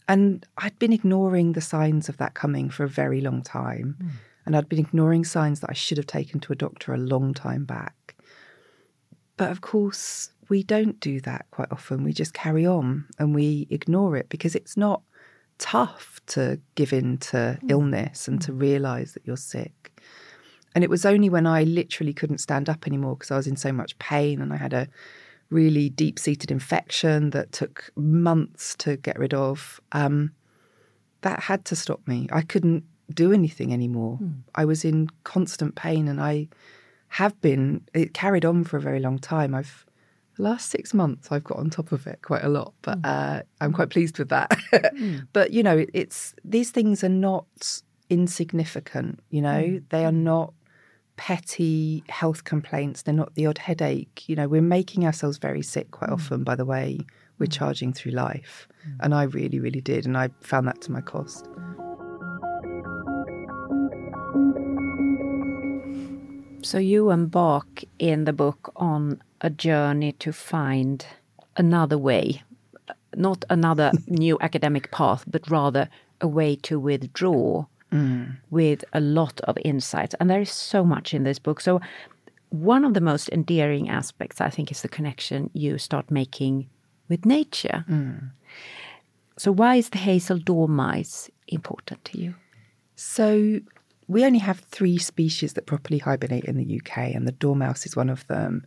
And 0.07 0.43
I'd 0.57 0.77
been 0.79 0.91
ignoring 0.91 1.53
the 1.53 1.61
signs 1.61 2.09
of 2.09 2.17
that 2.17 2.33
coming 2.33 2.71
for 2.71 2.83
a 2.83 2.89
very 2.89 3.21
long 3.21 3.43
time. 3.43 3.95
Mm. 4.01 4.09
And 4.47 4.57
I'd 4.57 4.67
been 4.67 4.79
ignoring 4.79 5.23
signs 5.23 5.59
that 5.59 5.69
I 5.69 5.73
should 5.73 5.99
have 5.99 6.07
taken 6.07 6.39
to 6.41 6.51
a 6.51 6.55
doctor 6.55 6.95
a 6.95 6.97
long 6.97 7.35
time 7.35 7.63
back. 7.63 8.15
But 9.37 9.51
of 9.51 9.61
course, 9.61 10.31
we 10.49 10.63
don't 10.63 10.99
do 10.99 11.21
that 11.21 11.45
quite 11.51 11.71
often. 11.71 12.03
We 12.03 12.11
just 12.11 12.33
carry 12.33 12.65
on 12.65 13.05
and 13.19 13.35
we 13.35 13.67
ignore 13.69 14.17
it 14.17 14.29
because 14.29 14.55
it's 14.55 14.75
not 14.75 15.03
tough 15.61 16.19
to 16.27 16.59
give 16.75 16.91
in 16.91 17.17
to 17.19 17.37
mm. 17.61 17.71
illness 17.71 18.27
and 18.27 18.41
to 18.41 18.51
mm. 18.51 18.59
realize 18.59 19.13
that 19.13 19.25
you're 19.25 19.37
sick. 19.37 20.01
And 20.73 20.83
it 20.83 20.89
was 20.89 21.05
only 21.05 21.29
when 21.29 21.45
I 21.45 21.63
literally 21.63 22.13
couldn't 22.13 22.39
stand 22.39 22.67
up 22.67 22.87
anymore 22.87 23.15
because 23.15 23.31
I 23.31 23.37
was 23.37 23.47
in 23.47 23.57
so 23.57 23.71
much 23.71 23.97
pain 23.99 24.41
and 24.41 24.51
I 24.51 24.57
had 24.57 24.73
a 24.73 24.87
really 25.49 25.89
deep 25.89 26.17
seated 26.17 26.49
infection 26.49 27.29
that 27.31 27.51
took 27.51 27.91
months 27.95 28.75
to 28.79 28.97
get 28.97 29.19
rid 29.19 29.33
of. 29.33 29.79
Um, 29.91 30.31
that 31.21 31.41
had 31.41 31.65
to 31.65 31.75
stop 31.75 32.01
me. 32.07 32.27
I 32.31 32.41
couldn't 32.41 32.83
do 33.13 33.31
anything 33.31 33.73
anymore. 33.73 34.17
I 34.55 34.65
was 34.65 34.83
in 34.83 35.09
constant 35.23 35.75
pain 35.75 36.07
and 36.07 36.19
I 36.21 36.47
have 37.09 37.39
been, 37.41 37.81
it 37.93 38.13
carried 38.13 38.45
on 38.45 38.63
for 38.63 38.77
a 38.77 38.81
very 38.81 39.01
long 39.01 39.19
time. 39.19 39.53
I've, 39.53 39.85
last 40.41 40.69
six 40.69 40.93
months, 40.93 41.31
I've 41.31 41.43
got 41.43 41.57
on 41.57 41.69
top 41.69 41.91
of 41.91 42.07
it 42.07 42.19
quite 42.21 42.43
a 42.43 42.49
lot, 42.49 42.73
but 42.81 42.95
hmm. 42.95 43.05
uh, 43.05 43.39
I'm 43.59 43.73
quite 43.73 43.89
pleased 43.89 44.19
with 44.19 44.29
that. 44.29 44.51
Hmm. 44.97 45.19
But, 45.33 45.51
you 45.51 45.63
know, 45.63 45.77
it, 45.77 45.89
it's, 45.93 46.33
these 46.43 46.71
things 46.71 47.03
are 47.03 47.09
not 47.09 47.81
insignificant, 48.09 49.19
you 49.29 49.41
know, 49.41 49.61
hmm. 49.61 49.77
they 49.89 50.05
are 50.05 50.11
not 50.11 50.53
petty 51.17 52.03
health 52.09 52.45
complaints. 52.45 53.03
They're 53.03 53.13
not 53.13 53.35
the 53.35 53.45
odd 53.45 53.59
headache. 53.59 54.27
You 54.27 54.35
know, 54.35 54.47
we're 54.47 54.61
making 54.61 55.05
ourselves 55.05 55.37
very 55.37 55.61
sick 55.61 55.91
quite 55.91 56.09
often 56.09 56.43
by 56.43 56.55
the 56.55 56.65
way 56.65 56.99
we're 57.37 57.45
charging 57.45 57.93
through 57.93 58.13
life. 58.13 58.67
And 59.01 59.13
I 59.13 59.23
really, 59.23 59.59
really 59.59 59.81
did. 59.81 60.07
And 60.07 60.17
I 60.17 60.29
found 60.39 60.67
that 60.67 60.81
to 60.81 60.91
my 60.91 61.01
cost. 61.01 61.47
So 66.63 66.77
you 66.77 67.09
embark 67.09 67.83
in 67.99 68.25
the 68.25 68.33
book 68.33 68.71
on 68.75 69.21
a 69.41 69.49
journey 69.49 70.11
to 70.13 70.31
find 70.31 71.05
another 71.57 71.97
way, 71.97 72.43
not 73.15 73.43
another 73.49 73.91
new 74.07 74.37
academic 74.41 74.91
path, 74.91 75.23
but 75.27 75.49
rather 75.49 75.89
a 76.21 76.27
way 76.27 76.55
to 76.57 76.79
withdraw 76.79 77.65
mm. 77.91 78.37
with 78.49 78.83
a 78.93 78.99
lot 78.99 79.41
of 79.41 79.57
insights. 79.63 80.15
And 80.19 80.29
there 80.29 80.41
is 80.41 80.51
so 80.51 80.83
much 80.83 81.13
in 81.13 81.23
this 81.23 81.39
book. 81.39 81.61
So 81.61 81.81
one 82.49 82.85
of 82.85 82.93
the 82.93 83.01
most 83.01 83.29
endearing 83.29 83.89
aspects, 83.89 84.39
I 84.41 84.49
think, 84.49 84.71
is 84.71 84.81
the 84.81 84.87
connection 84.87 85.49
you 85.53 85.77
start 85.77 86.11
making 86.11 86.69
with 87.09 87.25
nature. 87.25 87.85
Mm. 87.89 88.31
So 89.37 89.51
why 89.51 89.77
is 89.77 89.89
the 89.89 89.97
hazel 89.97 90.37
dormice 90.37 91.29
important 91.47 92.05
to 92.05 92.19
you? 92.19 92.35
So 92.95 93.59
we 94.11 94.25
only 94.25 94.39
have 94.39 94.59
three 94.59 94.97
species 94.97 95.53
that 95.53 95.65
properly 95.65 95.99
hibernate 95.99 96.45
in 96.45 96.57
the 96.57 96.79
UK, 96.79 97.15
and 97.15 97.27
the 97.27 97.31
dormouse 97.31 97.85
is 97.85 97.95
one 97.95 98.09
of 98.09 98.27
them. 98.27 98.65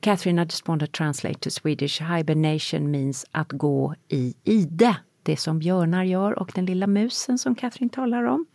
Katherine, 0.00 0.38
I 0.38 0.44
just 0.44 0.68
want 0.68 0.80
to 0.80 0.86
translate 0.86 1.40
to 1.40 1.50
Swedish. 1.50 1.98
Hibernation 1.98 2.90
means 2.90 3.24
att 3.32 3.52
gå 3.52 3.94
i 4.08 4.34
ide. 4.44 4.96
Det 5.22 5.36
som 5.36 5.58
björnar 5.58 6.04
gör 6.04 6.38
och 6.38 6.52
den 6.54 6.66
lilla 6.66 6.86
musen 6.86 7.38
som 7.38 7.54
Katherine 7.54 7.90
talar 7.90 8.24
om. 8.24 8.46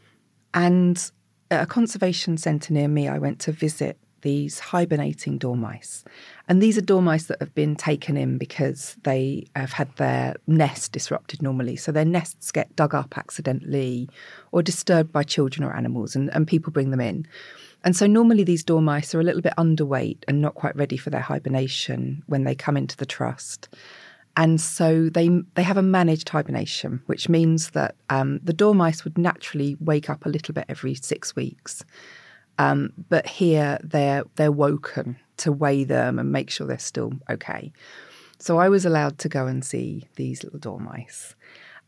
And 0.54 0.98
a 1.50 1.66
conservation 1.66 2.38
centre 2.38 2.74
near 2.74 2.88
me, 2.88 3.16
I 3.16 3.20
went 3.20 3.40
to 3.40 3.52
visit 3.52 3.98
these 4.22 4.60
hibernating 4.60 5.38
dormice. 5.38 6.04
And 6.48 6.62
these 6.62 6.78
are 6.78 6.82
dormice 6.82 7.26
that 7.26 7.40
have 7.40 7.54
been 7.54 7.76
taken 7.76 8.18
in 8.18 8.38
because 8.38 8.96
they 9.04 9.48
have 9.56 9.74
had 9.74 9.96
their 9.98 10.36
nest 10.48 10.92
disrupted 10.92 11.42
normally. 11.42 11.76
So 11.76 11.92
their 11.92 12.06
nests 12.06 12.52
get 12.52 12.76
dug 12.76 12.94
up 12.94 13.18
accidentally 13.18 14.10
or 14.52 14.62
disturbed 14.62 15.12
by 15.12 15.24
children 15.24 15.64
or 15.64 15.76
animals, 15.76 16.16
and, 16.16 16.34
and 16.34 16.48
people 16.48 16.72
bring 16.72 16.92
them 16.92 17.02
in. 17.02 17.28
And 17.84 17.96
so 17.96 18.06
normally 18.06 18.44
these 18.44 18.64
dormice 18.64 19.16
are 19.16 19.20
a 19.20 19.24
little 19.24 19.42
bit 19.42 19.54
underweight 19.58 20.20
and 20.28 20.42
not 20.42 20.56
quite 20.56 20.76
ready 20.76 20.98
for 20.98 21.10
their 21.10 21.22
hibernation 21.22 22.24
when 22.28 22.44
they 22.44 22.54
come 22.54 22.78
into 22.78 22.98
the 22.98 23.06
trust. 23.06 23.70
And 24.38 24.62
so 24.62 25.10
they 25.10 25.30
they 25.56 25.64
have 25.64 25.78
a 25.78 25.82
managed 25.82 26.30
hibernation, 26.30 27.02
which 27.08 27.28
means 27.28 27.72
that 27.72 27.96
um, 28.10 28.40
the 28.44 28.54
dormice 28.54 29.04
would 29.04 29.18
naturally 29.18 29.76
wake 29.80 30.10
up 30.10 30.26
a 30.26 30.30
little 30.30 30.54
bit 30.54 30.66
every 30.70 30.96
six 30.96 31.36
weeks. 31.36 31.84
Um, 32.62 32.94
but 33.10 33.26
here 33.26 33.80
they're 33.84 34.24
they're 34.36 34.52
woken 34.52 35.18
to 35.38 35.52
weigh 35.52 35.84
them 35.84 36.20
and 36.20 36.32
make 36.32 36.52
sure 36.52 36.68
they're 36.68 36.78
still 36.78 37.14
okay. 37.28 37.72
So 38.38 38.60
I 38.60 38.70
was 38.70 38.86
allowed 38.86 39.18
to 39.20 39.30
go 39.30 39.48
and 39.48 39.66
see 39.66 40.08
these 40.16 40.44
little 40.44 40.60
dormice. 40.60 41.36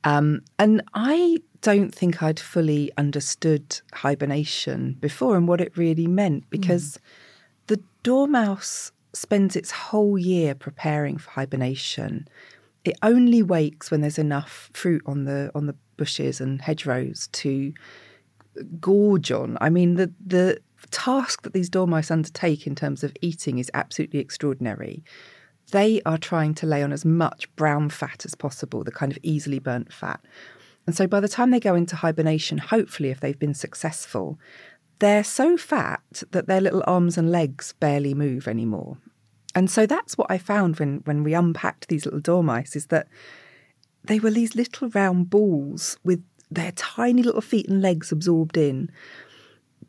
Um, 0.03 0.41
and 0.57 0.81
I 0.95 1.37
don't 1.61 1.93
think 1.93 2.23
I'd 2.23 2.39
fully 2.39 2.91
understood 2.97 3.79
hibernation 3.93 4.97
before 4.99 5.37
and 5.37 5.47
what 5.47 5.61
it 5.61 5.77
really 5.77 6.07
meant 6.07 6.49
because 6.49 6.99
the 7.67 7.79
dormouse 8.01 8.91
spends 9.13 9.55
its 9.55 9.71
whole 9.71 10.17
year 10.17 10.55
preparing 10.55 11.17
for 11.17 11.29
hibernation. 11.31 12.27
It 12.83 12.97
only 13.03 13.43
wakes 13.43 13.91
when 13.91 14.01
there's 14.01 14.19
enough 14.19 14.71
fruit 14.73 15.03
on 15.05 15.25
the 15.25 15.51
on 15.53 15.67
the 15.67 15.75
bushes 15.97 16.41
and 16.41 16.61
hedgerows 16.61 17.27
to 17.31 17.73
gorge 18.79 19.31
on. 19.31 19.57
I 19.61 19.69
mean, 19.69 19.95
the 19.95 20.11
the 20.25 20.59
task 20.91 21.43
that 21.43 21.53
these 21.53 21.69
dormice 21.69 22.11
undertake 22.11 22.67
in 22.67 22.75
terms 22.75 23.03
of 23.03 23.15
eating 23.21 23.57
is 23.57 23.71
absolutely 23.73 24.19
extraordinary. 24.19 25.03
They 25.71 26.01
are 26.05 26.17
trying 26.17 26.53
to 26.55 26.67
lay 26.67 26.83
on 26.83 26.91
as 26.91 27.05
much 27.05 27.53
brown 27.55 27.89
fat 27.89 28.25
as 28.25 28.35
possible, 28.35 28.83
the 28.83 28.91
kind 28.91 29.11
of 29.11 29.17
easily 29.23 29.59
burnt 29.59 29.93
fat. 29.93 30.19
And 30.85 30.95
so 30.95 31.07
by 31.07 31.19
the 31.19 31.29
time 31.29 31.51
they 31.51 31.59
go 31.59 31.75
into 31.75 31.95
hibernation, 31.95 32.57
hopefully, 32.57 33.09
if 33.09 33.19
they've 33.19 33.39
been 33.39 33.53
successful, 33.53 34.37
they're 34.99 35.23
so 35.23 35.57
fat 35.57 36.23
that 36.31 36.47
their 36.47 36.61
little 36.61 36.83
arms 36.85 37.17
and 37.17 37.31
legs 37.31 37.73
barely 37.79 38.13
move 38.13 38.47
anymore. 38.47 38.97
And 39.55 39.69
so 39.69 39.85
that's 39.85 40.17
what 40.17 40.29
I 40.29 40.37
found 40.37 40.79
when, 40.79 41.01
when 41.05 41.23
we 41.23 41.33
unpacked 41.33 41.87
these 41.87 42.05
little 42.05 42.19
dormice 42.19 42.75
is 42.75 42.87
that 42.87 43.07
they 44.03 44.19
were 44.19 44.31
these 44.31 44.55
little 44.55 44.89
round 44.89 45.29
balls 45.29 45.97
with 46.03 46.23
their 46.55 46.71
tiny 46.73 47.23
little 47.23 47.41
feet 47.41 47.67
and 47.67 47.81
legs 47.81 48.11
absorbed 48.11 48.57
in. 48.57 48.89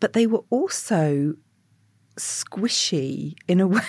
But 0.01 0.13
they 0.13 0.27
were 0.27 0.45
also 0.51 1.35
squishy 2.17 3.35
in 3.49 3.61
a 3.61 3.67
way 3.69 3.83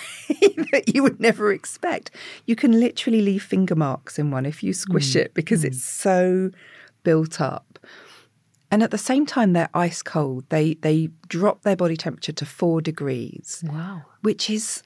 that 0.72 0.94
you 0.94 1.02
would 1.02 1.20
never 1.20 1.52
expect. 1.52 2.10
You 2.46 2.56
can 2.56 2.78
literally 2.78 3.22
leave 3.22 3.42
finger 3.42 3.74
marks 3.74 4.18
in 4.18 4.30
one 4.30 4.46
if 4.46 4.62
you 4.62 4.72
squish 4.72 5.12
mm, 5.12 5.20
it 5.20 5.34
because 5.34 5.62
mm. 5.62 5.66
it's 5.66 5.84
so 5.84 6.50
built 7.02 7.40
up. 7.40 7.78
And 8.70 8.82
at 8.82 8.90
the 8.90 8.98
same 8.98 9.26
time, 9.26 9.52
they're 9.52 9.70
ice 9.74 10.02
cold. 10.02 10.44
They 10.48 10.74
they 10.74 11.10
drop 11.28 11.62
their 11.62 11.76
body 11.76 11.96
temperature 11.96 12.32
to 12.32 12.46
four 12.46 12.80
degrees, 12.80 13.62
Wow. 13.66 14.02
which 14.22 14.50
is 14.50 14.82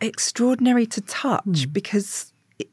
extraordinary 0.00 0.86
to 0.86 1.02
touch 1.02 1.44
mm. 1.44 1.72
because 1.72 2.32
it, 2.58 2.68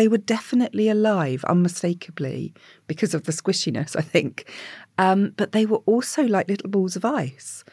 they 0.00 0.08
were 0.08 0.16
definitely 0.16 0.88
alive, 0.88 1.44
unmistakably, 1.44 2.54
because 2.86 3.12
of 3.12 3.24
the 3.24 3.32
squishiness, 3.32 3.94
I 3.94 4.00
think. 4.00 4.50
Um, 4.96 5.34
but 5.36 5.52
they 5.52 5.66
were 5.66 5.82
also 5.84 6.22
like 6.22 6.48
little 6.48 6.70
balls 6.70 6.96
of 6.96 7.04
ice. 7.04 7.64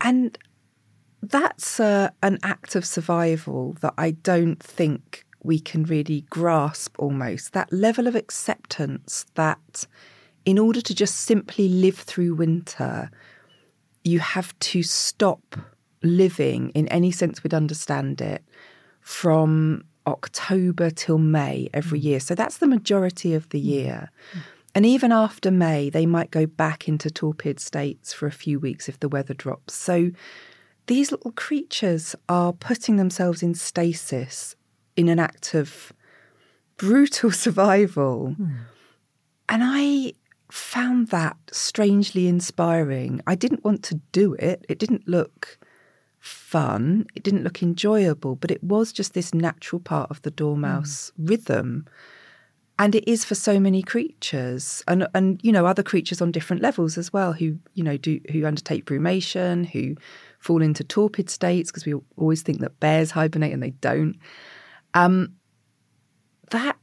And 0.00 0.36
that's 1.22 1.78
uh, 1.78 2.10
an 2.20 2.40
act 2.42 2.74
of 2.74 2.84
survival 2.84 3.76
that 3.80 3.94
I 3.96 4.10
don't 4.10 4.60
think 4.60 5.24
we 5.44 5.60
can 5.60 5.84
really 5.84 6.22
grasp 6.30 6.96
almost. 6.98 7.52
That 7.52 7.72
level 7.72 8.08
of 8.08 8.16
acceptance 8.16 9.24
that 9.34 9.86
in 10.44 10.58
order 10.58 10.80
to 10.80 10.94
just 10.96 11.18
simply 11.20 11.68
live 11.68 11.98
through 11.98 12.34
winter, 12.34 13.08
you 14.02 14.18
have 14.18 14.58
to 14.72 14.82
stop 14.82 15.54
living 16.02 16.70
in 16.70 16.88
any 16.88 17.12
sense 17.12 17.44
we'd 17.44 17.54
understand 17.54 18.20
it 18.20 18.42
from 19.00 19.84
October 20.06 20.90
till 20.90 21.18
May 21.18 21.68
every 21.74 22.00
mm. 22.00 22.04
year. 22.04 22.20
So 22.20 22.34
that's 22.34 22.58
the 22.58 22.66
majority 22.66 23.34
of 23.34 23.48
the 23.50 23.60
mm. 23.60 23.64
year. 23.64 24.10
Mm. 24.32 24.40
And 24.74 24.84
even 24.86 25.10
after 25.10 25.50
May, 25.50 25.88
they 25.88 26.04
might 26.04 26.30
go 26.30 26.44
back 26.44 26.86
into 26.86 27.10
torpid 27.10 27.58
states 27.60 28.12
for 28.12 28.26
a 28.26 28.30
few 28.30 28.60
weeks 28.60 28.88
if 28.88 29.00
the 29.00 29.08
weather 29.08 29.32
drops. 29.32 29.74
So 29.74 30.10
these 30.86 31.10
little 31.10 31.32
creatures 31.32 32.14
are 32.28 32.52
putting 32.52 32.96
themselves 32.96 33.42
in 33.42 33.54
stasis 33.54 34.54
in 34.94 35.08
an 35.08 35.18
act 35.18 35.54
of 35.54 35.92
brutal 36.76 37.30
survival. 37.44 38.34
Hmm. 38.34 38.50
And 39.48 39.62
I 39.64 40.12
found 40.50 41.08
that 41.08 41.36
strangely 41.50 42.28
inspiring. 42.28 43.20
I 43.26 43.34
didn't 43.34 43.64
want 43.64 43.82
to 43.84 43.96
do 44.12 44.34
it, 44.34 44.64
it 44.68 44.78
didn't 44.78 45.08
look 45.08 45.58
fun, 46.26 47.06
it 47.14 47.22
didn't 47.22 47.44
look 47.44 47.62
enjoyable, 47.62 48.36
but 48.36 48.50
it 48.50 48.62
was 48.62 48.92
just 48.92 49.14
this 49.14 49.32
natural 49.32 49.80
part 49.80 50.10
of 50.10 50.20
the 50.22 50.30
dormouse 50.30 51.12
mm. 51.18 51.30
rhythm. 51.30 51.86
And 52.78 52.94
it 52.94 53.08
is 53.08 53.24
for 53.24 53.34
so 53.34 53.58
many 53.58 53.82
creatures, 53.82 54.82
and 54.86 55.06
and 55.14 55.40
you 55.42 55.50
know 55.50 55.64
other 55.64 55.82
creatures 55.82 56.20
on 56.20 56.30
different 56.30 56.60
levels 56.60 56.98
as 56.98 57.10
well, 57.10 57.32
who 57.32 57.58
you 57.72 57.82
know 57.82 57.96
do 57.96 58.20
who 58.30 58.44
undertake 58.44 58.84
brumation, 58.84 59.64
who 59.64 59.96
fall 60.40 60.60
into 60.60 60.84
torpid 60.84 61.30
states 61.30 61.70
because 61.70 61.86
we 61.86 61.94
always 62.18 62.42
think 62.42 62.60
that 62.60 62.78
bears 62.78 63.12
hibernate 63.12 63.54
and 63.54 63.62
they 63.62 63.70
don't. 63.70 64.18
Um, 64.92 65.36
that 66.50 66.76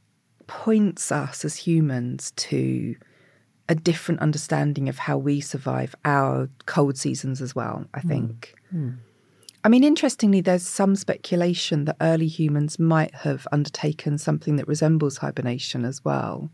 points 0.48 1.12
us 1.12 1.44
as 1.44 1.54
humans 1.54 2.32
to 2.36 2.96
a 3.68 3.74
different 3.76 4.20
understanding 4.20 4.88
of 4.88 4.98
how 4.98 5.16
we 5.16 5.40
survive 5.40 5.94
our 6.04 6.48
cold 6.66 6.98
seasons 6.98 7.40
as 7.40 7.54
well, 7.54 7.86
I 7.94 8.00
mm. 8.00 8.08
think. 8.08 8.54
Mm. 8.74 8.96
I 9.64 9.70
mean, 9.70 9.82
interestingly, 9.82 10.42
there's 10.42 10.62
some 10.62 10.94
speculation 10.94 11.86
that 11.86 11.96
early 12.02 12.26
humans 12.26 12.78
might 12.78 13.14
have 13.14 13.48
undertaken 13.50 14.18
something 14.18 14.56
that 14.56 14.68
resembles 14.68 15.16
hibernation 15.16 15.86
as 15.86 16.04
well, 16.04 16.50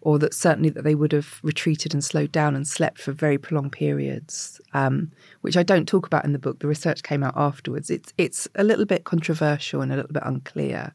or 0.00 0.18
that 0.18 0.34
certainly 0.34 0.68
that 0.70 0.82
they 0.82 0.96
would 0.96 1.12
have 1.12 1.38
retreated 1.44 1.94
and 1.94 2.02
slowed 2.02 2.32
down 2.32 2.56
and 2.56 2.66
slept 2.66 3.00
for 3.00 3.12
very 3.12 3.38
prolonged 3.38 3.70
periods, 3.70 4.60
um, 4.74 5.12
which 5.42 5.56
I 5.56 5.62
don't 5.62 5.86
talk 5.86 6.04
about 6.04 6.24
in 6.24 6.32
the 6.32 6.38
book. 6.40 6.58
The 6.58 6.66
research 6.66 7.04
came 7.04 7.22
out 7.22 7.34
afterwards. 7.36 7.90
It's 7.90 8.12
it's 8.18 8.48
a 8.56 8.64
little 8.64 8.86
bit 8.86 9.04
controversial 9.04 9.80
and 9.80 9.92
a 9.92 9.96
little 9.96 10.12
bit 10.12 10.24
unclear. 10.26 10.92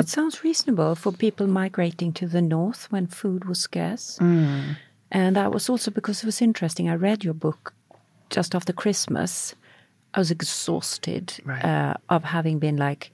it 0.00 0.08
sounds 0.08 0.42
reasonable 0.42 0.94
for 0.94 1.12
people 1.12 1.46
migrating 1.48 2.14
to 2.14 2.26
the 2.26 2.40
north 2.40 2.90
when 2.90 3.08
food 3.08 3.44
was 3.44 3.60
scarce. 3.60 4.16
And 5.10 5.36
that 5.36 5.52
was 5.52 5.68
also 5.68 5.90
because 5.90 6.22
it 6.22 6.26
was 6.26 6.40
interesting. 6.40 6.88
I 6.88 6.94
read 6.94 7.24
your 7.24 7.34
book 7.34 7.74
just 8.30 8.54
after 8.54 8.72
Christmas. 8.72 9.54
I 10.14 10.18
was 10.18 10.30
exhausted 10.30 11.40
Right. 11.44 11.64
uh, 11.64 11.94
of 12.08 12.24
having 12.24 12.58
been 12.58 12.76
like 12.76 13.10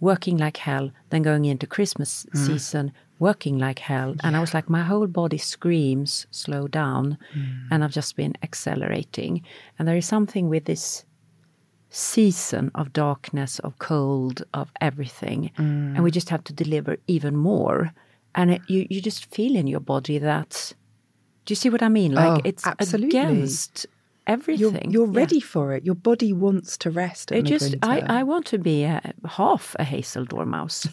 working 0.00 0.36
like 0.36 0.58
hell, 0.58 0.90
then 1.10 1.22
going 1.22 1.44
into 1.46 1.66
Christmas 1.66 2.26
Mm. 2.34 2.46
season, 2.46 2.92
working 3.18 3.58
like 3.58 3.78
hell. 3.78 4.14
And 4.22 4.36
I 4.36 4.40
was 4.40 4.52
like, 4.52 4.68
my 4.68 4.82
whole 4.82 5.06
body 5.06 5.38
screams, 5.38 6.26
slow 6.30 6.68
down. 6.68 7.16
Mm. 7.34 7.68
And 7.70 7.84
I've 7.84 7.92
just 7.92 8.16
been 8.16 8.34
accelerating. 8.42 9.42
And 9.78 9.88
there 9.88 9.96
is 9.96 10.06
something 10.06 10.48
with 10.50 10.64
this 10.64 11.04
season 11.90 12.70
of 12.74 12.92
darkness, 12.92 13.58
of 13.60 13.78
cold, 13.78 14.42
of 14.52 14.70
everything. 14.80 15.50
And 15.56 16.02
we 16.02 16.10
just 16.10 16.28
have 16.30 16.44
to 16.44 16.52
deliver 16.52 16.96
even 17.06 17.36
more. 17.36 17.92
And 18.34 18.50
it, 18.50 18.62
you, 18.66 18.86
you 18.90 19.00
just 19.00 19.32
feel 19.34 19.54
in 19.56 19.66
your 19.68 19.80
body 19.80 20.18
that. 20.18 20.72
Do 21.46 21.52
you 21.52 21.56
see 21.56 21.70
what 21.70 21.82
I 21.82 21.88
mean? 21.88 22.12
Like 22.12 22.32
Oh, 22.38 22.40
it's 22.44 22.66
absolutely. 22.66 23.08
against 23.18 23.86
everything. 24.26 24.90
you're 24.90 25.06
Yeah. 25.12 25.20
ready 25.20 25.40
for 25.40 25.72
it. 25.74 25.84
Your 25.84 25.94
body 25.94 26.32
wants 26.32 26.76
to 26.78 26.90
rest. 26.90 27.32
It 27.32 27.42
just, 27.44 27.74
I. 27.82 28.00
I 28.20 28.22
want 28.22 28.46
to 28.46 28.58
be 28.58 28.84
a, 28.84 29.00
half 29.24 29.76
a 29.78 29.84
hazel 29.84 30.24
dormouse. 30.24 30.86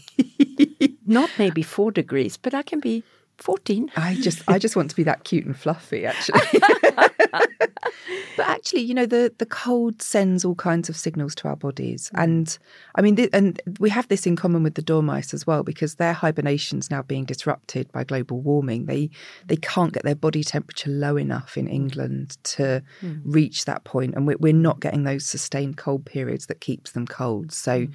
Not 1.06 1.30
maybe 1.38 1.62
four 1.64 1.92
degrees, 1.92 2.38
but 2.38 2.54
I 2.54 2.64
can 2.64 2.80
be 2.80 3.04
14. 3.42 3.92
I 3.96 4.16
just 4.16 4.42
I 4.48 4.60
just 4.60 4.76
want 4.76 4.90
to 4.90 4.96
be 4.96 5.04
that 5.04 5.24
cute 5.24 5.46
and 5.46 5.58
fluffy 5.58 6.06
actually. 6.06 6.40
but 8.38 8.48
actually, 8.48 8.82
you 8.82 8.94
know, 8.94 9.06
the 9.06 9.34
the 9.38 9.46
cold 9.46 10.02
sends 10.02 10.46
all 10.46 10.56
kinds 10.56 10.90
of 10.90 10.96
signals 10.96 11.36
to 11.36 11.48
our 11.48 11.56
bodies. 11.56 12.12
Mm. 12.14 12.24
And 12.24 12.58
I 12.96 13.02
mean 13.02 13.16
th- 13.16 13.30
and 13.34 13.62
we 13.80 13.90
have 13.90 14.08
this 14.08 14.26
in 14.26 14.36
common 14.36 14.64
with 14.64 14.76
the 14.76 14.82
dormice 14.82 15.34
as 15.34 15.48
well 15.48 15.64
because 15.64 15.96
their 15.96 16.14
hibernation's 16.14 16.92
now 16.92 17.02
being 17.02 17.26
disrupted 17.26 17.92
by 17.92 18.04
global 18.04 18.42
warming. 18.42 18.86
They 18.86 19.10
they 19.48 19.58
can't 19.58 19.94
get 19.94 20.04
their 20.04 20.16
body 20.16 20.44
temperature 20.44 20.90
low 20.90 21.18
enough 21.18 21.58
in 21.58 21.68
England 21.68 22.38
to 22.44 22.84
mm. 23.02 23.22
reach 23.26 23.66
that 23.66 23.84
point 23.84 24.16
and 24.16 24.28
we're, 24.28 24.38
we're 24.38 24.54
not 24.54 24.80
getting 24.80 25.04
those 25.04 25.26
sustained 25.26 25.78
cold 25.78 26.06
periods 26.06 26.46
that 26.48 26.62
keeps 26.62 26.92
them 26.92 27.08
cold. 27.08 27.52
So 27.52 27.88
mm. 27.88 27.94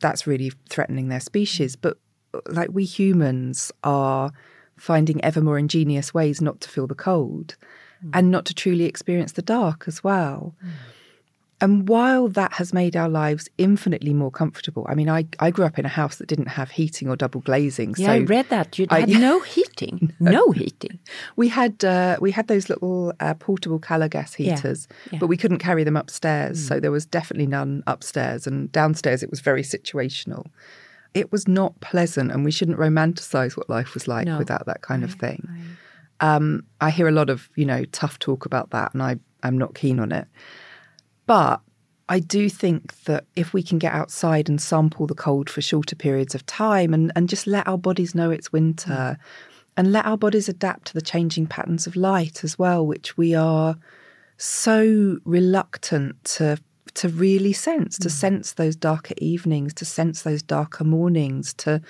that's 0.00 0.26
really 0.26 0.52
threatening 0.68 1.08
their 1.08 1.20
species. 1.20 1.76
But 1.76 1.98
like 2.48 2.70
we 2.72 2.84
humans 2.84 3.72
are 3.82 4.32
finding 4.76 5.22
ever 5.24 5.40
more 5.40 5.58
ingenious 5.58 6.12
ways 6.12 6.40
not 6.40 6.60
to 6.60 6.68
feel 6.68 6.86
the 6.86 6.94
cold 6.94 7.56
and 8.12 8.30
not 8.30 8.44
to 8.46 8.54
truly 8.54 8.84
experience 8.84 9.32
the 9.32 9.42
dark 9.42 9.84
as 9.86 10.04
well. 10.04 10.54
And 11.58 11.88
while 11.88 12.28
that 12.28 12.52
has 12.54 12.74
made 12.74 12.96
our 12.96 13.08
lives 13.08 13.48
infinitely 13.56 14.12
more 14.12 14.30
comfortable, 14.30 14.86
I 14.90 14.94
mean, 14.94 15.08
I, 15.08 15.26
I 15.40 15.50
grew 15.50 15.64
up 15.64 15.78
in 15.78 15.86
a 15.86 15.88
house 15.88 16.16
that 16.16 16.28
didn't 16.28 16.48
have 16.48 16.70
heating 16.70 17.08
or 17.08 17.16
double 17.16 17.40
glazing. 17.40 17.94
Yeah, 17.96 18.08
so 18.08 18.12
I 18.12 18.18
read 18.18 18.50
that. 18.50 18.78
You 18.78 18.86
had 18.90 19.08
no 19.20 19.40
heating. 19.40 20.12
No 20.20 20.50
heating. 20.50 20.98
we 21.36 21.48
had 21.48 21.82
uh, 21.82 22.18
we 22.20 22.30
had 22.30 22.48
those 22.48 22.68
little 22.68 23.14
uh, 23.20 23.32
portable 23.34 23.78
calor 23.78 24.08
gas 24.08 24.34
heaters, 24.34 24.86
yeah. 25.10 25.18
but 25.18 25.28
we 25.28 25.38
couldn't 25.38 25.58
carry 25.58 25.82
them 25.82 25.96
upstairs. 25.96 26.62
So 26.66 26.78
there 26.78 26.90
was 26.90 27.06
definitely 27.06 27.46
none 27.46 27.82
upstairs, 27.86 28.46
and 28.46 28.70
downstairs 28.70 29.22
it 29.22 29.30
was 29.30 29.40
very 29.40 29.62
situational. 29.62 30.44
It 31.16 31.32
was 31.32 31.48
not 31.48 31.80
pleasant, 31.80 32.30
and 32.30 32.44
we 32.44 32.50
shouldn't 32.50 32.78
romanticize 32.78 33.56
what 33.56 33.70
life 33.70 33.94
was 33.94 34.06
like 34.06 34.26
No. 34.26 34.38
without 34.38 34.66
that 34.66 34.82
kind 34.82 35.02
of 35.02 35.14
thing. 35.14 35.48
Um, 36.20 36.64
I 36.80 36.90
hear 36.90 37.08
a 37.08 37.12
lot 37.12 37.30
of 37.30 37.48
you 37.56 37.64
know 37.64 37.84
tough 37.86 38.18
talk 38.18 38.46
about 38.46 38.70
that, 38.70 38.92
and 38.92 39.02
I 39.02 39.16
I'm 39.42 39.58
not 39.58 39.74
keen 39.74 39.98
on 39.98 40.12
it. 40.12 40.26
But 41.26 41.60
I 42.08 42.20
do 42.20 42.48
think 42.48 43.04
that 43.04 43.24
if 43.34 43.52
we 43.52 43.62
can 43.62 43.78
get 43.78 43.92
outside 43.92 44.48
and 44.48 44.60
sample 44.60 45.06
the 45.06 45.14
cold 45.14 45.50
for 45.50 45.60
shorter 45.60 45.96
periods 45.96 46.34
of 46.34 46.46
time 46.46 46.94
and, 46.94 47.10
and 47.16 47.28
just 47.28 47.46
let 47.46 47.66
our 47.66 47.78
bodies 47.78 48.14
know 48.14 48.30
it's 48.30 48.52
winter 48.52 49.18
and 49.76 49.92
let 49.92 50.06
our 50.06 50.16
bodies 50.16 50.48
adapt 50.48 50.86
to 50.88 50.94
the 50.94 51.02
changing 51.02 51.46
patterns 51.48 51.86
of 51.86 51.96
light 51.96 52.44
as 52.44 52.58
well, 52.58 52.86
which 52.86 53.16
we 53.16 53.34
are 53.34 53.76
so 54.36 55.18
reluctant 55.24 56.22
to 56.24 56.58
to 56.96 57.08
really 57.08 57.52
sense, 57.52 57.98
to 57.98 58.08
mm. 58.08 58.12
sense 58.12 58.52
those 58.54 58.74
darker 58.74 59.14
evenings, 59.18 59.72
to 59.74 59.84
sense 59.84 60.22
those 60.22 60.42
darker 60.42 60.84
mornings, 60.84 61.54
to 61.54 61.80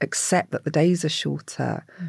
accept 0.00 0.50
that 0.50 0.64
the 0.64 0.70
days 0.70 1.04
are 1.04 1.10
shorter. 1.10 1.84
Mm. 2.00 2.08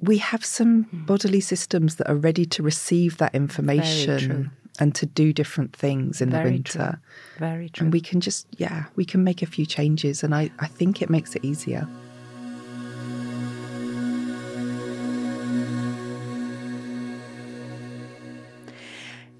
We 0.00 0.18
have 0.18 0.44
some 0.44 0.84
mm. 0.84 1.06
bodily 1.06 1.40
systems 1.40 1.96
that 1.96 2.10
are 2.10 2.16
ready 2.16 2.44
to 2.46 2.62
receive 2.62 3.18
that 3.18 3.34
information 3.34 4.50
and 4.80 4.94
to 4.96 5.06
do 5.06 5.32
different 5.32 5.74
things 5.74 6.20
in 6.20 6.30
the 6.30 6.42
winter. 6.42 7.00
true. 7.36 7.46
Very 7.46 7.68
true. 7.68 7.84
And 7.84 7.92
we 7.92 8.00
can 8.00 8.20
just, 8.20 8.46
yeah, 8.58 8.86
we 8.96 9.04
can 9.04 9.22
make 9.22 9.40
a 9.40 9.46
few 9.46 9.64
changes. 9.64 10.24
And 10.24 10.34
I, 10.34 10.50
I 10.58 10.66
think 10.66 11.00
it 11.00 11.08
makes 11.08 11.36
it 11.36 11.44
easier. 11.44 11.88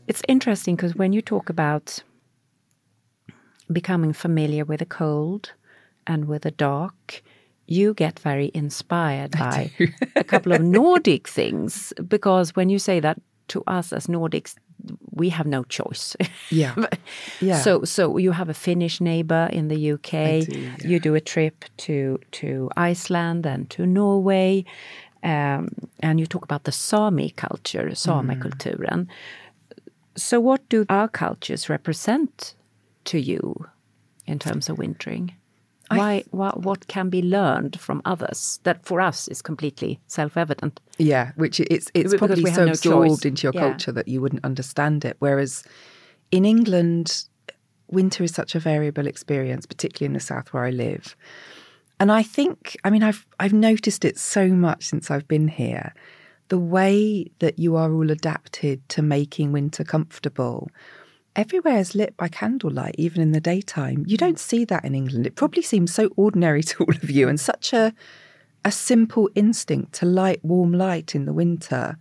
It's 0.07 0.23
interesting 0.29 0.77
because 0.77 0.95
when 0.95 1.13
you 1.13 1.23
talk 1.23 1.49
about 1.51 2.03
becoming 3.73 4.13
familiar 4.13 4.65
with 4.65 4.81
the 4.81 4.87
cold 4.87 5.53
and 6.07 6.27
with 6.27 6.43
the 6.43 6.51
dark, 6.51 7.23
you 7.67 7.95
get 7.95 8.19
very 8.19 8.51
inspired 8.55 9.31
by 9.33 9.71
a 10.17 10.25
couple 10.25 10.53
of 10.53 10.61
Nordic 10.61 11.27
things. 11.29 11.93
Because 12.07 12.55
when 12.55 12.69
you 12.69 12.79
say 12.79 13.01
that 13.01 13.21
to 13.49 13.63
us 13.67 13.93
as 13.93 14.07
Nordics, 14.07 14.55
we 15.13 15.31
have 15.31 15.47
no 15.47 15.65
choice. 15.65 16.17
Yeah. 16.51 16.75
Yeah. 17.41 17.61
So, 17.61 17.85
so 17.85 18.19
you 18.19 18.33
have 18.33 18.49
a 18.51 18.55
Finnish 18.55 19.01
neighbor 19.01 19.49
in 19.53 19.69
the 19.69 19.93
UK. 19.93 20.47
do, 20.47 20.61
yeah. 20.61 20.77
You 20.85 21.01
do 21.01 21.15
a 21.15 21.21
trip 21.21 21.65
to 21.79 22.19
to 22.33 22.71
Iceland 22.77 23.47
and 23.47 23.69
to 23.71 23.87
Norway, 23.87 24.65
um, 25.23 25.69
and 26.01 26.21
you 26.21 26.27
talk 26.27 26.45
about 26.45 26.65
the 26.65 26.73
Sami 26.73 27.31
culture, 27.31 27.89
Mm. 29.01 29.09
So, 30.17 30.41
what 30.41 30.69
do 30.69 30.87
our 30.89 31.09
cultures 31.09 31.69
represent 31.69 32.55
to 33.05 33.19
you 33.19 33.67
in 34.27 34.39
terms 34.39 34.69
of 34.69 34.79
wintering? 34.79 35.35
Why, 35.91 36.25
why, 36.31 36.51
what 36.51 36.87
can 36.89 37.11
be 37.11 37.21
learned 37.23 37.79
from 37.79 38.01
others 38.05 38.59
that 38.65 38.85
for 38.87 39.01
us 39.01 39.29
is 39.29 39.43
completely 39.43 40.01
self-evident? 40.07 40.81
Yeah, 40.99 41.33
which 41.37 41.61
it- 41.61 41.69
it's 41.71 41.91
it's 41.95 42.13
Because 42.13 42.19
probably 42.19 42.51
so 42.53 42.65
no 42.65 42.73
absorbed 42.73 43.23
choice. 43.23 43.25
into 43.27 43.43
your 43.47 43.53
Yeah. 43.55 43.61
culture 43.71 43.93
that 43.93 44.09
you 44.09 44.21
wouldn't 44.21 44.45
understand 44.45 45.05
it. 45.05 45.17
Whereas 45.19 45.63
in 46.31 46.45
England, 46.45 47.25
winter 47.91 48.25
is 48.25 48.33
such 48.33 48.55
a 48.55 48.59
variable 48.61 49.07
experience, 49.07 49.67
particularly 49.67 50.07
in 50.07 50.15
the 50.15 50.21
south 50.21 50.53
where 50.53 50.65
I 50.65 50.71
live. 50.71 51.15
And 52.01 52.11
I 52.11 52.23
think, 52.23 52.77
I 52.83 52.91
mean, 52.91 53.03
I've 53.03 53.27
I've 53.39 53.53
noticed 53.53 54.05
it 54.05 54.19
so 54.19 54.49
much 54.49 54.85
since 54.85 55.11
I've 55.11 55.29
been 55.29 55.49
here. 55.49 55.93
The 56.49 56.59
way 56.59 57.31
that 57.39 57.59
you 57.59 57.77
are 57.77 57.93
all 57.93 58.11
adapted 58.11 58.87
to 58.91 59.03
making 59.03 59.53
winter 59.53 59.85
comfortable. 59.85 60.69
Everywhere 61.37 61.79
is 61.79 61.95
lit 61.95 62.17
by 62.17 62.29
candlelight, 62.29 62.95
even 62.97 63.21
in 63.23 63.33
the 63.33 63.41
daytime. 63.41 64.05
You 64.07 64.17
don't 64.17 64.39
see 64.39 64.65
that 64.67 64.85
in 64.85 64.95
England. 64.95 65.27
It 65.27 65.35
probably 65.35 65.63
seems 65.63 65.93
so 65.93 66.11
ordinary 66.17 66.63
to 66.71 66.85
all 66.85 66.95
of 66.95 67.11
you 67.11 67.29
and 67.29 67.41
such 67.41 67.73
a 67.73 67.93
a 68.65 68.73
simple 68.73 69.29
instinct 69.35 69.93
to 69.93 70.07
light 70.07 70.43
warm 70.43 70.73
light 70.73 71.15
in 71.15 71.27
the 71.27 71.33
winter. 71.33 71.99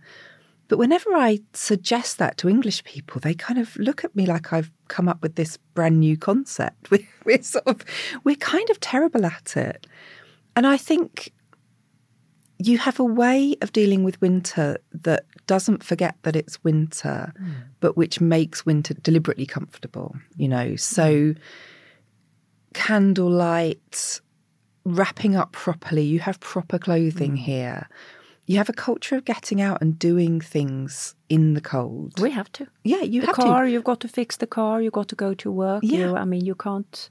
But 0.68 0.78
whenever 0.78 1.10
I 1.14 1.40
suggest 1.52 2.16
that 2.18 2.38
to 2.38 2.48
English 2.48 2.84
people, 2.84 3.20
they 3.20 3.34
kind 3.34 3.58
of 3.58 3.76
look 3.76 4.02
at 4.02 4.16
me 4.16 4.24
like 4.24 4.52
I've 4.52 4.70
come 4.88 5.08
up 5.08 5.22
with 5.22 5.34
this 5.34 5.58
brand 5.74 6.00
new 6.00 6.16
concept. 6.16 6.90
We're, 6.90 7.06
we're 7.24 7.42
sort 7.42 7.66
of, 7.66 7.84
we're 8.24 8.36
kind 8.36 8.70
of 8.70 8.80
terrible 8.80 9.26
at 9.26 9.56
it. 9.56 9.86
And 10.56 10.66
I 10.66 10.78
think 10.78 11.32
you 12.58 12.78
have 12.78 13.00
a 13.00 13.04
way 13.04 13.56
of 13.62 13.72
dealing 13.72 14.04
with 14.04 14.20
winter 14.20 14.78
that 14.92 15.24
doesn't 15.46 15.82
forget 15.82 16.16
that 16.22 16.36
it's 16.36 16.62
winter, 16.62 17.32
hmm. 17.36 17.50
but 17.80 17.96
which 17.96 18.20
makes 18.20 18.64
winter 18.64 18.94
deliberately 18.94 19.46
comfortable, 19.46 20.16
you 20.36 20.48
know. 20.48 20.76
So, 20.76 21.32
hmm. 21.32 21.40
candlelight, 22.72 24.20
wrapping 24.84 25.36
up 25.36 25.52
properly, 25.52 26.02
you 26.04 26.20
have 26.20 26.40
proper 26.40 26.78
clothing 26.78 27.32
hmm. 27.32 27.36
here. 27.36 27.88
You 28.46 28.58
have 28.58 28.68
a 28.68 28.74
culture 28.74 29.16
of 29.16 29.24
getting 29.24 29.62
out 29.62 29.80
and 29.80 29.98
doing 29.98 30.38
things 30.38 31.14
in 31.30 31.54
the 31.54 31.62
cold. 31.62 32.20
We 32.20 32.30
have 32.30 32.52
to. 32.52 32.66
yeah, 32.84 33.00
you 33.00 33.22
the 33.22 33.28
have 33.28 33.36
car, 33.36 33.64
to. 33.64 33.70
you've 33.70 33.84
got 33.84 34.00
to 34.00 34.08
fix 34.08 34.36
the 34.36 34.46
car, 34.46 34.82
you've 34.82 34.92
got 34.92 35.08
to 35.08 35.14
go 35.14 35.32
to 35.32 35.50
work. 35.50 35.82
Yeah. 35.82 35.98
You, 35.98 36.16
I 36.16 36.26
mean, 36.26 36.44
you 36.44 36.54
can't. 36.54 37.08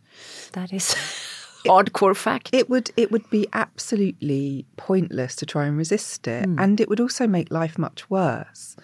That 0.51 0.71
is 0.71 0.95
hardcore 1.65 2.15
fact. 2.15 2.49
It 2.53 2.69
would 2.69 2.91
it 2.97 3.11
would 3.11 3.29
be 3.29 3.47
absolutely 3.53 4.65
pointless 4.77 5.35
to 5.37 5.45
try 5.45 5.65
and 5.65 5.77
resist 5.77 6.27
it, 6.27 6.45
Hmm. 6.45 6.59
and 6.59 6.79
it 6.81 6.89
would 6.89 6.99
also 6.99 7.27
make 7.27 7.51
life 7.51 7.77
much 7.77 8.09
worse. 8.09 8.75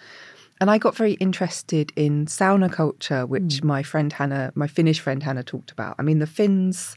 And 0.60 0.70
I 0.70 0.76
got 0.78 0.94
very 0.94 1.14
interested 1.14 1.90
in 1.96 2.26
sauna 2.26 2.70
culture, 2.70 3.24
which 3.26 3.60
Hmm. 3.60 3.66
my 3.66 3.82
friend 3.82 4.12
Hannah, 4.12 4.52
my 4.54 4.66
Finnish 4.66 5.00
friend 5.00 5.22
Hannah, 5.22 5.42
talked 5.42 5.70
about. 5.70 5.96
I 5.98 6.02
mean, 6.02 6.18
the 6.18 6.26
Finns 6.26 6.96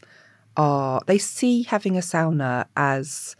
are 0.56 1.00
they 1.06 1.18
see 1.18 1.62
having 1.62 1.96
a 1.96 2.00
sauna 2.00 2.66
as 2.76 3.36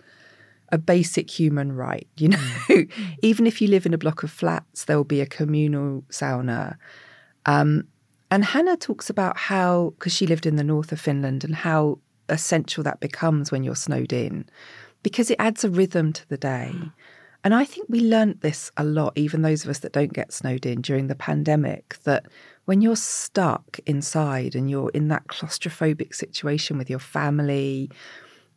a 0.73 0.79
basic 0.79 1.31
human 1.31 1.73
right. 1.73 2.09
You 2.17 2.29
know, 2.31 2.39
Hmm. 2.69 2.83
even 3.23 3.47
if 3.47 3.61
you 3.61 3.69
live 3.69 3.85
in 3.87 3.95
a 3.95 3.99
block 3.99 4.23
of 4.23 4.31
flats, 4.31 4.85
there 4.87 4.97
will 4.97 5.05
be 5.05 5.21
a 5.21 5.27
communal 5.27 6.05
sauna. 6.11 6.77
Um, 7.47 7.85
and 8.31 8.45
Hannah 8.47 8.77
talks 8.79 9.11
about 9.11 9.37
how, 9.37 9.93
because 9.99 10.15
she 10.15 10.27
lived 10.27 10.47
in 10.47 10.57
the 10.57 10.65
north 10.65 10.91
of 10.91 11.01
Finland, 11.01 11.45
and 11.45 11.55
how 11.55 11.99
essential 12.29 12.83
that 12.85 13.01
becomes 13.01 13.53
when 13.53 13.65
you're 13.65 13.75
snowed 13.75 14.13
in, 14.13 14.47
because 15.03 15.31
it 15.31 15.37
adds 15.39 15.65
a 15.65 15.71
rhythm 15.71 16.13
to 16.13 16.29
the 16.29 16.37
day. 16.37 16.73
Mm. 16.75 16.93
And 17.45 17.55
I 17.55 17.65
think 17.67 17.89
we 17.91 18.01
learnt 18.01 18.41
this 18.41 18.73
a 18.79 18.85
lot, 18.85 19.13
even 19.17 19.43
those 19.43 19.65
of 19.65 19.71
us 19.71 19.81
that 19.81 19.93
don't 19.93 20.15
get 20.15 20.33
snowed 20.33 20.65
in 20.65 20.81
during 20.81 21.09
the 21.09 21.15
pandemic, 21.15 21.99
that 22.05 22.25
when 22.65 22.81
you're 22.81 22.97
stuck 22.97 23.79
inside 23.85 24.55
and 24.55 24.71
you're 24.71 24.89
in 24.91 25.09
that 25.09 25.27
claustrophobic 25.27 26.15
situation 26.15 26.79
with 26.79 26.89
your 26.89 26.99
family 26.99 27.91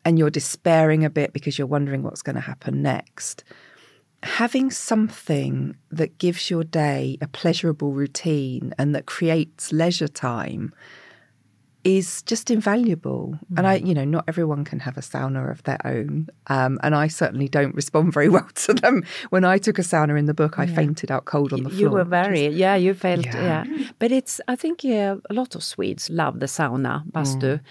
and 0.05 0.17
you're 0.17 0.29
despairing 0.29 1.03
a 1.03 1.09
bit 1.09 1.33
because 1.33 1.57
you're 1.57 1.67
wondering 1.67 2.01
what's 2.01 2.21
going 2.21 2.37
to 2.37 2.41
happen 2.41 2.81
next, 2.81 3.43
having 4.23 4.71
something 4.71 5.75
that 5.91 6.17
gives 6.17 6.49
your 6.49 6.63
day 6.63 7.17
a 7.21 7.27
pleasurable 7.27 7.91
routine 7.91 8.73
and 8.77 8.95
that 8.95 9.05
creates 9.05 9.73
leisure 9.73 10.07
time 10.07 10.73
is 11.87 12.21
just 12.23 12.51
invaluable. 12.51 13.39
Mm. 13.51 13.57
And 13.57 13.67
I, 13.67 13.75
you 13.75 13.93
know, 13.93 14.03
not 14.03 14.25
everyone 14.27 14.65
can 14.65 14.79
have 14.79 14.97
a 14.97 15.01
sauna 15.01 15.49
of 15.49 15.63
their 15.63 15.79
own. 15.85 16.27
Um, 16.47 16.77
and 16.83 16.93
I 16.93 17.07
certainly 17.07 17.47
don't 17.47 17.73
respond 17.73 18.13
very 18.13 18.29
well 18.35 18.47
to 18.65 18.73
them. 18.73 19.03
When 19.29 19.45
I 19.45 19.57
took 19.57 19.79
a 19.79 19.83
sauna 19.83 20.19
in 20.19 20.25
the 20.25 20.33
book, 20.33 20.59
I 20.59 20.65
yeah. 20.65 20.75
fainted 20.75 21.11
out 21.11 21.25
cold 21.25 21.53
on 21.53 21.63
the 21.63 21.69
floor. 21.69 21.79
You 21.79 21.89
were 21.89 22.03
very, 22.03 22.47
yeah, 22.47 22.75
you 22.75 22.93
felt, 22.93 23.25
yeah. 23.25 23.63
yeah. 23.65 23.87
But 23.99 24.11
it's, 24.11 24.41
I 24.47 24.55
think 24.55 24.83
yeah, 24.83 25.15
a 25.29 25.33
lot 25.33 25.55
of 25.55 25.63
Swedes 25.63 26.09
love 26.09 26.39
the 26.39 26.47
sauna, 26.47 27.09
bastu. 27.11 27.59
Mm. 27.59 27.61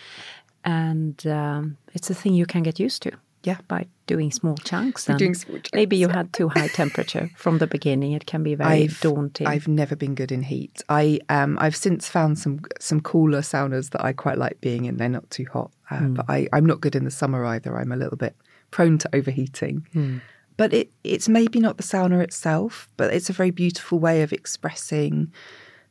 And 0.65 1.27
um, 1.27 1.77
it's 1.95 2.11
a 2.11 2.15
thing 2.15 2.35
you 2.35 2.47
can 2.47 2.63
get 2.63 2.81
used 2.81 3.03
to 3.03 3.13
yeah, 3.47 3.59
by 3.69 3.87
doing 4.07 4.33
small 4.33 4.57
chunks. 4.57 5.09
And 5.09 5.19
doing 5.19 5.35
small 5.35 5.57
chunks. 5.57 5.71
Maybe 5.73 5.97
you 5.97 6.09
had 6.09 6.33
too 6.33 6.49
high 6.49 6.67
temperature 6.67 7.31
from 7.37 7.59
the 7.59 7.69
beginning. 7.69 8.13
It 8.13 8.27
can 8.27 8.43
be 8.43 8.57
very 8.57 8.85
I've, 8.85 9.01
daunting. 9.01 9.47
I've 9.47 9.69
never 9.69 9.95
been 9.95 10.17
good 10.17 10.33
in 10.33 10.43
heat. 10.43 10.83
I 10.89 11.21
um, 11.29 11.57
I've 11.61 11.77
since 11.77 12.09
found 12.09 12.39
some 12.39 12.61
some 12.81 13.01
cooler 13.01 13.41
saunas 13.41 13.91
that 13.91 14.05
I 14.05 14.13
quite 14.13 14.37
like 14.37 14.61
being 14.61 14.87
in. 14.87 14.97
They're 14.97 15.09
not 15.09 15.31
too 15.31 15.47
hot, 15.53 15.71
uh, 15.91 15.99
mm. 15.99 16.15
but 16.15 16.27
I, 16.29 16.49
I'm 16.53 16.67
not 16.67 16.81
good 16.81 16.97
in 16.97 17.05
the 17.05 17.11
summer 17.11 17.45
either. 17.45 17.79
I'm 17.79 17.93
a 17.93 17.97
little 17.97 18.17
bit 18.17 18.35
prone 18.73 18.99
to 18.99 19.09
overheating. 19.15 19.87
Mm. 19.95 20.21
But 20.57 20.73
it 20.73 20.91
it's 21.05 21.29
maybe 21.29 21.61
not 21.61 21.77
the 21.77 21.85
sauna 21.85 22.23
itself, 22.23 22.89
but 22.97 23.13
it's 23.15 23.31
a 23.31 23.33
very 23.33 23.53
beautiful 23.53 24.01
way 24.01 24.23
of 24.23 24.33
expressing 24.33 25.33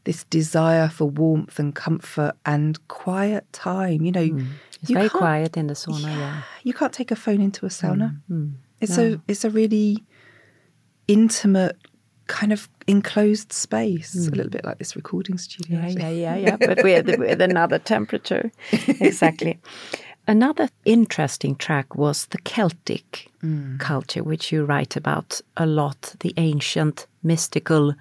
this 0.04 0.24
desire 0.26 0.88
for 0.90 1.06
warmth 1.06 1.58
and 1.58 1.74
comfort 1.74 2.34
and 2.46 2.86
quiet 2.90 3.52
time. 3.54 4.04
You 4.04 4.12
know, 4.12 4.28
mm. 4.28 4.48
It's 4.82 4.92
very 4.92 5.10
quiet 5.10 5.58
in 5.58 5.68
the 5.68 5.74
sauna. 5.74 6.04
Yeah, 6.04 6.18
yeah, 6.18 6.42
you 6.64 6.74
can't 6.74 6.94
take 6.94 7.12
a 7.12 7.16
phone 7.16 7.42
into 7.42 7.66
a 7.66 7.70
sauna. 7.70 8.20
Mm. 8.30 8.32
Mm. 8.32 8.54
It's 8.82 8.98
no. 8.98 9.14
a 9.14 9.22
it's 9.28 9.44
a 9.44 9.50
really 9.50 10.04
intimate 11.08 11.78
kind 12.28 12.52
of 12.52 12.70
enclosed 12.88 13.54
space, 13.54 14.16
a 14.16 14.32
little 14.32 14.48
mm. 14.48 14.52
bit 14.52 14.66
like 14.66 14.80
this 14.80 14.96
recording 14.96 15.38
studio. 15.38 15.80
Yeah, 15.80 15.88
yeah, 15.88 16.10
yeah, 16.10 16.36
yeah. 16.36 16.58
but 16.58 16.84
with 16.84 17.08
with 17.20 17.42
another 17.42 17.80
temperature, 17.80 18.52
exactly. 18.72 19.60
Another 20.28 20.70
interesting 20.86 21.56
track 21.56 21.96
was 21.96 22.26
the 22.28 22.40
Celtic 22.40 23.30
mm. 23.44 23.80
culture, 23.80 24.24
which 24.24 24.52
you 24.52 24.66
write 24.66 24.96
about 24.96 25.40
a 25.56 25.68
lot. 25.68 26.16
The 26.22 26.34
ancient 26.38 27.06
mystical 27.22 27.94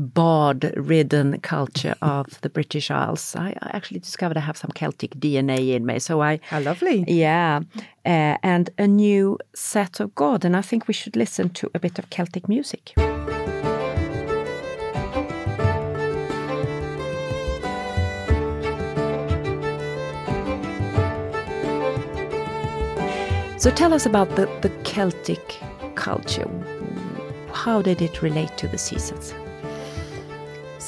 bard 0.00 0.72
ridden 0.76 1.38
culture 1.40 1.94
of 2.02 2.40
the 2.40 2.48
British 2.48 2.90
Isles. 2.90 3.36
I 3.36 3.54
actually 3.60 4.00
discovered 4.00 4.36
I 4.36 4.40
have 4.40 4.56
some 4.56 4.70
Celtic 4.70 5.14
DNA 5.16 5.74
in 5.74 5.84
me. 5.86 5.98
So 5.98 6.22
I. 6.22 6.40
How 6.48 6.60
lovely. 6.60 7.04
Yeah. 7.06 7.60
Uh, 8.04 8.36
and 8.42 8.70
a 8.78 8.88
new 8.88 9.38
set 9.54 10.00
of 10.00 10.14
God. 10.14 10.44
And 10.44 10.56
I 10.56 10.62
think 10.62 10.88
we 10.88 10.94
should 10.94 11.16
listen 11.16 11.50
to 11.50 11.70
a 11.74 11.78
bit 11.78 11.98
of 11.98 12.08
Celtic 12.10 12.48
music. 12.48 12.94
So 23.58 23.70
tell 23.70 23.92
us 23.92 24.06
about 24.06 24.36
the, 24.36 24.46
the 24.62 24.70
Celtic 24.84 25.60
culture. 25.94 26.48
How 27.52 27.82
did 27.82 28.00
it 28.00 28.22
relate 28.22 28.56
to 28.56 28.66
the 28.66 28.78
seasons? 28.78 29.34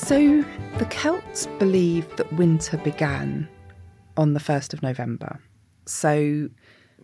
So 0.04 0.44
the 0.78 0.86
Celts 0.86 1.46
believed 1.60 2.16
that 2.16 2.30
winter 2.32 2.76
began 2.76 3.48
on 4.16 4.32
the 4.34 4.40
1st 4.40 4.72
of 4.72 4.82
November. 4.82 5.38
So 5.86 6.48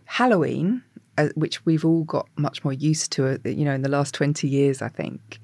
Halloween, 0.03 0.83
uh, 1.17 1.29
which 1.35 1.65
we've 1.65 1.85
all 1.85 2.03
got 2.03 2.27
much 2.37 2.61
more 2.65 2.73
used 2.73 3.13
to, 3.13 3.27
uh, 3.29 3.37
you 3.45 3.63
know, 3.63 3.73
in 3.73 3.83
the 3.83 3.89
last 3.89 4.13
20 4.15 4.49
years, 4.49 4.81
I 4.81 4.89
think, 4.89 5.39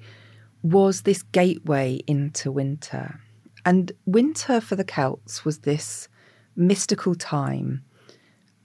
was 0.62 1.02
this 1.02 1.22
gateway 1.22 2.00
into 2.06 2.52
winter. 2.52 3.20
And 3.64 3.90
winter 4.04 4.60
for 4.60 4.76
the 4.76 4.84
Celts 4.84 5.46
was 5.46 5.60
this 5.60 6.08
mystical 6.56 7.14
time. 7.14 7.82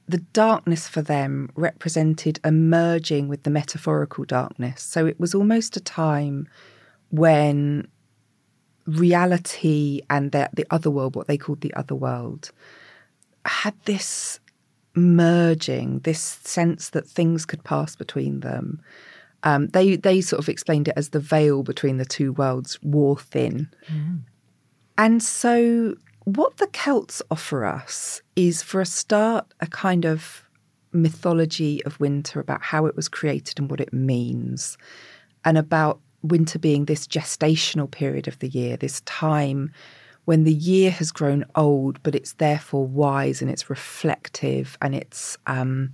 The 0.09 0.19
darkness 0.33 0.89
for 0.89 1.01
them 1.01 1.49
represented 1.55 2.41
a 2.43 2.51
merging 2.51 3.29
with 3.29 3.43
the 3.43 3.51
metaphorical 3.51 4.25
darkness. 4.25 4.83
So 4.83 5.05
it 5.05 5.17
was 5.17 5.33
almost 5.33 5.77
a 5.77 5.81
time 5.81 6.49
when 7.09 7.87
reality 8.99 10.01
and 10.09 10.31
the, 10.31 10.49
the 10.53 10.65
other 10.71 10.89
world, 10.89 11.15
what 11.15 11.27
they 11.27 11.37
called 11.37 11.61
the 11.61 11.73
other 11.73 11.95
world, 11.95 12.51
had 13.45 13.73
this 13.85 14.39
merging, 14.95 15.99
this 15.99 16.21
sense 16.21 16.89
that 16.89 17.07
things 17.07 17.45
could 17.45 17.63
pass 17.63 17.95
between 17.95 18.41
them. 18.41 18.81
Um, 19.43 19.67
they 19.67 19.95
they 19.95 20.21
sort 20.21 20.39
of 20.39 20.49
explained 20.49 20.87
it 20.87 20.93
as 20.95 21.09
the 21.09 21.19
veil 21.19 21.63
between 21.63 21.97
the 21.97 22.05
two 22.05 22.31
worlds 22.33 22.77
wore 22.83 23.17
thin, 23.17 23.69
mm. 23.87 24.19
and 24.99 25.23
so 25.23 25.95
what 26.25 26.57
the 26.57 26.67
Celts 26.67 27.23
offer 27.31 27.65
us 27.65 28.21
is, 28.35 28.61
for 28.61 28.81
a 28.81 28.85
start, 28.85 29.47
a 29.59 29.65
kind 29.65 30.05
of 30.05 30.47
mythology 30.93 31.83
of 31.85 31.99
winter 31.99 32.39
about 32.39 32.61
how 32.61 32.85
it 32.85 32.95
was 32.95 33.09
created 33.09 33.59
and 33.59 33.71
what 33.71 33.81
it 33.81 33.91
means, 33.91 34.77
and 35.43 35.57
about 35.57 35.99
winter 36.23 36.59
being 36.59 36.85
this 36.85 37.07
gestational 37.07 37.89
period 37.89 38.27
of 38.27 38.39
the 38.39 38.49
year, 38.49 38.77
this 38.77 39.01
time 39.01 39.71
when 40.25 40.43
the 40.43 40.53
year 40.53 40.91
has 40.91 41.11
grown 41.11 41.43
old, 41.55 42.01
but 42.03 42.15
it's 42.15 42.33
therefore 42.33 42.85
wise 42.85 43.41
and 43.41 43.49
it's 43.49 43.69
reflective 43.69 44.77
and 44.81 44.93
it's 44.93 45.37
um, 45.47 45.91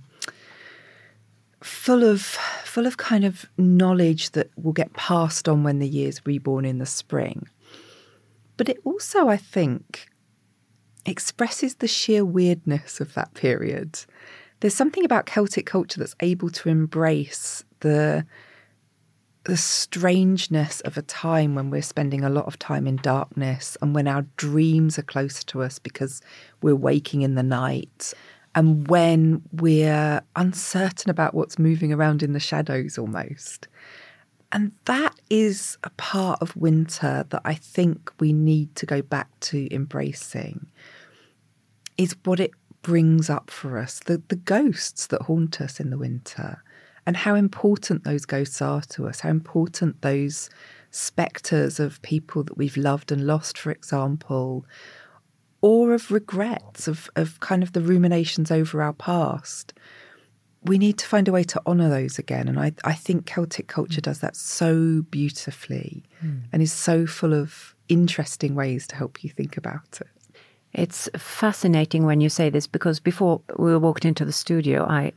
full 1.62 2.04
of 2.04 2.20
full 2.22 2.86
of 2.86 2.98
kind 2.98 3.24
of 3.24 3.46
knowledge 3.56 4.30
that 4.32 4.50
will 4.56 4.72
get 4.72 4.92
passed 4.92 5.48
on 5.48 5.64
when 5.64 5.78
the 5.78 5.88
year's 5.88 6.24
reborn 6.26 6.64
in 6.64 6.78
the 6.78 6.86
spring. 6.86 7.48
But 8.56 8.68
it 8.68 8.78
also, 8.84 9.28
I 9.28 9.36
think, 9.36 10.08
expresses 11.06 11.76
the 11.76 11.88
sheer 11.88 12.24
weirdness 12.24 13.00
of 13.00 13.14
that 13.14 13.32
period. 13.34 14.00
There's 14.60 14.74
something 14.74 15.04
about 15.04 15.26
Celtic 15.26 15.64
culture 15.66 16.00
that's 16.00 16.16
able 16.20 16.50
to 16.50 16.68
embrace 16.68 17.64
the 17.80 18.26
the 19.48 19.56
strangeness 19.56 20.82
of 20.82 20.98
a 20.98 21.02
time 21.02 21.54
when 21.54 21.70
we're 21.70 21.80
spending 21.80 22.22
a 22.22 22.28
lot 22.28 22.44
of 22.44 22.58
time 22.58 22.86
in 22.86 22.96
darkness 22.96 23.78
and 23.80 23.94
when 23.94 24.06
our 24.06 24.26
dreams 24.36 24.98
are 24.98 25.02
closer 25.02 25.42
to 25.42 25.62
us 25.62 25.78
because 25.78 26.20
we're 26.60 26.76
waking 26.76 27.22
in 27.22 27.34
the 27.34 27.42
night 27.42 28.12
and 28.54 28.86
when 28.88 29.40
we're 29.50 30.20
uncertain 30.36 31.10
about 31.10 31.32
what's 31.32 31.58
moving 31.58 31.94
around 31.94 32.22
in 32.22 32.34
the 32.34 32.38
shadows 32.38 32.98
almost. 32.98 33.68
And 34.52 34.72
that 34.84 35.18
is 35.30 35.78
a 35.82 35.90
part 35.90 36.42
of 36.42 36.54
winter 36.54 37.24
that 37.30 37.40
I 37.46 37.54
think 37.54 38.12
we 38.20 38.34
need 38.34 38.76
to 38.76 38.84
go 38.84 39.00
back 39.00 39.28
to 39.40 39.66
embracing, 39.74 40.66
is 41.96 42.14
what 42.24 42.38
it 42.38 42.50
brings 42.82 43.30
up 43.30 43.50
for 43.50 43.78
us 43.78 44.00
the, 44.00 44.22
the 44.28 44.36
ghosts 44.36 45.06
that 45.06 45.22
haunt 45.22 45.62
us 45.62 45.80
in 45.80 45.88
the 45.88 45.98
winter 45.98 46.62
and 47.08 47.16
how 47.16 47.34
important 47.34 48.04
those 48.04 48.26
ghosts 48.26 48.60
are 48.60 48.82
to 48.82 49.08
us, 49.08 49.20
how 49.20 49.30
important 49.30 50.02
those 50.02 50.50
spectres 50.90 51.80
of 51.80 52.02
people 52.02 52.42
that 52.42 52.58
we've 52.58 52.76
loved 52.76 53.10
and 53.10 53.26
lost, 53.26 53.56
for 53.56 53.70
example, 53.70 54.66
or 55.62 55.94
of 55.94 56.10
regrets, 56.10 56.86
of, 56.86 57.08
of 57.16 57.40
kind 57.40 57.62
of 57.62 57.72
the 57.72 57.80
ruminations 57.80 58.50
over 58.50 58.82
our 58.82 58.92
past. 58.92 59.72
We 60.64 60.76
need 60.76 60.98
to 60.98 61.06
find 61.06 61.26
a 61.28 61.32
way 61.32 61.44
to 61.44 61.62
honour 61.66 61.88
those 61.88 62.18
again. 62.18 62.46
And 62.46 62.60
I, 62.60 62.72
I 62.84 62.92
think 62.92 63.24
Celtic 63.24 63.68
culture 63.68 64.02
does 64.02 64.20
that 64.20 64.36
so 64.36 65.00
beautifully 65.10 66.04
mm. 66.22 66.42
and 66.52 66.60
is 66.60 66.74
so 66.74 67.06
full 67.06 67.32
of 67.32 67.74
interesting 67.88 68.54
ways 68.54 68.86
to 68.88 68.96
help 68.96 69.24
you 69.24 69.30
think 69.30 69.56
about 69.56 69.98
it. 70.02 70.36
It's 70.74 71.08
fascinating 71.16 72.04
when 72.04 72.20
you 72.20 72.28
say 72.28 72.50
this 72.50 72.66
because 72.66 73.00
before 73.00 73.40
we 73.56 73.74
walked 73.78 74.04
into 74.04 74.26
the 74.26 74.32
studio, 74.32 74.84
I 74.84 75.14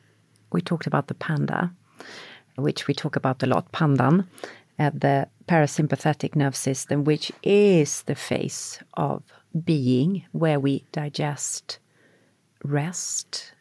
we 0.53 0.61
talked 0.61 0.87
about 0.87 1.07
the 1.07 1.13
panda 1.13 1.73
which 2.55 2.87
we 2.87 2.93
talk 2.93 3.15
about 3.15 3.43
a 3.43 3.47
lot, 3.47 3.71
pandan, 3.71 4.27
uh, 4.79 4.91
the 4.93 5.27
parasympathetic 5.47 6.35
nerve 6.35 6.55
system, 6.55 7.03
which 7.03 7.31
is 7.43 8.03
the 8.03 8.15
phase 8.15 8.79
of 8.93 9.23
being 9.63 10.23
where 10.31 10.59
we 10.59 10.85
digest, 10.91 11.79
rest, 12.63 13.53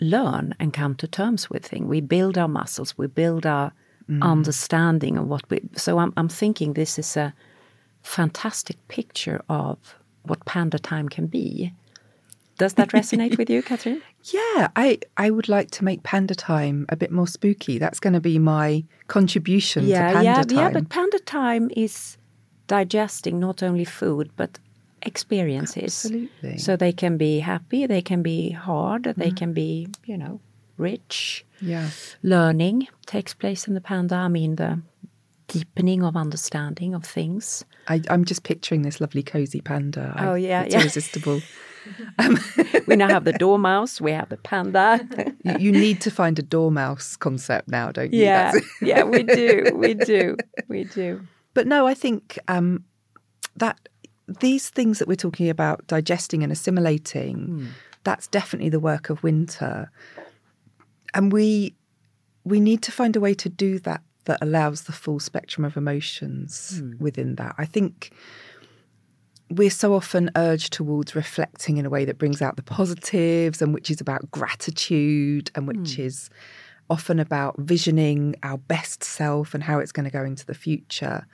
learn, 0.00 0.54
and 0.58 0.72
come 0.72 0.94
to 0.96 1.06
terms 1.06 1.50
with 1.50 1.66
things. 1.66 1.86
We 1.86 2.00
build 2.00 2.38
our 2.38 2.48
muscles, 2.48 2.96
we 2.96 3.06
build 3.06 3.46
our 3.46 3.72
mm. 4.08 4.22
understanding 4.22 5.18
of 5.18 5.28
what 5.28 5.48
we. 5.50 5.60
So 5.76 5.98
I'm, 5.98 6.12
I'm 6.16 6.28
thinking 6.28 6.72
this 6.72 6.98
is 6.98 7.16
a 7.16 7.34
fantastic 8.02 8.76
picture 8.88 9.42
of 9.48 9.78
what 10.22 10.44
panda 10.46 10.78
time 10.78 11.08
can 11.08 11.26
be. 11.26 11.72
Does 12.56 12.74
that 12.74 12.90
resonate 12.90 13.36
with 13.36 13.50
you, 13.50 13.62
Katherine? 13.62 14.02
Yeah, 14.32 14.68
I, 14.74 15.00
I 15.18 15.28
would 15.28 15.50
like 15.50 15.70
to 15.72 15.84
make 15.84 16.02
Panda 16.02 16.34
Time 16.34 16.86
a 16.88 16.96
bit 16.96 17.10
more 17.10 17.26
spooky. 17.26 17.76
That's 17.76 18.00
going 18.00 18.14
to 18.14 18.20
be 18.20 18.38
my 18.38 18.84
contribution 19.06 19.84
yeah, 19.84 20.08
to 20.08 20.14
Panda 20.14 20.24
yeah, 20.24 20.42
Time. 20.42 20.56
yeah. 20.56 20.70
But 20.70 20.88
Panda 20.88 21.18
Time 21.18 21.70
is 21.76 22.16
digesting 22.66 23.38
not 23.38 23.62
only 23.62 23.84
food 23.84 24.30
but 24.36 24.58
experiences. 25.02 26.06
Absolutely. 26.06 26.56
So 26.56 26.74
they 26.74 26.92
can 26.92 27.18
be 27.18 27.40
happy, 27.40 27.86
they 27.86 28.00
can 28.00 28.22
be 28.22 28.50
hard, 28.50 29.04
they 29.04 29.12
mm-hmm. 29.12 29.34
can 29.34 29.52
be, 29.52 29.88
you 30.06 30.16
know, 30.16 30.40
rich. 30.76 31.44
yeah. 31.60 31.90
Learning 32.22 32.88
takes 33.06 33.34
place 33.34 33.68
in 33.68 33.74
the 33.74 33.80
panda. 33.80 34.16
I 34.16 34.28
mean, 34.28 34.56
the 34.56 34.80
deepening 35.48 36.02
of 36.02 36.16
understanding 36.16 36.94
of 36.94 37.04
things. 37.04 37.64
I, 37.88 38.00
I'm 38.08 38.24
just 38.24 38.42
picturing 38.42 38.82
this 38.82 39.00
lovely 39.00 39.22
cozy 39.22 39.60
panda. 39.60 40.14
Oh, 40.18 40.34
yeah, 40.34 40.62
it's 40.62 40.74
yeah. 40.74 40.80
irresistible. 40.82 41.42
We 42.86 42.96
now 42.96 43.08
have 43.08 43.24
the 43.24 43.32
dormouse, 43.32 44.00
we 44.00 44.12
have 44.12 44.28
the 44.28 44.36
panda. 44.36 45.06
you, 45.44 45.56
you 45.58 45.72
need 45.72 46.00
to 46.02 46.10
find 46.10 46.38
a 46.38 46.42
dormouse 46.42 47.16
concept 47.16 47.68
now, 47.68 47.92
don't 47.92 48.12
you? 48.12 48.22
yeah, 48.22 48.52
yeah, 48.82 49.02
we 49.02 49.22
do, 49.22 49.70
we 49.74 49.94
do, 49.94 50.36
we 50.68 50.84
do. 50.84 51.26
But 51.54 51.66
no, 51.66 51.86
I 51.86 51.94
think 51.94 52.38
um, 52.48 52.84
that 53.56 53.88
these 54.40 54.70
things 54.70 54.98
that 54.98 55.08
we're 55.08 55.14
talking 55.14 55.48
about, 55.48 55.86
digesting 55.86 56.42
and 56.42 56.52
assimilating, 56.52 57.68
that's 58.04 58.26
definitely 58.26 58.70
the 58.70 58.80
work 58.80 59.10
of 59.10 59.22
winter. 59.22 59.90
And 61.12 61.32
we 61.32 61.74
we 62.44 62.60
need 62.60 62.82
to 62.82 62.92
find 62.92 63.16
a 63.16 63.20
way 63.20 63.34
to 63.34 63.48
do 63.48 63.78
that 63.80 64.02
that 64.24 64.38
allows 64.42 64.82
the 64.82 64.92
full 64.92 65.20
spectrum 65.20 65.64
of 65.64 65.76
emotions 65.76 66.82
within 66.98 67.36
that. 67.36 67.54
I 67.58 67.66
think 67.66 68.12
we're 69.50 69.70
so 69.70 69.94
often 69.94 70.30
urged 70.36 70.72
towards 70.72 71.14
reflecting 71.14 71.76
in 71.76 71.86
a 71.86 71.90
way 71.90 72.04
that 72.04 72.18
brings 72.18 72.40
out 72.40 72.56
the 72.56 72.62
positives 72.62 73.60
and 73.60 73.74
which 73.74 73.90
is 73.90 74.00
about 74.00 74.30
gratitude 74.30 75.50
and 75.54 75.68
which 75.68 75.96
hmm. 75.96 76.02
is 76.02 76.30
often 76.90 77.18
about 77.18 77.58
visioning 77.58 78.36
our 78.42 78.58
best 78.58 79.02
self 79.02 79.54
and 79.54 79.62
how 79.62 79.78
it's 79.78 79.92
going 79.92 80.04
to 80.04 80.10
go 80.10 80.24
into 80.24 80.46
the 80.46 80.54
future. 80.54 81.26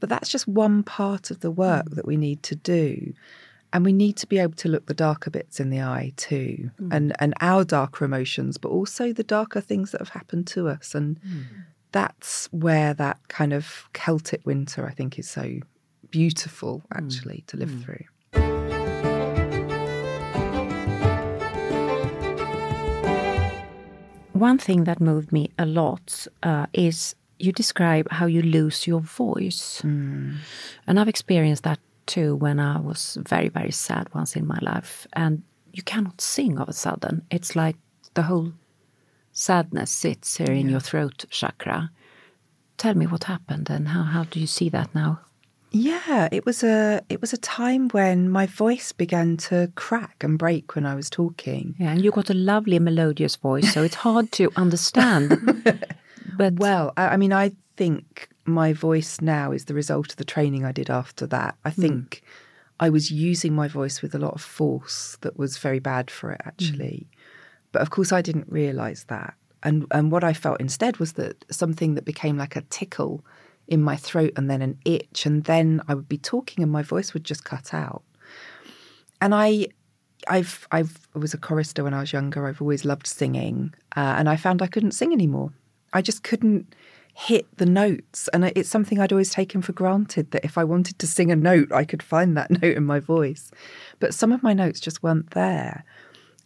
But 0.00 0.08
that's 0.08 0.28
just 0.28 0.48
one 0.48 0.82
part 0.82 1.30
of 1.30 1.40
the 1.40 1.50
work 1.50 1.88
hmm. 1.88 1.94
that 1.96 2.06
we 2.06 2.16
need 2.16 2.42
to 2.44 2.56
do. 2.56 3.12
And 3.72 3.84
we 3.84 3.92
need 3.92 4.16
to 4.18 4.28
be 4.28 4.38
able 4.38 4.54
to 4.54 4.68
look 4.68 4.86
the 4.86 4.94
darker 4.94 5.30
bits 5.30 5.58
in 5.58 5.70
the 5.70 5.80
eye 5.82 6.12
too, 6.16 6.70
hmm. 6.78 6.92
and, 6.92 7.12
and 7.18 7.34
our 7.40 7.64
darker 7.64 8.04
emotions, 8.04 8.56
but 8.56 8.68
also 8.68 9.12
the 9.12 9.24
darker 9.24 9.60
things 9.60 9.90
that 9.90 10.00
have 10.00 10.10
happened 10.10 10.46
to 10.48 10.68
us. 10.68 10.94
And 10.94 11.18
that's 11.92 12.46
where 12.52 12.94
that 12.94 13.18
kind 13.28 13.52
of 13.52 13.88
Celtic 13.92 14.46
winter, 14.46 14.86
I 14.86 14.92
think, 14.92 15.18
is 15.18 15.28
so 15.28 15.58
beautiful 16.14 16.74
hmm. 16.78 16.98
actually 16.98 17.42
to 17.48 17.56
live 17.56 17.70
hmm. 17.70 17.82
through. 17.82 18.04
One 24.32 24.58
thing 24.58 24.84
that 24.84 25.00
moved 25.00 25.32
me 25.32 25.50
a 25.58 25.66
lot 25.66 26.26
uh, 26.42 26.66
is 26.72 27.16
you 27.38 27.50
describe 27.52 28.06
how 28.10 28.26
you 28.26 28.42
lose 28.42 28.86
your 28.86 29.00
voice. 29.00 29.80
Hmm. 29.82 30.36
And 30.86 31.00
I've 31.00 31.08
experienced 31.08 31.64
that 31.64 31.80
too 32.06 32.36
when 32.36 32.60
I 32.60 32.78
was 32.78 33.18
very, 33.28 33.48
very 33.48 33.72
sad 33.72 34.08
once 34.14 34.36
in 34.36 34.46
my 34.46 34.58
life. 34.62 35.06
And 35.14 35.42
you 35.72 35.82
cannot 35.82 36.20
sing 36.20 36.58
all 36.58 36.64
of 36.64 36.68
a 36.68 36.72
sudden. 36.72 37.22
It's 37.30 37.56
like 37.56 37.76
the 38.14 38.22
whole 38.22 38.52
sadness 39.32 39.90
sits 39.90 40.36
here 40.36 40.52
in 40.52 40.68
your 40.68 40.80
throat 40.80 41.24
chakra. 41.30 41.90
Tell 42.76 42.94
me 42.94 43.06
what 43.06 43.24
happened 43.24 43.68
and 43.70 43.88
how, 43.88 44.02
how 44.04 44.24
do 44.24 44.38
you 44.38 44.46
see 44.46 44.68
that 44.68 44.94
now? 44.94 45.20
Yeah, 45.74 46.28
it 46.30 46.46
was 46.46 46.62
a 46.62 47.02
it 47.08 47.20
was 47.20 47.32
a 47.32 47.36
time 47.36 47.88
when 47.88 48.30
my 48.30 48.46
voice 48.46 48.92
began 48.92 49.36
to 49.48 49.72
crack 49.74 50.22
and 50.22 50.38
break 50.38 50.76
when 50.76 50.86
I 50.86 50.94
was 50.94 51.10
talking. 51.10 51.74
Yeah, 51.78 51.90
and 51.90 52.04
you 52.04 52.12
got 52.12 52.30
a 52.30 52.34
lovely 52.34 52.78
melodious 52.78 53.34
voice, 53.34 53.74
so 53.74 53.82
it's 53.82 53.96
hard 53.96 54.30
to 54.32 54.52
understand. 54.54 55.64
but 56.38 56.54
Well, 56.54 56.92
I, 56.96 57.08
I 57.08 57.16
mean, 57.16 57.32
I 57.32 57.50
think 57.76 58.28
my 58.44 58.72
voice 58.72 59.20
now 59.20 59.50
is 59.50 59.64
the 59.64 59.74
result 59.74 60.12
of 60.12 60.16
the 60.16 60.24
training 60.24 60.64
I 60.64 60.70
did 60.70 60.90
after 60.90 61.26
that. 61.26 61.56
I 61.64 61.70
hmm. 61.70 61.82
think 61.82 62.22
I 62.78 62.88
was 62.88 63.10
using 63.10 63.52
my 63.52 63.66
voice 63.66 64.00
with 64.00 64.14
a 64.14 64.18
lot 64.18 64.34
of 64.34 64.42
force 64.42 65.18
that 65.22 65.36
was 65.36 65.58
very 65.58 65.80
bad 65.80 66.08
for 66.08 66.30
it, 66.30 66.40
actually. 66.44 67.08
But 67.72 67.82
of 67.82 67.90
course, 67.90 68.12
I 68.12 68.22
didn't 68.22 68.46
realize 68.48 69.06
that. 69.08 69.34
And 69.64 69.86
and 69.90 70.12
what 70.12 70.22
I 70.22 70.34
felt 70.34 70.60
instead 70.60 70.98
was 70.98 71.14
that 71.14 71.44
something 71.50 71.94
that 71.96 72.04
became 72.04 72.36
like 72.36 72.54
a 72.54 72.62
tickle 72.62 73.24
in 73.66 73.82
my 73.82 73.96
throat 73.96 74.32
and 74.36 74.50
then 74.50 74.62
an 74.62 74.78
itch, 74.84 75.26
and 75.26 75.44
then 75.44 75.80
I 75.88 75.94
would 75.94 76.08
be 76.08 76.18
talking 76.18 76.62
and 76.62 76.72
my 76.72 76.82
voice 76.82 77.14
would 77.14 77.24
just 77.24 77.44
cut 77.44 77.72
out. 77.72 78.02
And 79.20 79.34
I 79.34 79.68
I've 80.28 80.66
I've 80.70 81.08
I 81.14 81.18
was 81.18 81.34
a 81.34 81.38
chorister 81.38 81.84
when 81.84 81.94
I 81.94 82.00
was 82.00 82.12
younger. 82.12 82.46
I've 82.46 82.60
always 82.60 82.84
loved 82.84 83.06
singing, 83.06 83.74
uh, 83.96 84.14
and 84.18 84.28
I 84.28 84.36
found 84.36 84.62
I 84.62 84.66
couldn't 84.66 84.92
sing 84.92 85.12
anymore. 85.12 85.52
I 85.92 86.02
just 86.02 86.22
couldn't 86.22 86.74
hit 87.14 87.46
the 87.56 87.66
notes, 87.66 88.28
and 88.32 88.44
it's 88.44 88.68
something 88.68 88.98
I'd 88.98 89.12
always 89.12 89.30
taken 89.30 89.62
for 89.62 89.72
granted 89.72 90.32
that 90.32 90.44
if 90.44 90.58
I 90.58 90.64
wanted 90.64 90.98
to 90.98 91.06
sing 91.06 91.30
a 91.30 91.36
note, 91.36 91.70
I 91.72 91.84
could 91.84 92.02
find 92.02 92.36
that 92.36 92.50
note 92.62 92.76
in 92.76 92.84
my 92.84 93.00
voice. 93.00 93.50
But 94.00 94.14
some 94.14 94.32
of 94.32 94.42
my 94.42 94.52
notes 94.52 94.80
just 94.80 95.02
weren't 95.02 95.30
there. 95.30 95.84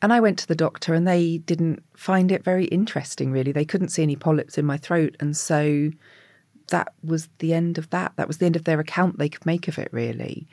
And 0.01 0.13
I 0.13 0.21
went 0.21 0.39
to 0.41 0.47
the 0.47 0.55
doctor, 0.55 0.95
and 0.95 1.09
they 1.09 1.39
didn't 1.39 1.83
find 1.95 2.31
it 2.31 2.45
very 2.45 2.67
interesting. 2.67 3.33
Really, 3.33 3.53
they 3.53 3.65
couldn't 3.65 3.89
see 3.89 4.03
any 4.03 4.17
polyps 4.17 4.59
in 4.59 4.67
my 4.67 4.77
throat, 4.77 5.17
and 5.21 5.37
so 5.37 5.91
that 6.69 6.93
was 7.03 7.29
the 7.39 7.55
end 7.55 7.79
of 7.79 7.91
that. 7.91 8.13
That 8.17 8.29
was 8.29 8.39
the 8.39 8.47
end 8.47 8.57
of 8.57 8.65
their 8.65 8.81
account 8.81 9.19
they 9.19 9.29
could 9.29 9.45
make 9.47 9.69
of 9.69 9.79
it, 9.79 9.89
really. 9.93 10.47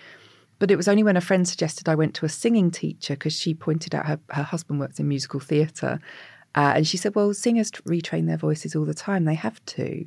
But 0.59 0.71
it 0.71 0.77
was 0.77 0.87
only 0.87 1.03
when 1.03 1.17
a 1.17 1.21
friend 1.21 1.47
suggested 1.47 1.89
I 1.89 1.95
went 1.95 2.13
to 2.15 2.25
a 2.25 2.29
singing 2.29 2.71
teacher 2.71 3.13
because 3.13 3.37
she 3.37 3.53
pointed 3.53 3.93
out 3.93 4.05
her, 4.05 4.19
her 4.29 4.43
husband 4.43 4.79
works 4.79 4.99
in 4.99 5.07
musical 5.07 5.39
theatre. 5.39 5.99
Uh, 6.55 6.73
and 6.75 6.87
she 6.87 6.97
said, 6.97 7.15
Well, 7.15 7.33
singers 7.33 7.71
retrain 7.71 8.27
their 8.27 8.37
voices 8.37 8.75
all 8.75 8.85
the 8.85 8.93
time, 8.93 9.25
they 9.25 9.35
have 9.35 9.63
to. 9.65 10.05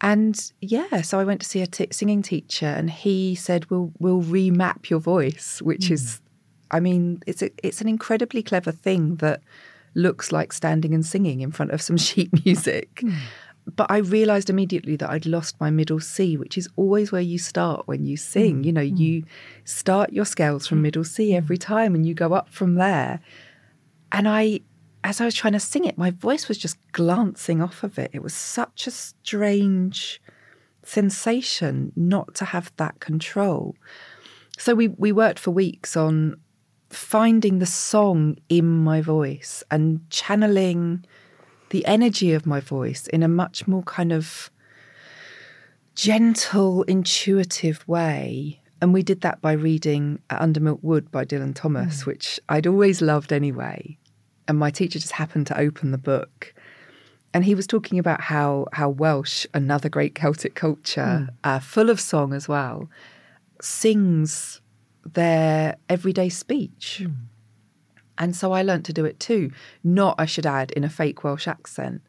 And 0.00 0.52
yeah, 0.60 1.02
so 1.02 1.18
I 1.18 1.24
went 1.24 1.40
to 1.40 1.46
see 1.46 1.62
a 1.62 1.66
t- 1.66 1.88
singing 1.90 2.22
teacher, 2.22 2.66
and 2.66 2.90
he 2.90 3.34
said, 3.34 3.70
"We'll 3.70 3.92
we'll 3.98 4.22
remap 4.22 4.90
your 4.90 5.00
voice," 5.00 5.62
which 5.62 5.90
is, 5.90 6.20
I 6.70 6.80
mean, 6.80 7.22
it's 7.26 7.42
a, 7.42 7.50
it's 7.62 7.80
an 7.80 7.88
incredibly 7.88 8.42
clever 8.42 8.72
thing 8.72 9.16
that 9.16 9.40
looks 9.94 10.30
like 10.30 10.52
standing 10.52 10.94
and 10.94 11.04
singing 11.04 11.40
in 11.40 11.50
front 11.50 11.70
of 11.70 11.80
some 11.80 11.96
sheet 12.06 12.44
music. 12.44 13.02
But 13.74 13.90
I 13.90 13.98
realised 13.98 14.48
immediately 14.48 14.94
that 14.96 15.10
I'd 15.10 15.26
lost 15.26 15.60
my 15.60 15.70
middle 15.70 15.98
C, 15.98 16.36
which 16.36 16.56
is 16.56 16.68
always 16.76 17.10
where 17.10 17.20
you 17.20 17.38
start 17.38 17.88
when 17.88 18.06
you 18.06 18.16
sing. 18.16 18.62
Mm, 18.62 18.64
you 18.64 18.72
know, 18.72 18.80
mm. 18.80 18.98
you 18.98 19.24
start 19.64 20.12
your 20.12 20.24
scales 20.24 20.66
from 20.66 20.82
middle 20.82 21.04
C 21.04 21.30
mm. 21.30 21.36
every 21.36 21.58
time, 21.58 21.94
and 21.94 22.06
you 22.06 22.14
go 22.14 22.32
up 22.32 22.48
from 22.48 22.76
there. 22.76 23.20
And 24.12 24.28
I, 24.28 24.60
as 25.02 25.20
I 25.20 25.24
was 25.24 25.34
trying 25.34 25.54
to 25.54 25.60
sing 25.60 25.84
it, 25.84 25.98
my 25.98 26.12
voice 26.12 26.46
was 26.46 26.58
just 26.58 26.78
glancing 26.92 27.60
off 27.60 27.82
of 27.82 27.98
it. 27.98 28.10
It 28.12 28.22
was 28.22 28.34
such 28.34 28.86
a 28.86 28.92
strange 28.92 30.22
sensation 30.84 31.92
not 31.96 32.34
to 32.36 32.44
have 32.44 32.72
that 32.76 33.00
control. 33.00 33.74
So 34.58 34.74
we 34.74 34.88
we 34.88 35.12
worked 35.12 35.38
for 35.38 35.50
weeks 35.50 35.96
on 35.96 36.36
finding 36.88 37.58
the 37.58 37.66
song 37.66 38.36
in 38.48 38.66
my 38.66 39.00
voice 39.00 39.62
and 39.70 40.08
channeling 40.08 41.04
the 41.70 41.84
energy 41.86 42.32
of 42.32 42.46
my 42.46 42.60
voice 42.60 43.06
in 43.08 43.22
a 43.22 43.28
much 43.28 43.66
more 43.66 43.82
kind 43.82 44.12
of 44.12 44.50
gentle, 45.94 46.82
intuitive 46.84 47.86
way. 47.88 48.60
And 48.80 48.92
we 48.92 49.02
did 49.02 49.22
that 49.22 49.40
by 49.40 49.52
reading 49.52 50.20
Under 50.30 50.60
Milk 50.60 50.80
Wood 50.82 51.10
by 51.10 51.24
Dylan 51.24 51.54
Thomas, 51.54 52.04
which 52.04 52.38
I'd 52.48 52.66
always 52.66 53.00
loved 53.00 53.32
anyway. 53.32 53.96
And 54.46 54.58
my 54.58 54.70
teacher 54.70 54.98
just 54.98 55.12
happened 55.12 55.46
to 55.48 55.58
open 55.58 55.90
the 55.90 55.98
book. 55.98 56.54
And 57.32 57.44
he 57.44 57.54
was 57.54 57.66
talking 57.66 57.98
about 57.98 58.20
how, 58.20 58.66
how 58.72 58.90
Welsh, 58.90 59.46
another 59.52 59.88
great 59.88 60.14
Celtic 60.14 60.54
culture, 60.54 61.28
uh, 61.42 61.58
full 61.58 61.90
of 61.90 62.00
song 62.00 62.32
as 62.32 62.48
well, 62.48 62.88
sings 63.60 64.60
their 65.04 65.76
everyday 65.88 66.28
speech. 66.28 67.06
And 68.18 68.34
so 68.34 68.52
I 68.52 68.62
learnt 68.62 68.86
to 68.86 68.92
do 68.92 69.04
it 69.04 69.20
too. 69.20 69.50
Not, 69.84 70.14
I 70.18 70.26
should 70.26 70.46
add, 70.46 70.70
in 70.72 70.84
a 70.84 70.88
fake 70.88 71.24
Welsh 71.24 71.46
accent, 71.46 72.02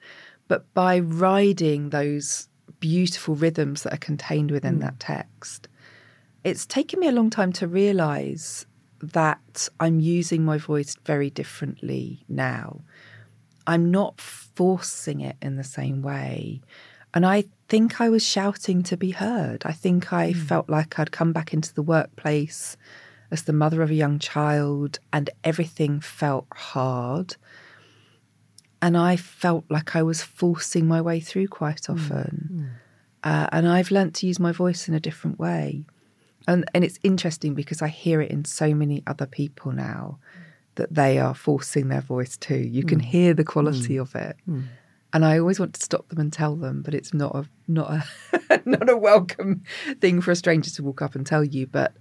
but 0.47 0.71
by 0.73 0.99
riding 0.99 1.89
those 1.89 2.47
beautiful 2.79 3.35
rhythms 3.35 3.83
that 3.83 3.93
are 3.93 3.97
contained 3.97 4.51
within 4.51 4.75
hmm. 4.75 4.81
that 4.81 4.99
text. 4.99 5.67
It's 6.43 6.65
taken 6.65 6.99
me 6.99 7.07
a 7.07 7.11
long 7.11 7.29
time 7.29 7.51
to 7.53 7.67
realize 7.67 8.65
that 9.01 9.69
I'm 9.79 9.99
using 9.99 10.43
my 10.43 10.57
voice 10.57 10.95
very 11.05 11.29
differently 11.29 12.23
now. 12.27 12.81
I'm 13.65 13.91
not 13.91 14.21
forcing 14.21 15.21
it 15.21 15.35
in 15.41 15.57
the 15.57 15.63
same 15.63 16.01
way. 16.01 16.61
And 17.13 17.25
I 17.25 17.45
think 17.67 17.99
I 17.99 18.09
was 18.09 18.25
shouting 18.25 18.81
to 18.83 18.97
be 18.97 19.11
heard. 19.11 19.63
I 19.65 19.73
think 19.73 20.13
I 20.13 20.31
hmm. 20.31 20.39
felt 20.39 20.69
like 20.69 20.99
I'd 20.99 21.11
come 21.11 21.33
back 21.33 21.53
into 21.53 21.73
the 21.73 21.81
workplace 21.81 22.77
as 23.31 23.43
the 23.43 23.53
mother 23.53 23.81
of 23.81 23.89
a 23.89 23.95
young 23.95 24.19
child 24.19 24.99
and 25.11 25.29
everything 25.43 25.99
felt 25.99 26.47
hard. 26.53 27.35
And 28.81 28.95
I 28.95 29.15
felt 29.15 29.65
like 29.69 29.95
I 29.95 30.03
was 30.03 30.21
forcing 30.21 30.87
my 30.87 31.01
way 31.01 31.19
through 31.19 31.47
quite 31.47 31.85
hmm. 31.85 31.93
often. 31.93 32.47
Hmm. 33.23 33.29
Uh, 33.29 33.47
and 33.51 33.67
I've 33.67 33.91
learnt 33.91 34.15
to 34.15 34.27
use 34.27 34.39
my 34.39 34.51
voice 34.51 34.87
in 34.87 34.93
a 34.93 34.99
different 34.99 35.39
way. 35.39 35.83
And, 36.47 36.63
and 36.73 36.83
it's 36.83 36.99
interesting 37.03 37.55
because 37.55 37.81
I 37.81 37.89
hear 37.89 38.21
it 38.21 38.31
in 38.31 38.45
so 38.45 38.73
many 38.73 39.03
other 39.05 39.25
people 39.25 39.71
now. 39.71 40.19
that 40.75 40.93
they 40.93 41.17
are 41.17 41.33
forcing 41.33 41.89
their 41.89 42.01
voice 42.01 42.37
too. 42.37 42.57
You 42.57 42.83
can 42.83 42.99
hmm. 42.99 43.07
hear 43.07 43.33
the 43.33 43.43
quality 43.43 43.97
of 43.97 44.15
it. 44.15 44.37
And 45.13 45.25
I 45.25 45.39
always 45.39 45.59
want 45.59 45.73
to 45.73 45.81
stop 45.81 46.07
them 46.09 46.19
and 46.19 46.31
tell 46.31 46.55
them, 46.55 46.81
but 46.83 46.93
it's 46.93 47.13
not 47.13 47.35
a 47.35 47.45
not 47.67 47.89
a 47.89 48.61
not 48.65 48.89
a 48.89 48.95
welcome 48.97 49.63
thing 49.99 50.21
for 50.21 50.31
a 50.31 50.35
stranger 50.35 50.69
to 50.71 50.83
walk 50.83 51.01
up 51.01 51.15
and 51.15 51.25
tell 51.25 51.43
you. 51.43 51.65
But 51.65 51.93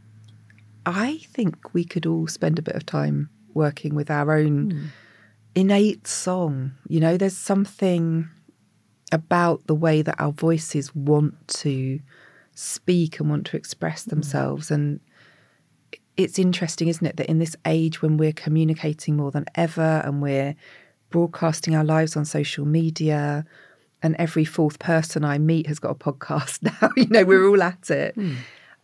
I 0.87 1.19
think 1.33 1.75
we 1.75 1.85
could 1.85 2.07
all 2.07 2.29
spend 2.29 2.59
a 2.59 2.63
bit 2.63 2.77
of 2.77 2.87
time 2.87 3.29
working 3.55 3.95
with 3.95 4.11
our 4.11 4.33
own 4.33 4.71
hmm. 4.71 4.87
innate 5.55 6.07
song. 6.07 6.73
You 6.89 7.01
know, 7.01 7.17
there's 7.17 7.37
something 7.37 8.29
about 9.11 9.67
the 9.67 9.75
way 9.75 10.03
that 10.03 10.21
our 10.21 10.33
voices 10.33 10.95
want 10.95 11.35
to 11.49 12.01
speak 12.55 13.19
and 13.19 13.29
want 13.29 13.47
to 13.47 13.57
express 13.57 14.05
hmm. 14.05 14.11
themselves. 14.11 14.71
And 14.71 15.01
it's 16.17 16.39
interesting, 16.39 16.89
isn't 16.89 17.07
it, 17.07 17.17
that 17.17 17.27
in 17.27 17.41
this 17.41 17.57
age 17.67 18.01
when 18.01 18.17
we're 18.17 18.33
communicating 18.33 19.17
more 19.17 19.33
than 19.33 19.47
ever 19.57 20.03
and 20.05 20.23
we're 20.23 20.55
broadcasting 21.11 21.75
our 21.75 21.85
lives 21.85 22.17
on 22.17 22.25
social 22.25 22.65
media, 22.65 23.45
and 24.03 24.15
every 24.19 24.45
fourth 24.45 24.79
person 24.79 25.25
I 25.25 25.39
meet 25.39 25.67
has 25.67 25.79
got 25.79 25.91
a 25.91 25.95
podcast 25.95 26.63
now, 26.81 26.91
you 26.97 27.09
know, 27.09 27.25
we're 27.25 27.49
all 27.49 27.63
at 27.63 27.91
it. 27.91 28.15
Hmm. 28.15 28.35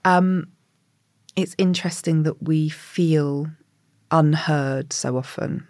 Um, 0.04 0.48
it's 1.36 1.54
interesting 1.58 2.24
that 2.24 2.42
we 2.42 2.68
feel 2.68 3.46
unheard 4.10 4.92
so 4.92 5.16
often 5.16 5.66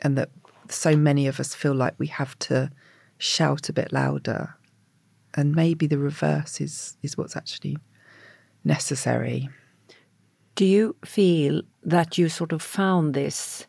and 0.00 0.16
that 0.18 0.30
so 0.68 0.96
many 0.96 1.26
of 1.26 1.40
us 1.40 1.54
feel 1.54 1.74
like 1.74 1.94
we 1.98 2.06
have 2.06 2.38
to 2.38 2.70
shout 3.16 3.68
a 3.68 3.72
bit 3.72 3.92
louder. 3.92 4.54
And 5.34 5.54
maybe 5.54 5.86
the 5.86 5.98
reverse 5.98 6.60
is, 6.60 6.96
is 7.02 7.16
what's 7.16 7.36
actually 7.36 7.78
necessary. 8.64 9.48
Do 10.54 10.64
you 10.64 10.96
feel 11.04 11.62
that 11.84 12.18
you 12.18 12.28
sort 12.28 12.52
of 12.52 12.60
found 12.60 13.14
this 13.14 13.66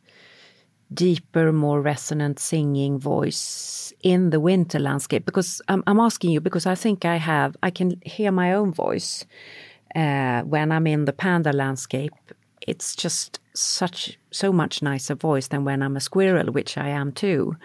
deeper, 0.94 1.54
more 1.54 1.82
resonant 1.82 2.40
singing 2.40 3.00
voice 3.00 3.94
in 4.02 4.32
the 4.32 4.40
winter 4.40 4.80
landscape? 4.80 5.26
Because 5.26 5.62
I'm, 5.68 5.84
I'm 5.88 6.00
asking 6.00 6.32
you 6.32 6.42
because 6.42 6.66
I 6.66 6.76
think 6.76 7.06
I 7.06 7.18
have, 7.18 7.56
I 7.64 7.70
can 7.70 8.02
hear 8.04 8.32
my 8.32 8.54
own 8.54 8.74
voice 8.74 9.26
uh, 9.96 10.42
when 10.42 10.72
I'm 10.72 10.88
in 10.88 11.06
the 11.06 11.14
panda 11.14 11.52
landscape. 11.54 12.14
It's 12.68 12.96
just 12.96 13.40
such 13.56 14.20
so 14.32 14.52
much 14.52 14.82
nicer 14.82 15.16
voice 15.16 15.48
than 15.48 15.64
when 15.66 15.82
I'm 15.82 15.96
a 15.96 16.00
squirrel, 16.00 16.52
which 16.52 16.78
I 16.78 16.90
am 16.90 17.12
too. 17.12 17.56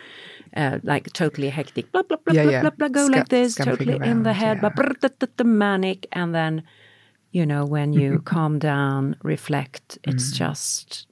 Uh, 0.56 0.78
like 0.84 1.12
totally 1.12 1.50
hectic, 1.50 1.90
blah 1.92 2.02
blah 2.02 2.16
blah 2.24 2.32
Yeah, 2.34 2.42
blah 2.44 2.52
yeah. 2.52 2.60
blah 2.60 2.70
blah, 2.70 2.88
go 2.88 3.06
Sca- 3.06 3.16
like 3.16 3.28
this, 3.28 3.54
totally 3.56 3.98
in 4.08 4.22
the 4.22 4.32
head, 4.32 4.58
yeah. 4.62 4.68
but 4.74 5.00
da, 5.00 5.26
da, 5.36 5.44
manic, 5.44 6.06
and 6.12 6.32
then 6.34 6.62
you 7.32 7.44
know 7.44 7.64
when 7.66 7.92
you 7.92 8.20
calm 8.24 8.58
down, 8.60 9.16
reflect, 9.24 9.98
it's 10.04 10.30
Mm. 10.30 10.34
just 10.36 11.06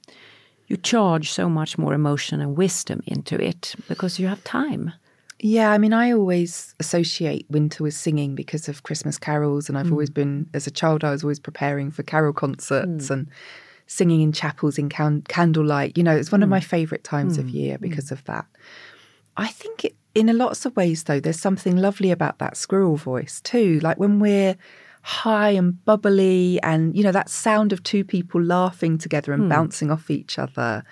you 0.67 0.77
charge 0.77 1.29
so 1.29 1.49
much 1.49 1.77
more 1.77 1.93
emotion 1.93 2.39
and 2.39 2.57
wisdom 2.57 3.01
into 3.05 3.35
it 3.35 3.75
because 3.89 4.17
you 4.17 4.27
have 4.27 4.43
time. 4.45 4.93
Yeah, 5.45 5.73
I 5.73 5.77
mean, 5.77 5.91
I 5.91 6.13
always 6.13 6.73
associate 6.79 7.45
winter 7.49 7.83
with 7.83 7.93
singing 7.93 8.33
because 8.33 8.69
of 8.69 8.83
Christmas 8.83 9.17
carols, 9.17 9.67
and 9.67 9.77
I've 9.77 9.87
hmm. 9.87 9.91
always 9.91 10.09
been, 10.09 10.49
as 10.53 10.67
a 10.67 10.71
child, 10.71 11.03
I 11.03 11.11
was 11.11 11.21
always 11.21 11.39
preparing 11.39 11.91
for 11.91 12.01
carol 12.01 12.31
concerts 12.31 13.09
hmm. 13.09 13.13
and 13.13 13.27
singing 13.85 14.21
in 14.21 14.31
chapels 14.31 14.77
in 14.77 14.87
can- 14.87 15.23
candlelight. 15.23 15.97
You 15.97 16.03
know, 16.05 16.15
it's 16.15 16.31
one 16.31 16.43
of 16.43 16.47
hmm. 16.47 16.51
my 16.51 16.61
favourite 16.61 17.03
times 17.03 17.37
of 17.37 17.49
year 17.49 17.77
because 17.77 18.09
of 18.09 18.23
that. 18.23 18.45
I 19.35 19.47
think 19.47 19.83
it, 19.83 19.97
in 20.15 20.29
a 20.29 20.33
lots 20.33 20.65
of 20.65 20.77
ways, 20.77 21.03
though, 21.03 21.19
there's 21.19 21.41
something 21.41 21.75
lovely 21.75 22.09
about 22.09 22.39
that 22.39 22.55
squirrel 22.55 22.95
voice 22.95 23.41
too. 23.41 23.81
Like 23.81 23.99
when 23.99 24.19
we're 24.19 24.55
high 25.01 25.49
and 25.49 25.83
bubbly, 25.83 26.57
and 26.63 26.95
you 26.95 27.03
know, 27.03 27.11
that 27.11 27.27
sound 27.27 27.73
of 27.73 27.83
two 27.83 28.05
people 28.05 28.41
laughing 28.41 28.97
together 28.97 29.33
and 29.33 29.49
bouncing 29.49 29.91
off 29.91 30.09
each 30.09 30.39
other 30.39 30.85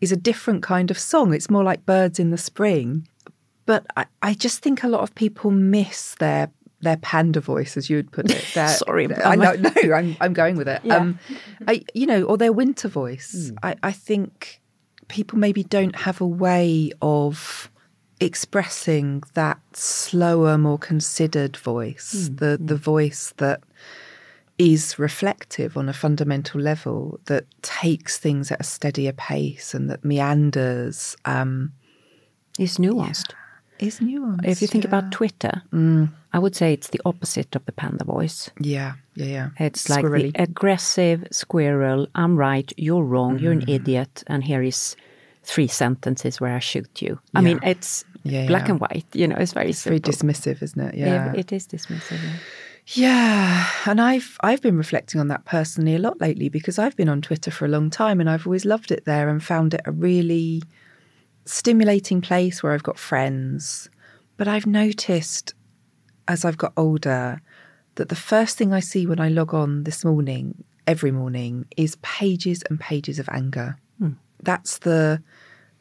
is 0.00 0.12
a 0.12 0.16
different 0.16 0.62
kind 0.62 0.90
of 0.90 0.98
song. 0.98 1.34
It's 1.34 1.50
more 1.50 1.64
like 1.64 1.84
birds 1.84 2.18
in 2.18 2.30
the 2.30 2.38
spring. 2.38 3.06
But 3.68 3.84
I, 3.98 4.06
I 4.22 4.32
just 4.32 4.62
think 4.62 4.82
a 4.82 4.88
lot 4.88 5.02
of 5.02 5.14
people 5.14 5.50
miss 5.50 6.14
their 6.14 6.48
their 6.80 6.96
panda 6.96 7.40
voice, 7.40 7.76
as 7.76 7.90
you 7.90 7.96
would 7.96 8.10
put 8.12 8.30
it. 8.30 8.42
Their, 8.54 8.68
Sorry, 8.68 9.04
I 9.12 9.30
I'm- 9.32 9.38
know, 9.40 9.52
no, 9.84 9.92
I'm 9.98 10.16
I'm 10.22 10.32
going 10.32 10.56
with 10.56 10.68
it. 10.68 10.80
Um, 10.90 11.18
I, 11.66 11.84
you 11.92 12.06
know, 12.06 12.22
or 12.22 12.38
their 12.38 12.52
winter 12.52 12.88
voice. 12.88 13.52
I, 13.62 13.74
I 13.82 13.92
think 13.92 14.60
people 15.08 15.38
maybe 15.38 15.64
don't 15.64 15.96
have 15.96 16.20
a 16.22 16.26
way 16.26 16.92
of 17.02 17.70
expressing 18.20 19.22
that 19.34 19.58
slower, 19.74 20.56
more 20.56 20.78
considered 20.78 21.56
voice, 21.56 22.30
the 22.32 22.56
the 22.72 22.76
voice 22.76 23.34
that 23.36 23.60
is 24.56 24.98
reflective 24.98 25.76
on 25.76 25.88
a 25.88 25.92
fundamental 25.92 26.60
level, 26.60 27.20
that 27.26 27.44
takes 27.62 28.18
things 28.18 28.50
at 28.50 28.60
a 28.60 28.64
steadier 28.64 29.12
pace 29.12 29.74
and 29.74 29.90
that 29.90 30.04
meanders. 30.04 31.16
Um, 31.24 31.72
It's 32.58 32.78
nuanced. 32.78 33.34
Is 33.80 34.00
nuanced. 34.00 34.46
If 34.46 34.62
you 34.62 34.68
think 34.68 34.84
yeah. 34.84 34.88
about 34.88 35.12
Twitter, 35.12 35.62
mm. 35.72 36.10
I 36.32 36.38
would 36.38 36.54
say 36.54 36.72
it's 36.72 36.88
the 36.88 37.00
opposite 37.04 37.56
of 37.56 37.64
the 37.66 37.72
panda 37.72 38.04
voice. 38.04 38.50
yeah, 38.60 38.94
yeah, 39.14 39.26
yeah, 39.26 39.48
It's 39.58 39.88
like 39.88 40.04
the 40.04 40.32
aggressive 40.36 41.26
squirrel. 41.30 42.06
I'm 42.14 42.36
right. 42.36 42.72
You're 42.76 43.04
wrong. 43.04 43.38
You're 43.38 43.52
an 43.52 43.62
mm-hmm. 43.62 43.70
idiot. 43.70 44.24
And 44.26 44.44
here 44.44 44.62
is 44.62 44.96
three 45.42 45.68
sentences 45.68 46.40
where 46.40 46.54
I 46.54 46.58
shoot 46.58 47.02
you. 47.02 47.18
I 47.34 47.40
mean, 47.40 47.58
it's 47.62 48.04
Yeah, 48.24 48.46
black 48.46 48.68
and 48.68 48.80
white. 48.80 49.06
You 49.14 49.28
know, 49.28 49.36
it's 49.36 49.52
very 49.52 49.70
It's 49.70 49.84
very 49.84 50.00
dismissive, 50.00 50.62
isn't 50.62 50.80
it? 50.80 50.94
Yeah, 50.94 51.06
Yeah, 51.06 51.32
it 51.34 51.52
is 51.52 51.66
dismissive. 51.66 52.20
yeah. 52.22 52.38
Yeah, 52.90 53.66
and 53.84 54.00
I've 54.00 54.38
I've 54.40 54.62
been 54.62 54.78
reflecting 54.78 55.20
on 55.20 55.28
that 55.28 55.44
personally 55.44 55.94
a 55.94 55.98
lot 55.98 56.22
lately 56.22 56.48
because 56.48 56.78
I've 56.78 56.96
been 56.96 57.10
on 57.10 57.20
Twitter 57.20 57.50
for 57.50 57.66
a 57.66 57.68
long 57.68 57.90
time 57.90 58.18
and 58.18 58.30
I've 58.30 58.46
always 58.46 58.64
loved 58.64 58.90
it 58.90 59.04
there 59.04 59.28
and 59.28 59.44
found 59.44 59.74
it 59.74 59.82
a 59.84 59.92
really 59.92 60.62
stimulating 61.48 62.20
place 62.20 62.62
where 62.62 62.72
I've 62.72 62.82
got 62.82 62.98
friends. 62.98 63.88
But 64.36 64.48
I've 64.48 64.66
noticed 64.66 65.54
as 66.28 66.44
I've 66.44 66.58
got 66.58 66.72
older 66.76 67.40
that 67.96 68.08
the 68.08 68.16
first 68.16 68.56
thing 68.56 68.72
I 68.72 68.80
see 68.80 69.06
when 69.06 69.18
I 69.18 69.28
log 69.28 69.54
on 69.54 69.84
this 69.84 70.04
morning, 70.04 70.62
every 70.86 71.10
morning, 71.10 71.66
is 71.76 71.96
pages 71.96 72.62
and 72.68 72.78
pages 72.78 73.18
of 73.18 73.28
anger. 73.30 73.76
Hmm. 73.98 74.12
That's 74.42 74.78
the 74.78 75.22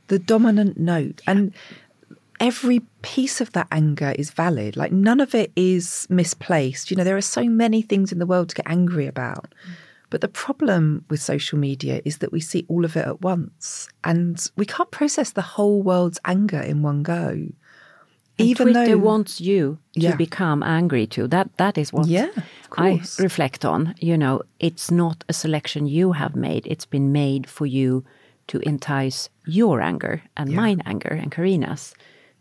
the 0.07 0.17
dominant 0.17 0.79
note. 0.79 1.21
And 1.27 1.53
every 2.39 2.79
piece 3.01 3.41
of 3.41 3.51
that 3.51 3.67
anger 3.71 4.13
is 4.17 4.31
valid. 4.31 4.77
Like 4.77 4.91
none 4.91 5.19
of 5.19 5.35
it 5.35 5.51
is 5.55 6.07
misplaced. 6.09 6.89
You 6.89 6.97
know, 6.97 7.03
there 7.03 7.17
are 7.17 7.21
so 7.21 7.43
many 7.43 7.81
things 7.81 8.11
in 8.11 8.19
the 8.19 8.25
world 8.25 8.49
to 8.49 8.55
get 8.55 8.67
angry 8.67 9.05
about. 9.05 9.53
Hmm. 9.65 9.71
But 10.09 10.21
the 10.21 10.27
problem 10.27 11.03
with 11.09 11.21
social 11.21 11.59
media 11.59 12.01
is 12.05 12.19
that 12.19 12.31
we 12.31 12.39
see 12.39 12.65
all 12.69 12.85
of 12.85 12.95
it 12.95 13.05
at 13.05 13.21
once 13.21 13.89
and 14.03 14.39
we 14.55 14.65
can't 14.65 14.89
process 14.91 15.31
the 15.31 15.41
whole 15.41 15.81
world's 15.83 16.19
anger 16.23 16.61
in 16.61 16.81
one 16.81 17.03
go. 17.03 17.49
And 18.39 18.47
Even 18.47 18.67
Twitter 18.73 18.85
though 18.91 18.97
wants 18.99 19.41
you 19.41 19.79
to 19.95 19.99
Yeah. 20.01 20.15
become 20.15 20.63
angry 20.63 21.07
too. 21.07 21.27
That 21.27 21.49
that 21.57 21.77
is 21.77 21.91
what 21.91 22.07
Yeah, 22.07 22.29
I 22.77 23.01
reflect 23.19 23.65
on. 23.65 23.95
You 23.99 24.17
know, 24.17 24.41
it's 24.59 24.91
not 24.91 25.23
a 25.27 25.33
selection 25.33 25.87
you 25.87 26.13
have 26.13 26.35
made. 26.35 26.67
It's 26.67 26.85
been 26.85 27.11
made 27.11 27.49
for 27.49 27.65
you 27.65 28.03
to 28.47 28.59
entice 28.59 29.29
your 29.45 29.81
anger 29.81 30.21
and 30.37 30.51
mine 30.51 30.81
anger 30.85 31.19
and 31.21 31.31
Karina's. 31.31 31.95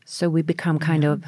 So 0.04 0.28
we 0.28 0.42
become 0.42 0.78
kind 0.78 1.04
of 1.04 1.24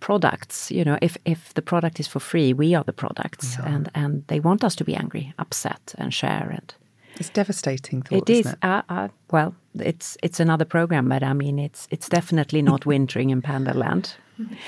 products. 0.00 0.70
You 0.70 0.84
know, 0.84 0.98
if 1.02 1.16
if 1.24 1.54
the 1.54 1.62
product 1.62 2.00
is 2.00 2.06
for 2.06 2.20
free, 2.20 2.52
we 2.52 2.74
are 2.74 2.84
the 2.84 2.92
products, 2.92 3.56
and 3.64 3.90
and 3.94 4.24
they 4.28 4.40
want 4.40 4.64
us 4.64 4.74
to 4.76 4.84
be 4.84 4.94
angry, 4.94 5.32
upset, 5.38 5.94
and 5.98 6.12
share. 6.12 6.50
And 6.50 6.74
it's 7.16 7.30
devastating 7.30 8.02
thought, 8.02 8.28
it 8.28 8.30
is. 8.30 8.46
it? 8.46 8.58
Uh, 8.62 8.82
uh, 8.88 9.08
well, 9.30 9.54
it's 9.78 10.16
it's 10.22 10.40
another 10.40 10.64
program, 10.64 11.08
but 11.08 11.22
I 11.22 11.32
mean, 11.32 11.58
it's 11.58 11.88
it's 11.90 12.08
definitely 12.08 12.62
not 12.62 12.86
wintering 12.92 13.30
in 13.30 13.42
Panda 13.42 13.74
Land. 13.74 14.14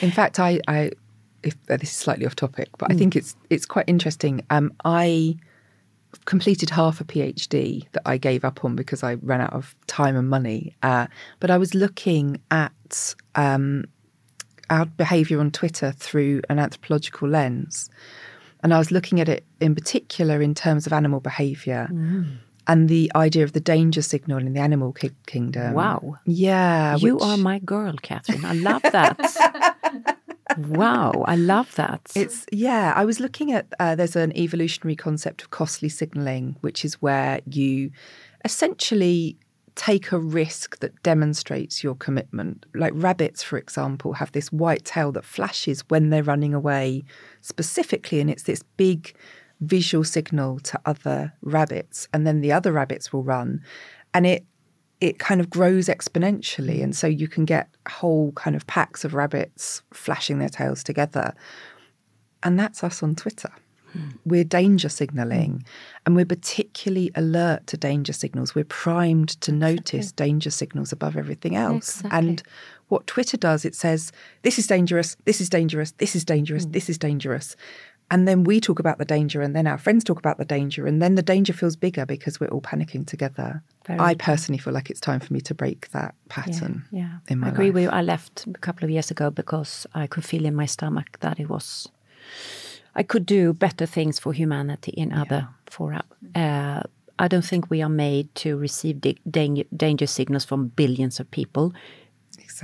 In 0.01 0.11
fact, 0.11 0.41
I, 0.41 0.61
I 0.67 0.91
if 1.43 1.55
uh, 1.69 1.77
this 1.77 1.91
is 1.91 1.97
slightly 1.97 2.27
off 2.27 2.37
topic, 2.37 2.69
but 2.79 2.91
I 2.91 2.95
think 2.95 3.17
it's 3.17 3.37
it's 3.51 3.67
quite 3.67 3.85
interesting. 3.87 4.45
Um, 4.51 4.73
I 4.85 5.37
completed 6.25 6.71
half 6.71 7.01
a 7.01 7.05
PhD 7.05 7.87
that 7.93 8.03
I 8.05 8.17
gave 8.19 8.45
up 8.45 8.65
on 8.65 8.75
because 8.75 9.03
I 9.03 9.15
ran 9.15 9.41
out 9.41 9.53
of 9.53 9.75
time 9.87 10.17
and 10.17 10.29
money. 10.29 10.75
Uh, 10.83 11.07
but 11.39 11.51
I 11.51 11.59
was 11.59 11.75
looking 11.75 12.41
at 12.51 13.15
um, 13.37 13.85
our 14.71 14.87
behaviour 14.87 15.41
on 15.41 15.51
Twitter 15.51 15.93
through 15.93 16.43
an 16.49 16.59
anthropological 16.59 17.29
lens, 17.29 17.91
and 18.63 18.73
I 18.73 18.79
was 18.79 18.91
looking 18.91 19.21
at 19.21 19.29
it 19.29 19.45
in 19.61 19.75
particular 19.75 20.41
in 20.41 20.55
terms 20.55 20.87
of 20.87 20.93
animal 20.93 21.21
behaviour. 21.21 21.89
And 22.67 22.89
the 22.89 23.11
idea 23.17 23.43
of 23.43 23.53
the 23.53 23.61
danger 23.61 24.03
signal 24.03 24.39
in 24.39 24.53
the 24.53 24.61
animal 24.61 24.93
ki- 24.93 25.11
kingdom. 25.27 25.75
Wow. 25.75 26.19
Yeah. 26.25 26.95
You 26.97 27.17
which- 27.17 27.25
are 27.25 27.37
my 27.37 27.59
girl, 27.59 27.95
Katherine. 28.01 28.45
I 28.45 28.53
love 28.53 28.83
that. 28.83 30.17
wow, 30.59 31.25
I 31.27 31.37
love 31.37 31.75
that. 31.77 32.03
It's 32.15 32.47
yeah. 32.53 32.93
I 32.95 33.05
was 33.05 33.19
looking 33.19 33.51
at 33.53 33.67
uh, 33.81 33.95
there's 33.97 34.15
an 34.15 34.37
evolutionary 34.37 34.95
concept 34.95 35.43
of 35.43 35.51
costly 35.51 35.89
signaling, 35.89 36.57
which 36.61 36.85
is 36.85 36.95
where 37.03 37.41
you 37.51 37.91
essentially 38.45 39.37
take 39.81 40.13
a 40.13 40.19
risk 40.19 40.79
that 40.81 41.03
demonstrates 41.03 41.83
your 41.83 41.95
commitment. 41.95 42.67
Like 42.75 42.93
rabbits, 42.95 43.43
for 43.43 43.57
example, 43.57 44.13
have 44.13 44.31
this 44.33 44.53
white 44.53 44.85
tail 44.85 45.11
that 45.13 45.25
flashes 45.25 45.83
when 45.89 46.11
they're 46.11 46.23
running 46.23 46.53
away, 46.53 47.03
specifically, 47.41 48.21
and 48.21 48.29
it's 48.29 48.43
this 48.43 48.63
big 48.77 49.15
visual 49.63 50.05
signal 50.05 50.61
to 50.61 50.79
other 50.85 51.33
rabbits, 51.41 52.09
and 52.13 52.27
then 52.27 52.43
the 52.43 52.53
other 52.53 52.73
rabbits 52.73 53.11
will 53.11 53.23
run, 53.23 53.63
and 54.13 54.27
it 54.27 54.45
it 55.01 55.19
kind 55.19 55.41
of 55.41 55.49
grows 55.49 55.87
exponentially. 55.87 56.83
And 56.83 56.95
so 56.95 57.07
you 57.07 57.27
can 57.27 57.47
get 57.47 57.71
whole 57.89 58.33
kind 58.33 58.55
of 58.55 58.67
packs 58.67 59.03
of 59.03 59.15
rabbits 59.15 59.83
flashing 59.95 60.41
their 60.41 60.51
tails 60.51 60.85
together. 60.85 61.33
And 62.43 62.59
that's 62.59 62.85
us 62.85 63.03
on 63.03 63.15
Twitter. 63.15 63.51
We're 64.25 64.45
danger 64.45 64.89
signaling 64.89 65.65
and 66.07 66.15
we're 66.17 66.25
particularly 66.25 67.11
alert 67.15 67.67
to 67.69 67.77
danger 67.77 68.13
signals. 68.13 68.55
We're 68.55 68.65
primed 68.65 69.41
to 69.43 69.53
notice 69.53 70.13
danger 70.13 70.51
signals 70.51 70.93
above 70.93 71.17
everything 71.17 71.57
else. 71.57 71.97
Exactly. 72.01 72.19
And 72.19 72.43
what 72.89 73.07
Twitter 73.07 73.37
does, 73.37 73.65
it 73.65 73.75
says, 73.75 74.13
this 74.43 74.59
is 74.59 74.67
dangerous, 74.67 75.17
this 75.25 75.41
is 75.41 75.49
dangerous, 75.49 75.93
this 75.99 76.15
is 76.17 76.25
dangerous, 76.25 76.65
Hmm. 76.65 76.73
this 76.73 76.89
is 76.91 76.99
dangerous. 76.99 77.57
And 78.13 78.27
then 78.27 78.43
we 78.43 78.61
talk 78.61 78.81
about 78.81 78.99
the 78.99 79.05
danger, 79.05 79.41
and 79.41 79.55
then 79.55 79.69
our 79.69 79.79
friends 79.79 80.03
talk 80.03 80.19
about 80.19 80.37
the 80.37 80.45
danger, 80.45 80.85
and 80.85 81.01
then 81.01 81.15
the 81.15 81.23
danger 81.23 81.53
feels 81.53 81.77
bigger 81.77 82.05
because 82.05 82.41
we're 82.41 82.49
all 82.49 82.61
panicking 82.61 83.07
together. 83.07 83.63
Very 83.87 84.01
I 84.01 84.15
personally 84.15 84.59
feel 84.59 84.73
like 84.75 84.91
it's 84.91 84.99
time 85.01 85.21
for 85.21 85.33
me 85.33 85.41
to 85.43 85.55
break 85.55 85.89
that 85.93 86.17
pattern. 86.29 86.85
Yeah, 86.91 87.19
in 87.29 87.39
my 87.39 87.47
I 87.47 87.51
agree 87.51 87.67
life. 87.67 87.75
with 87.75 87.83
you. 87.85 87.91
I 87.91 88.03
left 88.03 88.49
a 88.49 88.59
couple 88.59 88.83
of 88.83 88.91
years 88.91 89.13
ago 89.13 89.31
because 89.31 89.87
I 89.95 90.09
could 90.09 90.25
feel 90.25 90.45
in 90.45 90.57
my 90.57 90.67
stomach 90.67 91.21
that 91.21 91.39
it 91.39 91.49
was. 91.49 91.89
I 92.95 93.03
could 93.03 93.27
do 93.27 93.53
better 93.53 93.87
things 93.87 94.19
for 94.19 94.33
humanity 94.33 94.93
in 94.97 95.13
other 95.13 95.49
fora. 95.71 96.03
Uh, 96.35 96.83
I 97.19 97.29
don't 97.29 97.45
think 97.45 97.71
we 97.71 97.83
are 97.83 97.89
made 97.91 98.35
to 98.37 98.57
receive 98.57 99.01
danger, 99.31 99.65
danger 99.77 100.07
signals 100.07 100.45
from 100.45 100.69
billions 100.77 101.21
of 101.21 101.31
people, 101.31 101.73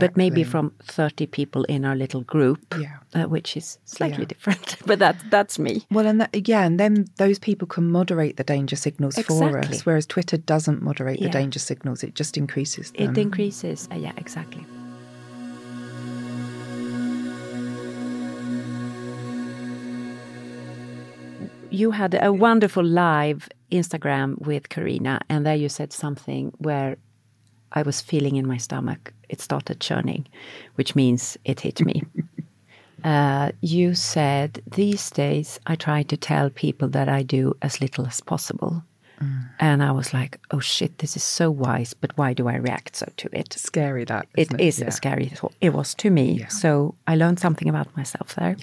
but 0.01 0.17
maybe 0.17 0.45
from 0.45 0.73
thirty 0.83 1.27
people 1.27 1.65
in 1.65 1.85
our 1.85 1.95
little 1.97 2.23
group, 2.23 2.59
Yeah. 2.79 2.97
uh, 3.15 3.29
which 3.29 3.57
is 3.57 3.79
slightly 3.85 4.23
Yeah. 4.23 4.29
different. 4.29 4.77
but 4.87 4.99
that 4.99 5.17
that's 5.31 5.59
me. 5.59 5.83
Well, 5.91 6.07
and 6.07 6.21
that, 6.21 6.49
yeah, 6.49 6.67
and 6.67 6.79
then 6.81 7.07
those 7.17 7.39
people 7.39 7.67
can 7.69 7.91
moderate 7.91 8.37
the 8.37 8.45
danger 8.45 8.77
signals 8.77 9.19
for 9.19 9.59
us, 9.59 9.87
whereas 9.87 10.07
Twitter 10.07 10.37
doesn't 10.39 10.83
moderate 10.83 11.21
Yeah. 11.21 11.29
the 11.29 11.39
danger 11.39 11.59
signals; 11.61 12.03
it 12.03 12.15
just 12.19 12.37
increases 12.37 12.91
them. 12.93 13.11
It 13.11 13.19
increases. 13.19 13.89
Uh, 13.93 13.97
yeah, 13.97 14.13
exactly. 14.17 14.65
You 21.71 21.91
had 21.91 22.19
a 22.23 22.33
wonderful 22.33 22.85
live 22.85 23.49
Instagram 23.71 24.39
with 24.41 24.69
Karina, 24.69 25.21
and 25.29 25.45
there 25.45 25.57
you 25.57 25.69
said 25.69 25.93
something 25.93 26.53
where 26.59 26.97
I 27.73 27.83
was 27.83 28.01
feeling 28.01 28.37
in 28.37 28.47
my 28.47 28.57
stomach. 28.57 29.13
It 29.29 29.41
started 29.41 29.81
churning, 29.81 30.27
which 30.77 30.95
means 30.95 31.37
it 31.45 31.61
hit 31.61 31.85
me. 31.85 32.03
uh, 33.05 33.51
you 33.61 33.95
said, 33.95 34.63
These 34.71 35.11
days 35.11 35.59
I 35.67 35.75
try 35.75 36.03
to 36.05 36.17
tell 36.17 36.51
people 36.51 36.89
that 36.89 37.09
I 37.09 37.23
do 37.23 37.55
as 37.63 37.81
little 37.81 38.07
as 38.07 38.21
possible. 38.21 38.83
And 39.59 39.83
I 39.83 39.93
was 39.93 40.13
like, 40.13 40.39
oh 40.51 40.61
shit, 40.61 40.99
this 40.99 41.17
is 41.17 41.23
so 41.23 41.51
wise, 41.51 41.95
but 41.95 42.13
why 42.19 42.35
do 42.35 42.49
I 42.49 42.57
react 42.57 42.97
so 42.97 43.07
to 43.17 43.29
it? 43.33 43.55
scary. 43.55 44.05
That 44.05 44.27
It 44.37 44.49
isn't 44.49 44.61
is 44.61 44.79
Yeah. 44.79 44.89
a 44.89 44.91
scary 44.91 45.29
thought. 45.29 45.55
It 45.63 45.73
was 45.73 45.95
to 45.95 46.11
me. 46.11 46.45
So 46.51 46.95
I 47.07 47.17
learned 47.17 47.41
something 47.41 47.67
about 47.67 47.97
myself 47.97 48.35
there, 48.35 48.57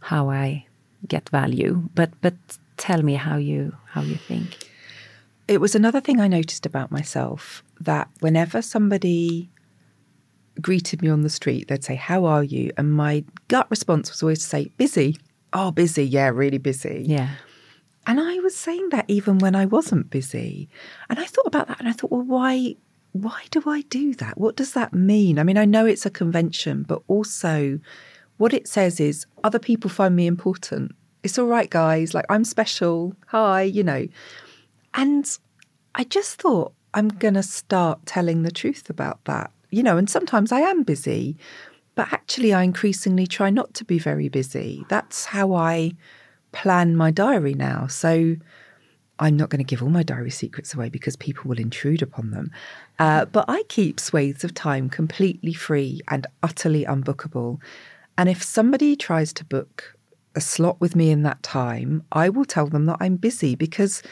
how 0.00 0.28
I 0.28 0.66
get 1.08 1.28
value. 1.28 1.88
But 1.94 2.10
but 2.20 2.34
tell 2.76 3.02
me 3.02 3.14
how 3.14 3.36
you 3.36 3.76
how 3.86 4.02
you 4.02 4.16
think. 4.16 4.68
It 5.48 5.60
was 5.60 5.74
another 5.74 6.00
thing 6.00 6.20
I 6.20 6.28
noticed 6.28 6.66
about 6.66 6.90
myself 6.90 7.62
that 7.80 8.08
whenever 8.20 8.62
somebody 8.62 9.50
greeted 10.60 11.02
me 11.02 11.08
on 11.08 11.22
the 11.22 11.30
street, 11.30 11.68
they'd 11.68 11.84
say, 11.84 11.94
How 11.94 12.24
are 12.24 12.44
you? 12.44 12.70
And 12.76 12.92
my 12.92 13.24
gut 13.48 13.68
response 13.70 14.10
was 14.10 14.22
always 14.22 14.40
to 14.40 14.46
say, 14.46 14.70
Busy. 14.76 15.16
Oh, 15.52 15.70
busy. 15.70 16.04
Yeah, 16.04 16.28
really 16.28 16.58
busy. 16.58 17.04
Yeah. 17.06 17.30
And 18.06 18.18
I 18.20 18.38
was 18.40 18.56
saying 18.56 18.88
that 18.90 19.04
even 19.08 19.38
when 19.38 19.54
I 19.54 19.66
wasn't 19.66 20.10
busy. 20.10 20.68
And 21.08 21.18
I 21.20 21.24
thought 21.24 21.46
about 21.46 21.68
that 21.68 21.78
and 21.78 21.88
I 21.88 21.92
thought, 21.92 22.10
well, 22.10 22.22
why 22.22 22.76
why 23.12 23.42
do 23.50 23.62
I 23.66 23.82
do 23.82 24.14
that? 24.14 24.38
What 24.38 24.56
does 24.56 24.72
that 24.72 24.94
mean? 24.94 25.38
I 25.38 25.42
mean, 25.42 25.58
I 25.58 25.66
know 25.66 25.84
it's 25.84 26.06
a 26.06 26.10
convention, 26.10 26.82
but 26.82 27.02
also 27.08 27.78
what 28.42 28.52
it 28.52 28.66
says 28.66 28.98
is 28.98 29.24
other 29.44 29.60
people 29.60 29.88
find 29.88 30.16
me 30.16 30.26
important. 30.26 30.92
It's 31.22 31.38
all 31.38 31.46
right, 31.46 31.70
guys. 31.70 32.12
Like 32.12 32.24
I'm 32.28 32.42
special. 32.44 33.14
Hi, 33.28 33.62
you 33.62 33.84
know. 33.84 34.08
And 34.94 35.38
I 35.94 36.02
just 36.02 36.42
thought 36.42 36.72
I'm 36.92 37.06
going 37.06 37.34
to 37.34 37.44
start 37.44 38.04
telling 38.04 38.42
the 38.42 38.50
truth 38.50 38.90
about 38.90 39.24
that. 39.26 39.52
You 39.70 39.84
know, 39.84 39.96
and 39.96 40.10
sometimes 40.10 40.50
I 40.50 40.58
am 40.58 40.82
busy, 40.82 41.36
but 41.94 42.12
actually 42.12 42.52
I 42.52 42.64
increasingly 42.64 43.28
try 43.28 43.48
not 43.48 43.74
to 43.74 43.84
be 43.84 44.00
very 44.00 44.28
busy. 44.28 44.84
That's 44.88 45.26
how 45.26 45.54
I 45.54 45.92
plan 46.50 46.96
my 46.96 47.12
diary 47.12 47.54
now. 47.54 47.86
So 47.86 48.34
I'm 49.20 49.36
not 49.36 49.50
going 49.50 49.64
to 49.64 49.64
give 49.64 49.84
all 49.84 49.88
my 49.88 50.02
diary 50.02 50.32
secrets 50.32 50.74
away 50.74 50.88
because 50.88 51.14
people 51.14 51.44
will 51.48 51.60
intrude 51.60 52.02
upon 52.02 52.32
them. 52.32 52.50
Uh, 52.98 53.24
but 53.24 53.44
I 53.46 53.62
keep 53.68 54.00
swathes 54.00 54.42
of 54.42 54.52
time 54.52 54.90
completely 54.90 55.52
free 55.52 56.00
and 56.08 56.26
utterly 56.42 56.84
unbookable. 56.84 57.60
And 58.18 58.28
if 58.28 58.42
somebody 58.42 58.96
tries 58.96 59.32
to 59.34 59.44
book 59.44 59.96
a 60.34 60.40
slot 60.40 60.80
with 60.80 60.96
me 60.96 61.10
in 61.10 61.22
that 61.22 61.42
time, 61.42 62.04
I 62.12 62.28
will 62.28 62.44
tell 62.44 62.66
them 62.66 62.86
that 62.86 62.98
I'm 63.00 63.16
busy 63.16 63.54
because 63.54 64.02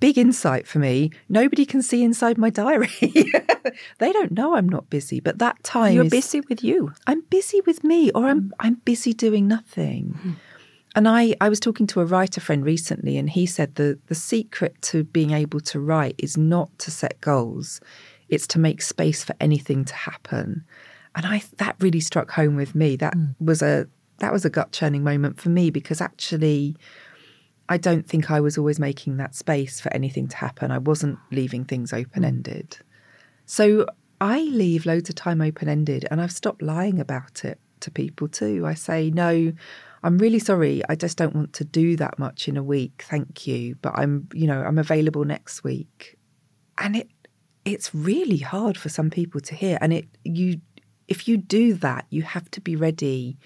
big 0.00 0.16
insight 0.16 0.64
for 0.66 0.78
me 0.78 1.10
nobody 1.28 1.66
can 1.66 1.82
see 1.82 2.02
inside 2.02 2.38
my 2.38 2.50
diary. 2.50 2.90
they 3.98 4.12
don't 4.12 4.32
know 4.32 4.54
I'm 4.54 4.68
not 4.68 4.90
busy, 4.90 5.20
but 5.20 5.38
that 5.38 5.62
time 5.62 5.94
You're 5.94 6.04
is- 6.04 6.10
busy 6.10 6.40
with 6.40 6.62
you. 6.62 6.92
I'm 7.06 7.22
busy 7.22 7.60
with 7.62 7.84
me 7.84 8.10
or 8.12 8.26
I'm 8.26 8.42
mm. 8.42 8.50
I'm 8.60 8.74
busy 8.84 9.12
doing 9.12 9.48
nothing. 9.48 10.18
Hmm. 10.22 10.32
And 10.94 11.06
I, 11.06 11.36
I 11.40 11.48
was 11.48 11.60
talking 11.60 11.86
to 11.88 12.00
a 12.00 12.06
writer 12.06 12.40
friend 12.40 12.64
recently 12.64 13.18
and 13.18 13.30
he 13.30 13.46
said 13.46 13.74
the 13.74 13.98
the 14.06 14.14
secret 14.14 14.80
to 14.82 15.04
being 15.04 15.32
able 15.32 15.60
to 15.60 15.80
write 15.80 16.14
is 16.18 16.36
not 16.36 16.76
to 16.80 16.90
set 16.90 17.20
goals. 17.20 17.80
It's 18.28 18.46
to 18.48 18.58
make 18.58 18.82
space 18.82 19.24
for 19.24 19.34
anything 19.40 19.84
to 19.86 19.94
happen. 19.94 20.64
And 21.18 21.26
I 21.26 21.42
that 21.56 21.74
really 21.80 21.98
struck 21.98 22.30
home 22.30 22.54
with 22.54 22.76
me. 22.76 22.94
That 22.94 23.14
hmm. 23.14 23.32
was 23.40 23.60
a 23.60 23.88
that 24.18 24.32
was 24.32 24.44
a 24.44 24.50
gut 24.50 24.70
churning 24.70 25.02
moment 25.02 25.40
for 25.40 25.48
me 25.48 25.68
because 25.70 26.00
actually 26.00 26.76
I 27.68 27.76
don't 27.76 28.08
think 28.08 28.30
I 28.30 28.40
was 28.40 28.56
always 28.56 28.78
making 28.78 29.16
that 29.16 29.34
space 29.34 29.80
for 29.80 29.92
anything 29.92 30.28
to 30.28 30.36
happen. 30.36 30.70
I 30.70 30.78
wasn't 30.78 31.18
leaving 31.32 31.64
things 31.64 31.90
hmm. 31.90 31.96
open 31.96 32.24
ended. 32.24 32.78
So 33.46 33.86
I 34.20 34.42
leave 34.42 34.86
loads 34.86 35.08
of 35.08 35.16
time 35.16 35.40
open 35.40 35.68
ended 35.68 36.06
and 36.08 36.20
I've 36.20 36.30
stopped 36.30 36.62
lying 36.62 37.00
about 37.00 37.44
it 37.44 37.58
to 37.80 37.90
people 37.90 38.28
too. 38.28 38.64
I 38.64 38.74
say, 38.74 39.10
no, 39.10 39.52
I'm 40.04 40.18
really 40.18 40.38
sorry. 40.38 40.82
I 40.88 40.94
just 40.94 41.16
don't 41.18 41.34
want 41.34 41.52
to 41.54 41.64
do 41.64 41.96
that 41.96 42.16
much 42.20 42.46
in 42.46 42.56
a 42.56 42.62
week. 42.62 43.04
Thank 43.08 43.46
you. 43.48 43.74
But 43.82 43.98
I'm, 43.98 44.28
you 44.32 44.46
know, 44.46 44.62
I'm 44.62 44.78
available 44.78 45.24
next 45.24 45.64
week. 45.64 46.16
And 46.78 46.94
it 46.94 47.08
it's 47.64 47.94
really 47.94 48.38
hard 48.38 48.78
for 48.78 48.88
some 48.88 49.10
people 49.10 49.40
to 49.42 49.54
hear. 49.54 49.78
And 49.80 49.92
it 49.92 50.08
you 50.24 50.60
if 51.08 51.26
you 51.26 51.38
do 51.38 51.74
that, 51.74 52.04
you 52.10 52.22
have 52.22 52.50
to 52.52 52.60
be 52.60 52.76
ready 52.76 53.38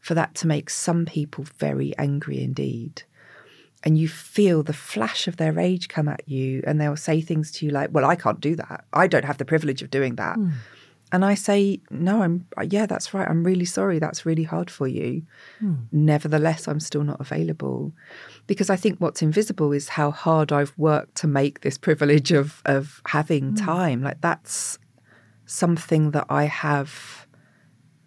for 0.00 0.14
that 0.14 0.34
to 0.36 0.46
make 0.46 0.70
some 0.70 1.04
people 1.04 1.44
very 1.58 1.96
angry 1.98 2.42
indeed. 2.42 3.02
And 3.84 3.98
you 3.98 4.08
feel 4.08 4.62
the 4.62 4.72
flash 4.72 5.28
of 5.28 5.36
their 5.36 5.52
rage 5.52 5.88
come 5.88 6.08
at 6.08 6.28
you 6.28 6.62
and 6.66 6.80
they'll 6.80 6.96
say 6.96 7.20
things 7.20 7.52
to 7.52 7.66
you 7.66 7.70
like 7.70 7.90
well 7.92 8.04
i 8.04 8.16
can't 8.16 8.40
do 8.40 8.56
that. 8.56 8.84
I 8.92 9.06
don't 9.06 9.24
have 9.24 9.38
the 9.38 9.44
privilege 9.44 9.82
of 9.82 9.90
doing 9.90 10.16
that. 10.16 10.36
Hmm. 10.36 10.50
And 11.10 11.24
i 11.24 11.34
say 11.34 11.80
no 11.90 12.22
i'm 12.22 12.46
yeah 12.70 12.86
that's 12.86 13.14
right. 13.14 13.28
I'm 13.28 13.44
really 13.44 13.64
sorry. 13.64 13.98
That's 13.98 14.26
really 14.26 14.42
hard 14.42 14.70
for 14.70 14.88
you. 14.88 15.22
Hmm. 15.60 15.74
Nevertheless 15.92 16.66
i'm 16.66 16.80
still 16.80 17.04
not 17.04 17.20
available. 17.20 17.92
Because 18.46 18.68
i 18.68 18.76
think 18.76 18.98
what's 18.98 19.22
invisible 19.22 19.72
is 19.72 19.90
how 19.90 20.10
hard 20.10 20.52
i've 20.52 20.74
worked 20.76 21.14
to 21.16 21.26
make 21.26 21.60
this 21.60 21.78
privilege 21.78 22.32
of 22.32 22.62
of 22.64 23.00
having 23.06 23.50
hmm. 23.50 23.54
time. 23.54 24.02
Like 24.02 24.20
that's 24.20 24.78
something 25.48 26.12
that 26.12 26.26
i 26.28 26.44
have 26.44 27.26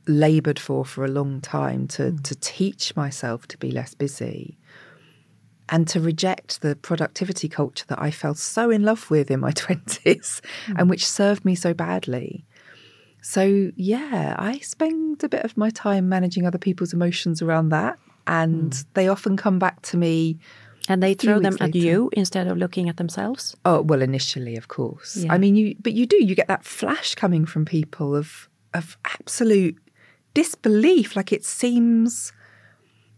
labored 0.08 0.60
for 0.60 0.84
for 0.86 1.06
a 1.06 1.08
long 1.08 1.42
time 1.42 1.88
to 1.88 2.12
hmm. 2.12 2.18
to 2.18 2.36
teach 2.36 2.96
myself 2.96 3.48
to 3.48 3.58
be 3.58 3.72
less 3.72 3.94
busy 3.94 4.58
and 5.72 5.88
to 5.88 6.02
reject 6.02 6.62
the 6.62 6.76
productivity 6.76 7.48
culture 7.48 7.86
that 7.88 8.00
I 8.02 8.12
fell 8.12 8.36
so 8.36 8.70
in 8.70 8.84
love 8.84 9.10
with 9.10 9.32
in 9.32 9.40
my 9.40 9.52
20s 9.64 10.42
hmm. 10.68 10.74
and 10.78 10.90
which 10.90 11.08
served 11.08 11.46
me 11.46 11.56
so 11.56 11.74
badly. 11.74 12.46
So, 13.24 13.72
yeah, 13.76 14.36
I 14.38 14.58
spend 14.60 15.24
a 15.24 15.30
bit 15.30 15.46
of 15.46 15.56
my 15.56 15.70
time 15.70 16.10
managing 16.10 16.46
other 16.46 16.58
people's 16.58 16.92
emotions 16.92 17.42
around 17.42 17.70
that. 17.70 17.98
And 18.28 18.74
hmm. 18.74 18.82
they 18.94 19.08
often 19.08 19.38
come 19.38 19.60
back 19.60 19.82
to 19.84 19.98
me. 19.98 20.38
And 20.92 21.02
they 21.02 21.14
throw 21.14 21.40
them 21.40 21.56
at 21.60 21.74
later. 21.74 21.78
you 21.88 22.10
instead 22.14 22.48
of 22.48 22.58
looking 22.58 22.90
at 22.90 22.98
themselves. 22.98 23.56
Oh, 23.64 23.82
well, 23.90 24.02
initially, 24.02 24.56
of 24.58 24.68
course. 24.68 25.18
Yeah. 25.18 25.34
I 25.34 25.38
mean, 25.38 25.56
you, 25.56 25.76
but 25.86 25.94
you 25.94 26.06
do, 26.06 26.18
you 26.30 26.36
get 26.36 26.48
that 26.48 26.64
flash 26.66 27.16
coming 27.16 27.46
from 27.46 27.64
people 27.66 28.16
of, 28.22 28.50
of 28.74 28.98
absolute 29.06 29.78
disbelief. 30.34 31.16
Like 31.16 31.32
it 31.32 31.46
seems 31.46 32.34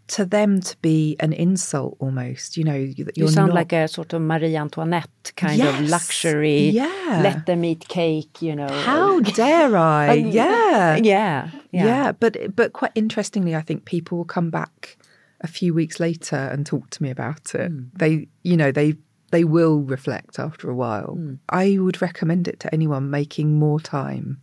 to 0.07 0.25
them 0.25 0.59
to 0.61 0.75
be 0.81 1.15
an 1.19 1.31
insult 1.33 1.95
almost, 1.99 2.57
you 2.57 2.63
know, 2.63 2.75
you- 2.75 3.27
sound 3.29 3.47
not- 3.49 3.55
like 3.55 3.71
a 3.73 3.87
sort 3.87 4.13
of 4.13 4.21
Marie 4.21 4.55
Antoinette 4.55 5.31
kind 5.35 5.61
of 5.61 5.79
luxury. 5.89 6.69
yeah. 6.69 7.21
Let 7.23 7.45
them 7.45 7.63
eat 7.63 7.87
cake, 7.87 8.41
you 8.41 8.55
know. 8.55 8.67
How 8.67 9.19
dare 9.41 9.75
I? 9.77 10.13
yeah. 10.39 10.97
yeah. 10.97 11.49
Yeah. 11.71 12.11
But 12.11 12.55
but 12.55 12.73
quite 12.73 12.91
interestingly, 12.95 13.55
I 13.55 13.61
think 13.61 13.85
people 13.85 14.17
will 14.19 14.25
come 14.37 14.49
back 14.49 14.97
a 15.43 15.47
few 15.47 15.73
weeks 15.73 15.99
later 15.99 16.35
and 16.35 16.65
talk 16.65 16.89
to 16.91 17.03
me 17.03 17.09
about 17.09 17.53
it. 17.53 17.69
Hmm. 17.69 17.83
They 17.95 18.27
you 18.43 18.57
know, 18.57 18.71
they 18.71 18.95
they 19.31 19.43
will 19.43 19.79
reflect 19.79 20.37
after 20.37 20.69
a 20.69 20.75
while. 20.75 21.17
I 21.49 21.79
would 21.79 22.03
recommend 22.03 22.47
it 22.47 22.59
to 22.59 22.71
anyone 22.71 23.09
making 23.09 23.57
more 23.57 23.79
time. 23.79 24.39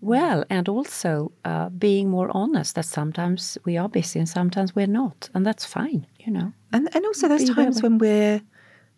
Well, 0.00 0.44
and 0.48 0.68
also 0.68 1.32
uh, 1.44 1.68
being 1.70 2.08
more 2.10 2.30
honest 2.32 2.76
that 2.76 2.84
sometimes 2.84 3.58
we 3.64 3.76
are 3.76 3.88
busy 3.88 4.20
and 4.20 4.28
sometimes 4.28 4.72
we're 4.72 4.86
not, 4.86 5.28
and 5.34 5.44
that's 5.44 5.64
fine, 5.64 6.06
you 6.20 6.32
know. 6.32 6.52
And 6.72 6.88
and 6.94 7.04
also 7.04 7.26
there's 7.26 7.48
Be 7.48 7.54
times 7.54 7.82
willing. 7.82 7.98
when 7.98 8.08
we're 8.08 8.40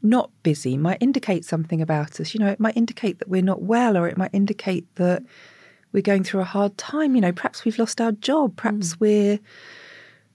not 0.03 0.30
busy 0.43 0.76
might 0.76 0.99
indicate 1.01 1.47
something 1.47 1.80
about 1.80 2.20
us. 2.20 2.34
You 2.34 2.40
know, 2.40 2.49
it 2.49 2.61
might 2.61 2.76
indicate 2.76 3.18
that 3.20 3.28
we're 3.28 3.40
not 3.40 3.62
well 3.62 3.97
or 3.97 4.07
it 4.09 4.18
might 4.18 4.34
indicate 4.34 4.84
that 4.97 5.22
we're 5.93 6.03
going 6.03 6.24
through 6.24 6.40
a 6.40 6.45
hard 6.45 6.76
time. 6.76 7.14
You 7.14 7.22
know, 7.22 7.32
perhaps 7.32 7.64
we've 7.64 7.78
lost 7.78 8.01
our 8.03 8.12
job, 8.12 8.57
perhaps 8.57 9.01
we're 9.01 9.38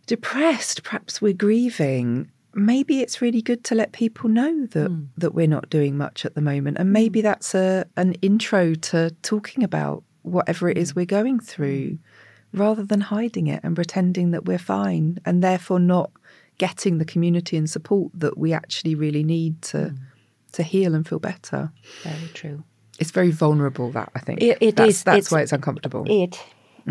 depressed, 0.07 0.83
perhaps 0.83 1.21
we're 1.21 1.33
grieving. 1.33 2.31
Maybe 2.55 3.01
it's 3.01 3.21
really 3.21 3.41
good 3.41 3.63
to 3.65 3.75
let 3.75 3.91
people 3.91 4.29
know 4.29 4.65
that 4.67 4.87
hmm. 4.87 5.03
that 5.17 5.35
we're 5.35 5.47
not 5.47 5.69
doing 5.69 5.95
much 5.95 6.25
at 6.25 6.33
the 6.33 6.41
moment. 6.41 6.77
And 6.79 6.89
hmm. 6.89 6.93
maybe 6.93 7.21
that's 7.21 7.53
a 7.53 7.85
an 7.95 8.13
intro 8.23 8.73
to 8.73 9.11
talking 9.21 9.63
about 9.63 10.03
whatever 10.23 10.69
it 10.69 10.77
is 10.77 10.91
hmm. 10.91 10.99
we're 10.99 11.05
going 11.05 11.39
through 11.39 11.99
rather 12.53 12.83
than 12.83 13.01
hiding 13.01 13.47
it 13.47 13.59
and 13.63 13.75
pretending 13.75 14.31
that 14.31 14.45
we're 14.45 14.57
fine 14.57 15.19
and 15.25 15.43
therefore 15.43 15.79
not 15.79 16.09
getting 16.57 16.97
the 16.97 17.05
community 17.05 17.57
and 17.57 17.69
support 17.69 18.11
that 18.15 18.37
we 18.37 18.53
actually 18.53 18.95
really 18.95 19.23
need 19.23 19.61
to 19.61 19.93
to 20.53 20.63
heal 20.63 20.95
and 20.95 21.07
feel 21.07 21.19
better. 21.19 21.71
Very 22.03 22.29
true. 22.33 22.63
It's 22.99 23.11
very 23.11 23.29
vulnerable 23.29 23.91
that 23.91 24.09
I 24.15 24.19
think. 24.19 24.41
It- 24.41 24.57
it 24.59 24.75
that's, 24.75 24.89
is- 24.89 25.03
that's 25.03 25.31
why 25.31 25.41
it's 25.41 25.51
uncomfortable. 25.51 26.05
It 26.07 26.41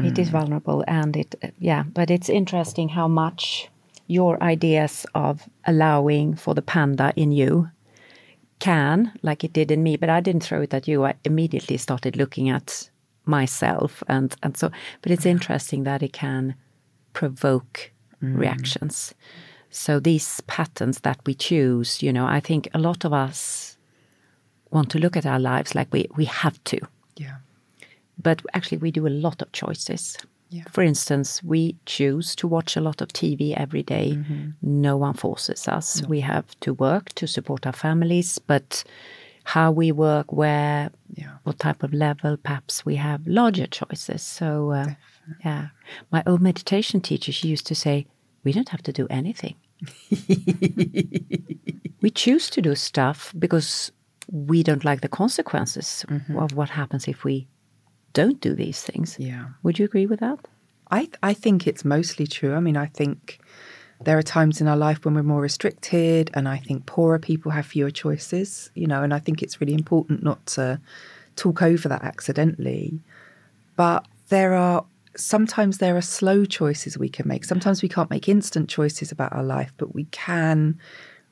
it 0.05 0.19
is 0.19 0.29
mm. 0.29 0.33
vulnerable, 0.33 0.85
and 0.87 1.17
it 1.17 1.35
uh, 1.43 1.49
yeah. 1.59 1.85
But 1.85 2.11
it's 2.11 2.29
interesting 2.29 2.91
how 2.91 3.09
much 3.09 3.69
your 4.07 4.43
ideas 4.43 5.07
of 5.15 5.49
allowing 5.65 6.37
for 6.37 6.55
the 6.55 6.63
panda 6.63 7.13
in 7.17 7.33
you 7.33 7.69
can, 8.59 9.13
like 9.23 9.43
it 9.45 9.53
did 9.53 9.71
in 9.71 9.83
me. 9.83 9.97
But 9.97 10.11
I 10.11 10.21
didn't 10.21 10.45
throw 10.45 10.63
it 10.63 10.75
at 10.75 10.87
you. 10.87 11.05
I 11.05 11.15
immediately 11.25 11.77
started 11.77 12.17
looking 12.17 12.49
at 12.49 12.91
myself, 13.25 14.03
and 14.09 14.35
and 14.43 14.57
so. 14.57 14.71
But 15.03 15.13
it's 15.13 15.27
interesting 15.35 15.85
that 15.85 16.03
it 16.03 16.13
can 16.13 16.55
provoke 17.13 17.93
mm. 18.23 18.37
reactions. 18.37 19.15
So 19.71 20.01
these 20.01 20.41
patterns 20.43 21.01
that 21.01 21.21
we 21.27 21.35
choose, 21.35 22.03
you 22.03 22.13
know, 22.13 22.27
I 22.27 22.41
think 22.41 22.69
a 22.73 22.79
lot 22.79 23.05
of 23.05 23.13
us 23.13 23.77
want 24.71 24.91
to 24.91 24.99
look 24.99 25.17
at 25.17 25.27
our 25.27 25.39
lives 25.41 25.75
like 25.75 25.93
we 25.93 26.07
we 26.17 26.25
have 26.27 26.63
to 26.65 26.79
yeah. 27.17 27.37
But 28.23 28.43
actually 28.55 28.79
we 28.79 28.91
do 28.91 29.07
a 29.07 29.11
lot 29.11 29.43
of 29.43 29.53
choices. 29.53 30.17
Yeah. 30.51 30.63
For 30.71 30.83
instance, 30.83 31.43
we 31.43 31.77
choose 31.87 32.37
to 32.37 32.47
watch 32.47 32.77
a 32.77 32.81
lot 32.81 33.01
of 33.01 33.09
TV 33.09 33.53
every 33.57 33.83
day. 33.83 34.13
Mm-hmm. 34.13 34.51
No 34.63 34.97
one 34.97 35.15
forces 35.15 35.67
us. 35.67 36.03
We 36.07 36.21
have 36.21 36.59
to 36.61 36.73
work 36.73 37.13
to 37.15 37.27
support 37.27 37.67
our 37.67 37.73
families, 37.73 38.39
but 38.39 38.85
how 39.45 39.73
we 39.73 39.91
work, 39.93 40.33
where, 40.33 40.91
Yeah. 41.15 41.39
what 41.43 41.59
type 41.59 41.83
of 41.83 41.93
level, 41.93 42.37
perhaps 42.37 42.85
we 42.87 42.97
have 42.97 43.27
larger 43.27 43.67
choices. 43.67 44.23
So, 44.23 44.71
uh, 44.71 44.87
yeah. 45.45 45.69
My 46.13 46.23
old 46.27 46.41
meditation 46.41 47.01
teacher, 47.01 47.33
she 47.33 47.49
used 47.49 47.67
to 47.67 47.75
say, 47.75 48.07
we 48.45 48.53
don't 48.53 48.69
have 48.69 48.83
to 48.83 48.93
do 48.93 49.07
anything. 49.11 49.57
we 52.03 52.11
choose 52.11 52.51
to 52.51 52.63
do 52.63 52.75
stuff 52.75 53.33
because 53.39 53.91
we 54.31 54.63
don't 54.63 54.85
like 54.85 55.01
the 55.01 55.09
consequences 55.09 56.05
of 56.37 56.53
what 56.55 56.71
happens 56.71 57.09
if 57.09 57.25
we 57.25 57.47
don't 58.17 58.41
do 58.41 58.55
these 58.55 58.83
things. 58.83 59.17
Yeah. 59.19 59.49
Would 59.63 59.79
you 59.79 59.85
agree 59.85 60.07
with 60.07 60.21
that? 60.21 60.39
I 60.91 61.11
I 61.23 61.35
think 61.35 61.67
it's 61.67 61.85
mostly 61.85 62.27
true. 62.27 62.55
I 62.55 62.61
mean, 62.61 62.77
I 62.77 62.87
think 62.87 63.39
there 64.01 64.17
are 64.17 64.23
times 64.23 64.61
in 64.61 64.69
our 64.69 64.77
life 64.77 65.05
when 65.05 65.15
we're 65.15 65.23
more 65.35 65.43
restricted, 65.43 66.31
and 66.33 66.49
I 66.49 66.57
think 66.57 66.87
poorer 66.87 67.19
people 67.19 67.53
have 67.53 67.67
fewer 67.67 67.91
choices. 67.91 68.71
You 68.75 68.87
know, 68.87 69.03
and 69.03 69.13
I 69.13 69.19
think 69.19 69.43
it's 69.43 69.61
really 69.61 69.75
important 69.75 70.23
not 70.23 70.47
to 70.57 70.81
talk 71.37 71.61
over 71.61 71.89
that 71.89 72.05
accidentally. 72.05 73.01
But 73.77 74.07
there 74.31 74.55
are 74.55 74.87
sometimes 75.15 75.77
there 75.77 75.97
are 75.97 76.09
slow 76.19 76.47
choices 76.47 76.97
we 76.97 77.11
can 77.11 77.29
make. 77.29 77.45
Sometimes 77.45 77.83
we 77.83 77.91
can't 77.91 78.11
make 78.11 78.31
instant 78.31 78.71
choices 78.71 79.13
about 79.13 79.35
our 79.35 79.45
life, 79.45 79.73
but 79.77 79.95
we 79.95 80.05
can 80.05 80.79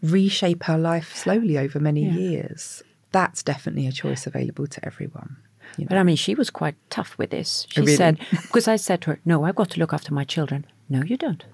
reshape 0.02 0.68
our 0.68 0.78
life 0.78 1.16
slowly 1.16 1.56
over 1.56 1.80
many 1.80 2.04
years. 2.04 2.82
That's 3.10 3.42
definitely 3.42 3.86
a 3.86 3.92
choice 3.92 4.26
available 4.26 4.66
to 4.66 4.84
everyone. 4.84 5.36
You 5.78 5.86
But 5.86 5.98
I 5.98 6.02
mean, 6.02 6.16
she 6.16 6.34
was 6.34 6.50
quite 6.50 6.76
tough 6.90 7.16
with 7.18 7.30
this. 7.30 7.66
She 7.70 7.80
Really? 7.80 7.96
said, 7.96 8.18
because 8.30 8.68
I 8.68 8.76
said 8.76 9.00
to 9.02 9.10
her, 9.10 9.20
No, 9.24 9.44
I've 9.44 9.56
got 9.56 9.70
to 9.70 9.78
look 9.80 9.92
after 9.92 10.12
my 10.14 10.24
children. 10.24 10.66
No, 10.88 11.02
you 11.02 11.16
don't. 11.16 11.44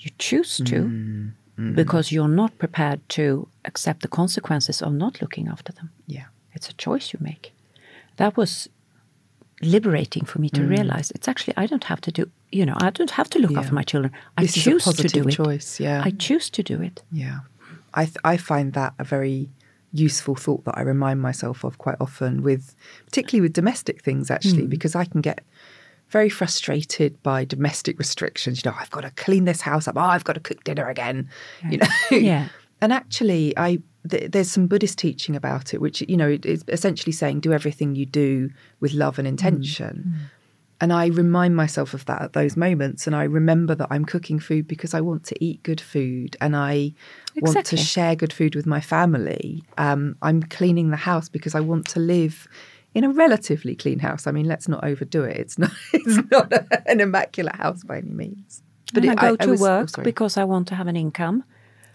You 0.00 0.10
choose 0.18 0.58
to 0.70 1.32
Mm, 1.58 1.74
because 1.74 2.12
you're 2.12 2.28
not 2.42 2.58
prepared 2.58 3.00
to 3.08 3.48
accept 3.64 4.02
the 4.02 4.08
consequences 4.08 4.82
of 4.82 4.92
not 4.92 5.22
looking 5.22 5.48
after 5.48 5.72
them. 5.72 5.90
Yeah. 6.06 6.26
It's 6.52 6.68
a 6.68 6.74
choice 6.74 7.12
you 7.14 7.18
make. 7.22 7.52
That 8.16 8.36
was 8.36 8.68
liberating 9.62 10.24
for 10.26 10.38
me 10.38 10.50
to 10.50 10.62
realize 10.62 11.10
it's 11.12 11.28
actually, 11.28 11.54
I 11.56 11.66
don't 11.66 11.84
have 11.84 12.00
to 12.02 12.12
do, 12.12 12.30
you 12.52 12.66
know, 12.66 12.76
I 12.76 12.90
don't 12.90 13.12
have 13.12 13.30
to 13.30 13.38
look 13.38 13.50
Mm. 13.52 13.54
Yeah. 13.54 13.60
after 13.60 13.74
my 13.74 13.82
children. 13.84 14.12
I 14.36 14.42
This 14.42 14.54
choose 14.54 14.84
to 14.84 15.08
do 15.08 15.26
it. 15.28 15.32
choice, 15.32 15.80
yeah. 15.80 16.02
I 16.04 16.10
choose 16.10 16.50
to 16.50 16.62
do 16.62 16.82
it. 16.82 17.02
Yeah. 17.10 17.38
I, 17.94 18.04
th- 18.04 18.18
I 18.22 18.36
find 18.36 18.74
that 18.74 18.92
a 18.98 19.04
very 19.04 19.48
useful 19.98 20.34
thought 20.34 20.64
that 20.64 20.76
I 20.78 20.82
remind 20.82 21.20
myself 21.22 21.64
of 21.64 21.78
quite 21.78 21.96
often 22.00 22.42
with 22.42 22.74
particularly 23.06 23.40
with 23.42 23.52
domestic 23.52 24.02
things 24.02 24.30
actually 24.30 24.62
Hmm. 24.64 24.68
because 24.68 24.94
I 24.94 25.04
can 25.04 25.20
get 25.20 25.40
very 26.10 26.28
frustrated 26.28 27.20
by 27.22 27.44
domestic 27.44 27.98
restrictions. 27.98 28.62
You 28.64 28.70
know 28.70 28.76
I've 28.80 28.90
got 28.90 29.02
to 29.02 29.10
clean 29.10 29.44
this 29.44 29.60
house 29.62 29.88
up. 29.88 29.96
Oh 29.96 30.00
I've 30.00 30.24
got 30.24 30.34
to 30.34 30.40
cook 30.40 30.62
dinner 30.64 30.88
again. 30.88 31.28
You 31.70 31.78
know? 31.78 31.86
Yeah. 32.10 32.48
and 32.80 32.92
actually 32.92 33.56
I 33.56 33.78
th- 34.08 34.30
there's 34.30 34.50
some 34.50 34.66
Buddhist 34.68 34.98
teaching 34.98 35.34
about 35.34 35.74
it 35.74 35.80
which 35.80 36.02
you 36.08 36.16
know 36.16 36.38
is 36.44 36.62
essentially 36.68 37.12
saying 37.12 37.40
do 37.40 37.52
everything 37.52 37.94
you 37.96 38.06
do 38.06 38.50
with 38.80 38.92
love 38.92 39.18
and 39.18 39.26
intention 39.26 40.14
and 40.80 40.92
I 40.92 41.06
remind 41.06 41.56
myself 41.56 41.94
of 41.94 42.04
that 42.06 42.20
at 42.22 42.32
those 42.34 42.56
moments. 42.56 43.06
And 43.06 43.16
I 43.16 43.24
remember 43.24 43.74
that 43.74 43.88
I'm 43.90 44.04
cooking 44.04 44.38
food 44.38 44.68
because 44.68 44.92
I 44.94 45.00
want 45.00 45.24
to 45.24 45.44
eat 45.44 45.62
good 45.62 45.80
food 45.80 46.36
and 46.40 46.54
I 46.54 46.92
want 47.36 47.64
to 47.66 47.76
share 47.76 48.14
good 48.14 48.32
food 48.32 48.54
with 48.54 48.66
my 48.66 48.80
family. 48.80 49.62
Um, 49.78 50.16
I'm 50.22 50.42
cleaning 50.42 50.90
the 50.90 50.96
house 50.96 51.28
because 51.28 51.54
I 51.54 51.60
want 51.60 51.86
to 51.88 52.00
live 52.00 52.46
in 52.94 53.04
a 53.04 53.10
relatively 53.10 53.74
clean 53.74 53.98
house. 54.00 54.26
I 54.26 54.32
mean, 54.32 54.46
let's 54.46 54.68
not 54.68 54.84
overdo 54.84 55.22
it. 55.24 55.36
It's 55.38 55.58
not, 55.62 55.70
it's 55.92 56.30
not 56.30 56.52
a- 56.52 56.82
an 56.90 57.00
immaculate 57.00 57.56
house 57.56 57.82
by 57.82 57.98
any 57.98 58.10
means. 58.10 58.62
But 58.94 59.04
it- 59.04 59.10
I 59.10 59.14
go 59.30 59.36
to 59.36 59.50
was- 59.50 59.60
oh, 59.60 59.64
work 59.64 59.88
sorry. 59.90 60.04
because 60.04 60.36
I 60.36 60.44
want 60.44 60.68
to 60.68 60.74
have 60.74 60.86
an 60.86 60.96
income. 60.96 61.44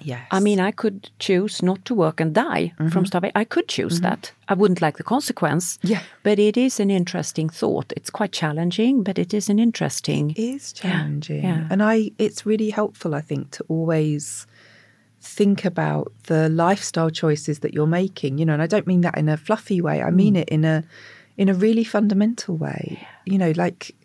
Yes. 0.01 0.27
I 0.31 0.39
mean, 0.39 0.59
I 0.59 0.71
could 0.71 1.09
choose 1.19 1.61
not 1.61 1.83
to 1.85 1.95
work 1.95 2.19
and 2.19 2.33
die 2.33 2.73
from 2.77 2.87
mm-hmm. 2.87 3.05
starvation. 3.05 3.33
I 3.35 3.43
could 3.43 3.67
choose 3.67 3.95
mm-hmm. 3.95 4.09
that. 4.09 4.31
I 4.47 4.53
wouldn't 4.53 4.81
like 4.81 4.97
the 4.97 5.03
consequence. 5.03 5.79
Yeah. 5.81 6.01
But 6.23 6.39
it 6.39 6.57
is 6.57 6.79
an 6.79 6.89
interesting 6.89 7.49
thought. 7.49 7.93
It's 7.95 8.09
quite 8.09 8.31
challenging, 8.31 9.03
but 9.03 9.17
it 9.17 9.33
is 9.33 9.49
an 9.49 9.59
interesting. 9.59 10.31
It 10.31 10.39
is 10.39 10.73
challenging. 10.73 11.43
yeah. 11.43 11.67
And 11.69 11.81
I 11.83 12.11
it's 12.17 12.45
really 12.45 12.69
helpful, 12.69 13.15
I 13.15 13.21
think, 13.21 13.51
to 13.51 13.65
always 13.67 14.47
think 15.21 15.65
about 15.65 16.11
the 16.23 16.49
lifestyle 16.49 17.11
choices 17.11 17.59
that 17.59 17.73
you're 17.73 17.87
making. 17.87 18.37
You 18.37 18.45
know, 18.45 18.53
and 18.53 18.61
I 18.61 18.67
don't 18.67 18.87
mean 18.87 19.01
that 19.01 19.17
in 19.17 19.29
a 19.29 19.37
fluffy 19.37 19.81
way. 19.81 20.01
I 20.01 20.09
mm. 20.09 20.15
mean 20.15 20.35
it 20.35 20.49
in 20.49 20.65
a 20.65 20.83
in 21.37 21.49
a 21.49 21.53
really 21.53 21.83
fundamental 21.83 22.57
way. 22.57 23.07
You 23.25 23.37
know, 23.37 23.53
like 23.55 23.95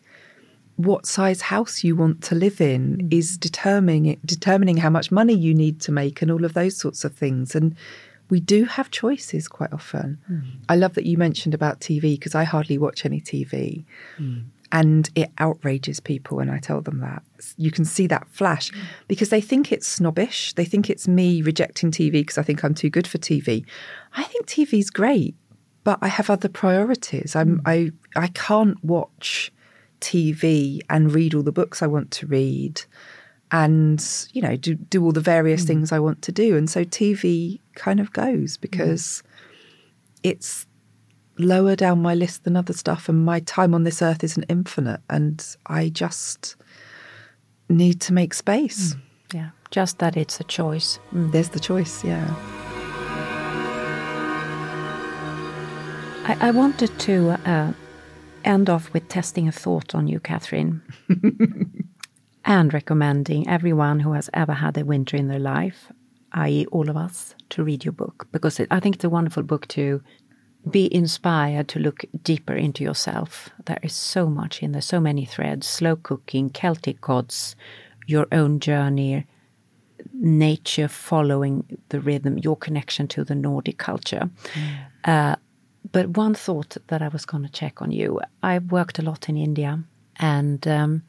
what 0.77 1.07
size 1.07 1.41
house 1.41 1.83
you 1.83 1.97
want 1.97 2.23
to 2.25 2.35
live 2.35 2.61
in 2.61 2.97
mm. 2.99 3.13
is 3.13 3.37
determining 3.39 4.19
determining 4.25 4.77
how 4.77 4.91
much 4.91 5.11
money 5.11 5.35
you 5.35 5.55
need 5.55 5.81
to 5.81 5.93
make 5.93 6.23
and 6.23 6.31
all 6.31 6.45
of 6.45 6.53
those 6.55 6.77
sorts 6.77 7.05
of 7.05 7.15
things. 7.15 7.55
And 7.55 7.75
we 8.29 8.41
do 8.41 8.65
have 8.65 8.91
choices 8.91 9.49
quite 9.49 9.73
often. 9.73 10.19
Mm. 10.31 10.43
I 10.69 10.77
love 10.77 10.95
that 10.95 11.07
you 11.07 11.17
mentioned 11.17 11.55
about 11.55 11.81
TV 11.81 12.19
because 12.19 12.35
I 12.35 12.45
hardly 12.45 12.77
watch 12.77 13.05
any 13.05 13.21
TV. 13.21 13.85
Mm. 14.19 14.45
And 14.73 15.09
it 15.15 15.31
outrages 15.39 16.01
people 16.01 16.39
when 16.39 16.51
I 16.51 16.59
tell 16.59 16.81
them 16.81 17.01
that. 17.01 17.23
You 17.57 17.71
can 17.71 17.85
see 17.85 18.09
that 18.09 18.29
flash 18.29 18.73
because 19.07 19.29
they 19.29 19.41
think 19.41 19.71
it's 19.71 19.87
snobbish. 19.87 20.55
They 20.55 20.65
think 20.65 20.91
it's 20.91 21.07
me 21.07 21.41
rejecting 21.41 21.93
TV 21.93 22.13
because 22.13 22.37
I 22.37 22.43
think 22.43 22.65
I'm 22.65 22.75
too 22.75 22.91
good 22.91 23.07
for 23.07 23.19
TV. 23.19 23.65
I 24.15 24.25
think 24.25 24.47
TV's 24.47 24.91
great, 24.91 25.37
but 25.85 26.01
I 26.03 26.09
have 26.09 26.29
other 26.29 26.49
priorities. 26.49 27.37
I'm 27.37 27.63
I 27.65 27.93
I 28.17 28.27
can't 28.27 28.85
watch 28.85 29.53
TV 30.01 30.81
and 30.91 31.13
read 31.13 31.35
all 31.35 31.43
the 31.43 31.53
books 31.53 31.83
I 31.83 31.87
want 31.87 32.11
to 32.13 32.27
read 32.27 32.83
and 33.53 34.05
you 34.33 34.43
know 34.43 34.57
do 34.57 34.75
do 34.75 35.05
all 35.05 35.13
the 35.13 35.21
various 35.21 35.65
things 35.65 35.93
I 35.93 36.01
want 36.01 36.21
to 36.23 36.33
do 36.33 36.57
and 36.57 36.69
so 36.69 36.85
TV 36.85 37.61
kind 37.75 38.01
of 38.01 38.13
goes 38.13 38.57
because 38.57 39.23
it's 40.23 40.67
lower 41.39 41.77
down 41.77 42.03
my 42.03 42.15
list 42.15 42.45
than 42.45 42.57
other 42.57 42.73
stuff 42.73 43.09
and 43.09 43.25
my 43.25 43.41
time 43.41 43.75
on 43.75 43.85
this 43.85 44.03
earth 44.03 44.25
isn't 44.25 44.45
infinite 44.49 45.01
and 45.09 45.57
I 45.67 45.91
just 45.91 46.57
need 47.69 48.01
to 48.03 48.13
make 48.13 48.35
space. 48.35 48.95
Yeah. 49.35 49.51
Just 49.71 49.99
that 49.99 50.17
it's 50.17 50.41
a 50.41 50.45
choice. 50.45 50.99
Mm. 51.13 51.33
There's 51.33 51.51
the 51.51 51.61
choice, 51.61 52.05
yeah. 52.05 52.35
I, 56.25 56.37
I 56.41 56.51
wanted 56.51 56.97
to 57.01 57.31
uh, 57.45 57.73
end 58.47 58.71
off 58.71 58.93
with 58.93 59.09
testing 59.09 59.49
a 59.49 59.53
thought 59.53 59.95
on 59.95 60.07
you, 60.09 60.21
Katherine, 60.21 60.83
and 62.45 62.73
recommending 62.73 63.49
everyone 63.49 64.01
who 64.01 64.13
has 64.13 64.31
ever 64.33 64.55
had 64.55 64.79
a 64.79 64.85
winter 64.85 65.17
in 65.17 65.29
their 65.29 65.39
life 65.39 65.93
i.e., 66.37 66.67
all 66.67 66.89
of 66.89 66.97
us, 66.97 67.35
to 67.51 67.65
read 67.65 67.85
your 67.85 67.93
book 67.93 68.29
because 68.31 68.61
it, 68.61 68.69
I 68.71 68.79
think 68.79 68.97
it's 68.97 69.05
a 69.05 69.11
wonderful 69.11 69.43
book 69.43 69.67
to 69.69 70.03
be 70.71 70.93
inspired 70.95 71.69
to 71.69 71.79
look 71.79 72.05
deeper 72.23 72.55
into 72.55 72.85
yourself. 72.85 73.51
There 73.65 73.79
is 73.83 73.95
so 73.95 74.29
much 74.29 74.63
in 74.63 74.73
there, 74.73 74.83
so 74.83 75.01
many 75.01 75.25
threads 75.25 75.67
slow 75.67 75.97
cooking, 75.97 76.51
Celtic 76.51 77.01
gods, 77.01 77.57
your 78.07 78.27
own 78.33 78.61
journey, 78.61 79.27
nature 80.13 80.89
following 80.89 81.79
the 81.89 82.01
rhythm, 82.01 82.39
your 82.39 82.57
connection 82.57 83.09
to 83.09 83.25
the 83.25 83.35
Nordic 83.35 83.79
culture. 83.79 84.29
Mm. 84.55 84.77
Uh, 85.05 85.37
but 85.93 86.17
one 86.17 86.35
thought 86.35 86.77
that 86.89 87.03
I 87.03 87.09
was 87.09 87.25
going 87.25 87.43
to 87.43 87.53
check 87.53 87.83
on 87.83 87.91
you 87.93 88.21
I've 88.43 88.73
worked 88.73 88.99
a 88.99 89.03
lot 89.03 89.29
in 89.29 89.37
India, 89.37 89.83
and 90.19 90.67
um, 90.67 91.03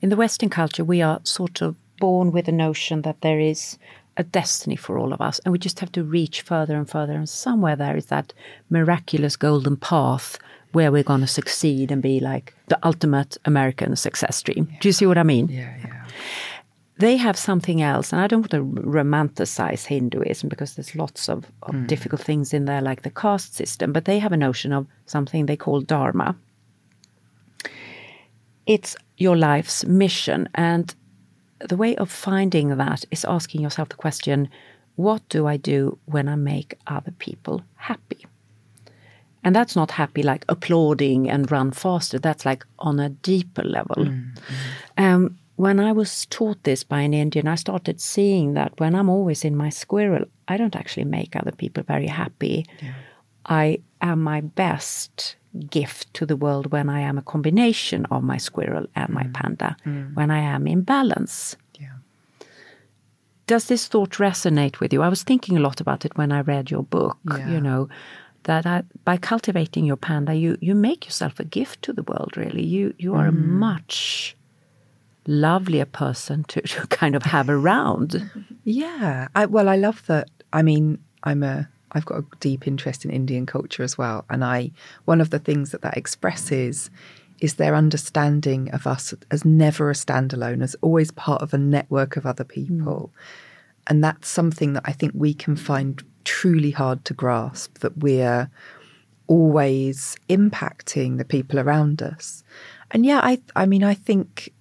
in 0.00 0.08
the 0.08 0.16
Western 0.16 0.48
culture, 0.48 0.84
we 0.84 1.02
are 1.02 1.20
sort 1.24 1.62
of 1.62 1.76
born 1.98 2.30
with 2.32 2.46
the 2.46 2.52
notion 2.52 3.02
that 3.02 3.20
there 3.20 3.40
is 3.40 3.78
a 4.16 4.24
destiny 4.24 4.76
for 4.76 4.98
all 4.98 5.12
of 5.12 5.20
us, 5.20 5.38
and 5.40 5.52
we 5.52 5.58
just 5.58 5.80
have 5.80 5.92
to 5.92 6.02
reach 6.02 6.42
further 6.42 6.76
and 6.76 6.88
further. 6.90 7.12
And 7.12 7.28
somewhere 7.28 7.76
there 7.76 7.96
is 7.96 8.06
that 8.06 8.32
miraculous 8.70 9.36
golden 9.36 9.76
path 9.76 10.38
where 10.72 10.92
we're 10.92 11.02
going 11.02 11.20
to 11.20 11.26
succeed 11.26 11.90
and 11.90 12.02
be 12.02 12.20
like 12.20 12.54
the 12.66 12.78
ultimate 12.86 13.36
American 13.44 13.96
success 13.96 14.36
stream. 14.36 14.68
Yeah. 14.70 14.78
Do 14.80 14.88
you 14.88 14.92
see 14.92 15.06
what 15.06 15.18
I 15.18 15.22
mean? 15.22 15.48
Yeah, 15.48 15.74
yeah. 15.82 15.97
They 16.98 17.16
have 17.16 17.38
something 17.38 17.80
else, 17.80 18.12
and 18.12 18.20
I 18.20 18.26
don't 18.26 18.40
want 18.40 18.50
to 18.50 18.82
romanticize 18.82 19.86
Hinduism 19.86 20.48
because 20.48 20.74
there's 20.74 20.96
lots 20.96 21.28
of, 21.28 21.46
of 21.62 21.74
mm. 21.74 21.86
difficult 21.86 22.20
things 22.20 22.52
in 22.52 22.64
there, 22.64 22.80
like 22.80 23.02
the 23.02 23.10
caste 23.10 23.54
system, 23.54 23.92
but 23.92 24.04
they 24.04 24.18
have 24.18 24.32
a 24.32 24.36
notion 24.36 24.72
of 24.72 24.86
something 25.06 25.46
they 25.46 25.56
call 25.56 25.80
Dharma. 25.80 26.34
It's 28.66 28.96
your 29.16 29.36
life's 29.36 29.84
mission, 29.84 30.48
and 30.54 30.94
the 31.60 31.76
way 31.76 31.96
of 31.96 32.10
finding 32.10 32.76
that 32.76 33.04
is 33.10 33.24
asking 33.24 33.62
yourself 33.62 33.88
the 33.88 33.96
question 33.96 34.48
what 34.96 35.22
do 35.28 35.46
I 35.46 35.56
do 35.56 35.96
when 36.06 36.28
I 36.28 36.34
make 36.34 36.76
other 36.88 37.12
people 37.12 37.62
happy? 37.76 38.26
And 39.44 39.54
that's 39.54 39.76
not 39.76 39.92
happy 39.92 40.24
like 40.24 40.44
applauding 40.48 41.30
and 41.30 41.50
run 41.52 41.70
faster. 41.70 42.18
That's 42.18 42.44
like 42.44 42.66
on 42.80 42.98
a 42.98 43.08
deeper 43.08 43.62
level. 43.62 44.06
Mm, 44.06 44.38
Um, 44.98 45.38
when 45.58 45.80
I 45.80 45.90
was 45.90 46.24
taught 46.26 46.62
this 46.62 46.84
by 46.84 47.00
an 47.00 47.12
Indian, 47.12 47.48
I 47.48 47.56
started 47.56 48.00
seeing 48.00 48.54
that 48.54 48.78
when 48.78 48.94
I'm 48.94 49.08
always 49.08 49.44
in 49.44 49.56
my 49.56 49.70
squirrel, 49.70 50.24
I 50.46 50.56
don't 50.56 50.76
actually 50.76 51.04
make 51.04 51.34
other 51.34 51.50
people 51.50 51.82
very 51.82 52.06
happy. 52.06 52.64
Yeah. 52.80 52.94
I 53.44 53.80
am 54.00 54.22
my 54.22 54.40
best 54.40 55.34
gift 55.68 56.14
to 56.14 56.24
the 56.26 56.36
world 56.36 56.70
when 56.70 56.88
I 56.88 57.00
am 57.00 57.18
a 57.18 57.22
combination 57.22 58.06
of 58.06 58.22
my 58.22 58.36
squirrel 58.36 58.86
and 58.94 59.08
mm. 59.08 59.14
my 59.14 59.26
panda, 59.34 59.76
mm. 59.84 60.14
when 60.14 60.30
I 60.30 60.38
am 60.38 60.68
in 60.68 60.82
balance. 60.82 61.56
Yeah. 61.74 61.96
Does 63.48 63.64
this 63.64 63.88
thought 63.88 64.12
resonate 64.12 64.78
with 64.78 64.92
you? 64.92 65.02
I 65.02 65.08
was 65.08 65.24
thinking 65.24 65.56
a 65.56 65.60
lot 65.60 65.80
about 65.80 66.04
it 66.04 66.16
when 66.16 66.30
I 66.30 66.42
read 66.42 66.70
your 66.70 66.84
book, 66.84 67.18
yeah. 67.28 67.48
you 67.48 67.60
know, 67.60 67.88
that 68.44 68.64
I, 68.64 68.84
by 69.04 69.16
cultivating 69.16 69.84
your 69.84 69.96
panda, 69.96 70.34
you, 70.36 70.56
you 70.60 70.76
make 70.76 71.06
yourself 71.06 71.40
a 71.40 71.44
gift 71.44 71.82
to 71.82 71.92
the 71.92 72.04
world, 72.04 72.36
really. 72.36 72.64
You, 72.64 72.94
you 72.96 73.16
are 73.16 73.24
mm. 73.24 73.30
a 73.30 73.32
much 73.32 74.36
lovelier 75.28 75.84
person 75.84 76.42
to, 76.44 76.60
to 76.62 76.86
kind 76.88 77.14
of 77.14 77.22
have 77.22 77.48
around. 77.48 78.30
Yeah. 78.64 79.28
I, 79.34 79.46
well, 79.46 79.68
I 79.68 79.76
love 79.76 80.04
that. 80.06 80.28
I 80.52 80.62
mean, 80.62 80.98
I'm 81.22 81.42
a 81.42 81.68
I've 81.92 82.04
got 82.04 82.18
a 82.18 82.24
deep 82.40 82.66
interest 82.66 83.04
in 83.04 83.10
Indian 83.10 83.46
culture 83.46 83.82
as 83.82 83.96
well, 83.96 84.24
and 84.28 84.44
I 84.44 84.72
one 85.04 85.20
of 85.20 85.30
the 85.30 85.38
things 85.38 85.70
that 85.70 85.82
that 85.82 85.96
expresses 85.96 86.90
is 87.40 87.54
their 87.54 87.74
understanding 87.74 88.68
of 88.72 88.86
us 88.86 89.14
as 89.30 89.44
never 89.44 89.90
a 89.90 89.94
standalone, 89.94 90.62
as 90.62 90.76
always 90.80 91.10
part 91.12 91.40
of 91.40 91.54
a 91.54 91.58
network 91.58 92.16
of 92.16 92.26
other 92.26 92.44
people, 92.44 93.10
mm. 93.14 93.82
and 93.86 94.04
that's 94.04 94.28
something 94.28 94.72
that 94.74 94.82
I 94.84 94.92
think 94.92 95.12
we 95.14 95.34
can 95.34 95.56
find 95.56 96.02
truly 96.24 96.72
hard 96.72 97.04
to 97.06 97.14
grasp. 97.14 97.78
That 97.78 97.98
we're 97.98 98.50
always 99.26 100.16
impacting 100.28 101.18
the 101.18 101.24
people 101.24 101.58
around 101.58 102.02
us, 102.02 102.44
and 102.90 103.06
yeah, 103.06 103.20
I 103.22 103.40
I 103.56 103.66
mean 103.66 103.84
I 103.84 103.94
think 103.94 104.52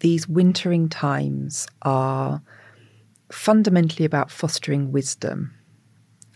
these 0.00 0.28
wintering 0.28 0.88
times 0.88 1.66
are 1.82 2.42
fundamentally 3.30 4.04
about 4.04 4.30
fostering 4.30 4.92
wisdom 4.92 5.56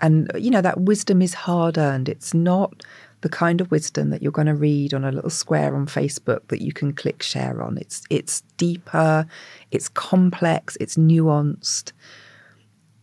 and, 0.01 0.31
you 0.39 0.51
know, 0.51 0.63
that 0.63 0.81
wisdom 0.81 1.23
is 1.23 1.35
hard 1.35 1.77
earned. 1.77 2.09
It's 2.09 2.33
not 2.33 2.83
the 3.21 3.29
kind 3.29 3.61
of 3.61 3.71
wisdom 3.71 4.11
that 4.11 4.23
you're 4.23 4.33
going 4.33 4.47
to 4.47 4.55
read 4.55 4.95
on 4.95 5.05
a 5.05 5.13
little 5.13 5.31
square 5.31 5.77
on 5.77 5.87
Facebook 5.87 6.49
that 6.49 6.63
you 6.63 6.73
can 6.73 6.93
click 6.95 7.23
share 7.23 7.63
on. 7.63 7.77
It's 7.77 8.03
it's 8.09 8.41
deeper, 8.57 9.27
it's 9.71 9.89
complex, 9.91 10.77
it's 10.81 10.97
nuanced, 10.97 11.93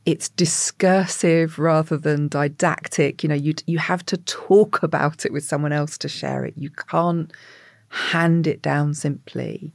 it's 0.05 0.29
discursive 0.29 1.59
rather 1.59 1.97
than 1.97 2.29
didactic. 2.29 3.21
You 3.21 3.29
know, 3.29 3.35
you 3.35 3.53
you 3.67 3.77
have 3.77 4.03
to 4.07 4.17
talk 4.17 4.81
about 4.81 5.23
it 5.23 5.31
with 5.31 5.43
someone 5.43 5.73
else 5.73 5.99
to 5.99 6.09
share 6.09 6.45
it. 6.45 6.55
You 6.57 6.71
can't 6.71 7.31
hand 7.89 8.47
it 8.47 8.63
down 8.63 8.95
simply. 8.95 9.71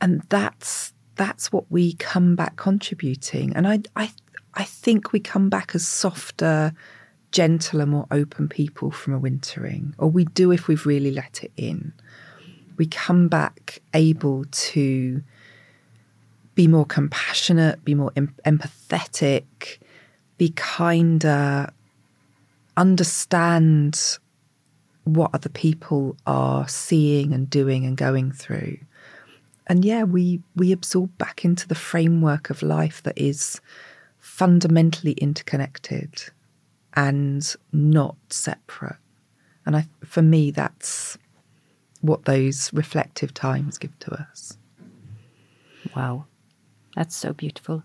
And 0.00 0.22
that's 0.28 0.92
that's 1.16 1.50
what 1.50 1.64
we 1.70 1.94
come 1.94 2.36
back 2.36 2.56
contributing. 2.56 3.54
And 3.56 3.66
I 3.66 3.80
I 3.94 4.10
I 4.54 4.64
think 4.64 5.12
we 5.12 5.20
come 5.20 5.48
back 5.48 5.74
as 5.74 5.86
softer, 5.86 6.72
gentler, 7.32 7.86
more 7.86 8.06
open 8.10 8.48
people 8.48 8.90
from 8.90 9.14
a 9.14 9.18
wintering, 9.18 9.94
or 9.98 10.08
we 10.08 10.24
do 10.24 10.50
if 10.50 10.68
we've 10.68 10.86
really 10.86 11.10
let 11.10 11.44
it 11.44 11.52
in. 11.56 11.92
We 12.76 12.86
come 12.86 13.28
back 13.28 13.80
able 13.94 14.44
to 14.50 15.22
be 16.54 16.66
more 16.66 16.86
compassionate, 16.86 17.84
be 17.84 17.94
more 17.94 18.12
em- 18.16 18.34
empathetic, 18.44 19.78
be 20.38 20.50
kinder, 20.50 21.70
understand 22.76 24.18
what 25.04 25.30
other 25.32 25.48
people 25.48 26.16
are 26.26 26.66
seeing 26.66 27.32
and 27.32 27.48
doing 27.48 27.84
and 27.84 27.96
going 27.96 28.32
through. 28.32 28.78
And 29.66 29.84
yeah, 29.84 30.04
we 30.04 30.40
we 30.54 30.72
absorb 30.72 31.16
back 31.18 31.44
into 31.44 31.66
the 31.66 31.74
framework 31.74 32.50
of 32.50 32.62
life 32.62 33.02
that 33.02 33.18
is 33.18 33.60
fundamentally 34.18 35.12
interconnected 35.12 36.22
and 36.94 37.54
not 37.72 38.16
separate. 38.28 38.96
And 39.64 39.76
I, 39.76 39.88
for 40.04 40.22
me, 40.22 40.50
that's 40.50 41.18
what 42.00 42.24
those 42.24 42.72
reflective 42.72 43.34
times 43.34 43.78
give 43.78 43.98
to 44.00 44.12
us. 44.14 44.56
Wow, 45.96 46.26
that's 46.94 47.16
so 47.16 47.32
beautiful. 47.32 47.82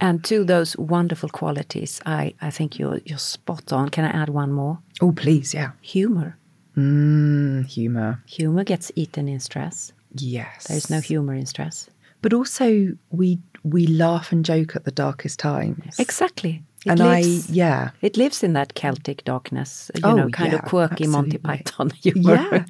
And 0.00 0.22
to 0.24 0.44
those 0.44 0.76
wonderful 0.76 1.28
qualities, 1.28 2.00
I, 2.06 2.34
I 2.40 2.50
think 2.50 2.78
you're 2.78 3.00
you're 3.04 3.18
spot 3.18 3.72
on. 3.72 3.88
Can 3.88 4.04
I 4.04 4.10
add 4.10 4.28
one 4.28 4.52
more? 4.52 4.78
Oh, 5.00 5.12
please, 5.12 5.54
yeah. 5.54 5.72
Humor. 5.80 6.36
Mm, 6.76 7.66
humor. 7.66 8.22
Humor 8.26 8.64
gets 8.64 8.92
eaten 8.94 9.26
in 9.28 9.40
stress. 9.40 9.92
Yes. 10.14 10.66
There's 10.68 10.90
no 10.90 11.00
humor 11.00 11.34
in 11.34 11.46
stress. 11.46 11.88
But 12.22 12.32
also, 12.32 12.96
we 13.10 13.38
we 13.64 13.86
laugh 13.86 14.32
and 14.32 14.44
joke 14.44 14.74
at 14.76 14.84
the 14.84 14.90
darkest 14.90 15.38
times. 15.38 15.98
Exactly. 15.98 16.62
It 16.86 16.90
and 16.90 17.00
lives, 17.00 17.50
I, 17.50 17.52
yeah, 17.52 17.90
it 18.02 18.16
lives 18.16 18.42
in 18.42 18.52
that 18.52 18.74
Celtic 18.74 19.24
darkness, 19.24 19.90
you 19.96 20.02
oh, 20.04 20.14
know, 20.14 20.28
kind 20.28 20.52
yeah, 20.52 20.60
of 20.60 20.64
quirky 20.64 21.04
absolutely. 21.04 21.08
Monty 21.08 21.38
Python 21.38 21.90
humor. 22.02 22.34
Yeah, 22.34 22.64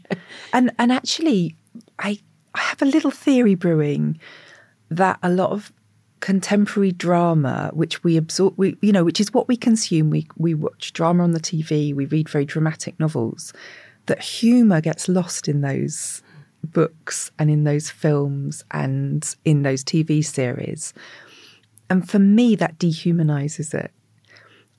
and 0.52 0.70
and 0.78 0.90
actually, 0.90 1.56
I 1.98 2.18
I 2.54 2.60
have 2.60 2.82
a 2.82 2.86
little 2.86 3.10
theory 3.10 3.54
brewing 3.54 4.18
that 4.90 5.18
a 5.22 5.30
lot 5.30 5.50
of 5.50 5.72
contemporary 6.20 6.92
drama, 6.92 7.70
which 7.74 8.02
we 8.02 8.16
absorb, 8.16 8.54
we, 8.56 8.76
you 8.80 8.92
know, 8.92 9.04
which 9.04 9.20
is 9.20 9.32
what 9.32 9.46
we 9.46 9.56
consume. 9.56 10.10
We 10.10 10.26
we 10.36 10.54
watch 10.54 10.92
drama 10.92 11.22
on 11.22 11.32
the 11.32 11.40
TV, 11.40 11.94
we 11.94 12.06
read 12.06 12.28
very 12.28 12.44
dramatic 12.44 12.98
novels. 12.98 13.52
That 14.06 14.22
humour 14.22 14.80
gets 14.80 15.06
lost 15.06 15.48
in 15.48 15.60
those 15.60 16.22
books 16.64 17.30
and 17.38 17.50
in 17.50 17.64
those 17.64 17.90
films 17.90 18.64
and 18.70 19.34
in 19.44 19.62
those 19.62 19.84
TV 19.84 20.24
series. 20.24 20.92
And 21.90 22.08
for 22.08 22.18
me, 22.18 22.54
that 22.56 22.78
dehumanizes 22.78 23.74
it. 23.74 23.92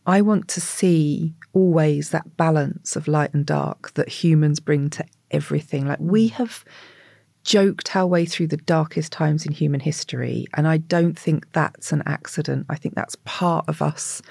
I 0.06 0.22
want 0.22 0.48
to 0.50 0.62
see 0.62 1.34
always 1.54 2.10
that 2.10 2.38
balance 2.38 2.96
of 2.96 3.08
light 3.08 3.34
and 3.34 3.46
dark 3.46 3.94
that 3.94 4.10
humans 4.10 4.60
bring 4.60 4.90
to 4.92 5.06
everything. 5.32 5.88
Like 5.88 6.00
we 6.00 6.28
have 6.30 6.64
joked 7.44 7.96
our 7.96 8.08
way 8.08 8.26
through 8.26 8.48
the 8.48 8.58
darkest 8.58 9.12
times 9.12 9.46
in 9.46 9.52
human 9.52 9.80
history. 9.80 10.46
And 10.56 10.68
I 10.68 10.78
don't 10.78 11.18
think 11.18 11.52
that's 11.52 11.92
an 11.92 12.04
accident. 12.06 12.66
I 12.70 12.76
think 12.76 12.96
that's 12.96 13.18
part 13.26 13.66
of 13.68 13.82
us 13.82 14.22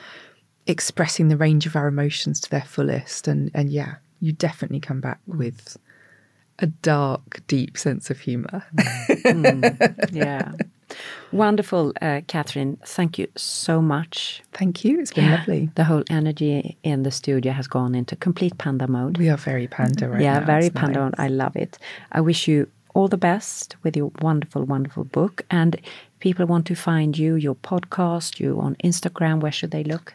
expressing 0.66 1.28
the 1.28 1.36
range 1.36 1.66
of 1.66 1.76
our 1.76 1.88
emotions 1.88 2.40
to 2.40 2.51
their 2.51 2.62
fullest. 2.62 3.26
And, 3.26 3.51
and 3.55 3.70
yeah, 3.70 3.96
you 4.20 4.32
definitely 4.32 4.80
come 4.80 5.01
back 5.01 5.20
mm. 5.28 5.38
with 5.38 5.76
a 6.59 6.66
dark, 6.66 7.40
deep 7.46 7.78
sense 7.78 8.11
of 8.11 8.20
humor. 8.20 8.64
mm, 8.76 10.11
yeah. 10.12 10.52
Wonderful, 11.32 11.92
uh, 12.00 12.22
Katherine. 12.26 12.78
Thank 12.84 13.18
you 13.18 13.28
so 13.36 13.82
much. 13.82 14.42
Thank 14.52 14.84
you. 14.84 15.00
It's 15.00 15.12
been 15.12 15.24
yeah. 15.26 15.36
lovely. 15.36 15.70
The 15.74 15.84
whole 15.84 16.02
energy 16.09 16.78
in 16.82 17.02
the 17.02 17.11
studio 17.11 17.52
has 17.52 17.66
gone 17.66 17.94
into 17.94 18.16
complete 18.16 18.56
panda 18.59 18.88
mode. 18.88 19.18
We 19.18 19.28
are 19.28 19.36
very 19.36 19.66
panda 19.66 20.09
right 20.09 20.18
now. 20.18 20.24
yeah, 20.24 20.38
now. 20.40 20.46
very 20.46 20.66
it's 20.66 20.74
panda. 20.74 21.00
Nice. 21.00 21.14
I 21.18 21.28
love 21.28 21.54
it. 21.56 21.78
I 22.12 22.20
wish 22.22 22.48
you 22.48 22.68
all 22.94 23.09
the 23.09 23.18
best 23.18 23.76
with 23.82 23.96
your 23.96 24.11
wonderful, 24.22 24.64
wonderful 24.64 25.04
book. 25.04 25.44
And 25.50 25.78
people 26.20 26.46
want 26.46 26.66
to 26.66 26.74
find 26.74 27.16
you, 27.16 27.34
your 27.34 27.54
podcast, 27.54 28.40
you 28.40 28.59
on 28.61 28.76
Instagram, 28.82 29.40
where 29.40 29.52
should 29.52 29.70
they 29.70 29.84
look? 29.84 30.14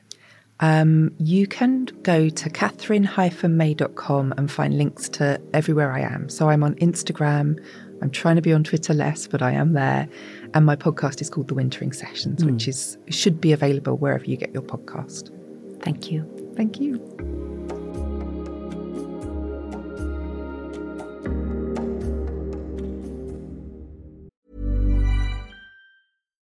Um, 0.63 1.13
you 1.19 1.45
can 1.45 1.87
go 2.03 2.29
to 2.29 2.49
katherine-may.com 2.49 4.33
and 4.37 4.49
find 4.49 4.77
links 4.77 5.09
to 5.09 5.41
everywhere 5.53 5.91
I 5.91 5.99
am. 5.99 6.29
So 6.29 6.47
I'm 6.47 6.63
on 6.63 6.75
Instagram. 6.75 7.61
I'm 8.01 8.09
trying 8.09 8.37
to 8.37 8.41
be 8.41 8.53
on 8.53 8.63
Twitter 8.63 8.93
less, 8.93 9.27
but 9.27 9.41
I 9.41 9.51
am 9.51 9.73
there. 9.73 10.07
And 10.53 10.65
my 10.65 10.77
podcast 10.77 11.19
is 11.19 11.29
called 11.29 11.49
The 11.49 11.53
Wintering 11.53 11.91
Sessions, 11.91 12.45
mm. 12.45 12.51
which 12.53 12.69
is 12.69 12.97
should 13.09 13.41
be 13.41 13.51
available 13.51 13.97
wherever 13.97 14.23
you 14.23 14.37
get 14.37 14.53
your 14.53 14.63
podcast. 14.63 15.31
Thank 15.83 16.09
you. 16.09 16.23
Thank 16.55 16.79
you. 16.79 17.82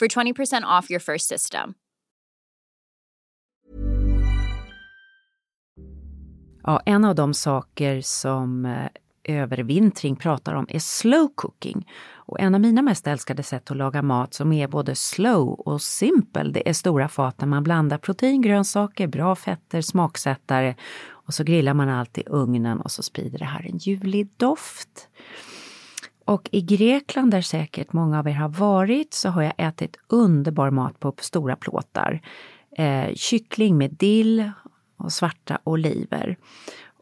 for 0.00 0.08
20% 0.08 0.80
off 0.80 0.90
your 0.90 1.00
first 1.00 1.28
system. 1.28 1.74
Ja, 6.62 6.80
en 6.86 7.04
av 7.04 7.14
de 7.14 7.34
saker 7.34 8.00
som 8.00 8.66
eh, 8.66 8.86
övervintring 9.24 10.16
pratar 10.16 10.54
om 10.54 10.66
är 10.68 10.78
slow 10.78 11.28
cooking. 11.34 11.88
Och 12.12 12.40
en 12.40 12.54
av 12.54 12.60
mina 12.60 12.82
mest 12.82 13.06
älskade 13.06 13.42
sätt 13.42 13.70
att 13.70 13.76
laga 13.76 14.02
mat 14.02 14.34
som 14.34 14.52
är 14.52 14.68
både 14.68 14.94
slow 14.94 15.48
och 15.48 15.82
simpel, 15.82 16.52
det 16.52 16.68
är 16.68 16.72
stora 16.72 17.08
fat 17.08 17.38
där 17.38 17.46
man 17.46 17.62
blandar 17.62 17.98
protein, 17.98 18.42
grönsaker, 18.42 19.06
bra 19.06 19.36
fetter, 19.36 19.80
smaksättare 19.80 20.74
och 21.10 21.34
så 21.34 21.44
grillar 21.44 21.74
man 21.74 21.88
allt 21.88 22.18
i 22.18 22.22
ugnen 22.26 22.80
och 22.80 22.90
så 22.90 23.02
sprider 23.02 23.38
det 23.38 23.44
här 23.44 23.66
en 23.66 23.78
ljuvlig 23.78 24.28
doft. 24.36 25.08
Och 26.30 26.48
i 26.52 26.60
Grekland, 26.60 27.30
där 27.30 27.40
säkert 27.40 27.92
många 27.92 28.18
av 28.18 28.28
er 28.28 28.32
har 28.32 28.48
varit, 28.48 29.14
så 29.14 29.28
har 29.28 29.42
jag 29.42 29.52
ätit 29.58 29.96
underbar 30.08 30.70
mat 30.70 31.00
på 31.00 31.14
stora 31.20 31.56
plåtar. 31.56 32.20
Eh, 32.76 33.14
kyckling 33.14 33.78
med 33.78 33.90
dill 33.90 34.50
och 34.96 35.12
svarta 35.12 35.58
oliver. 35.64 36.36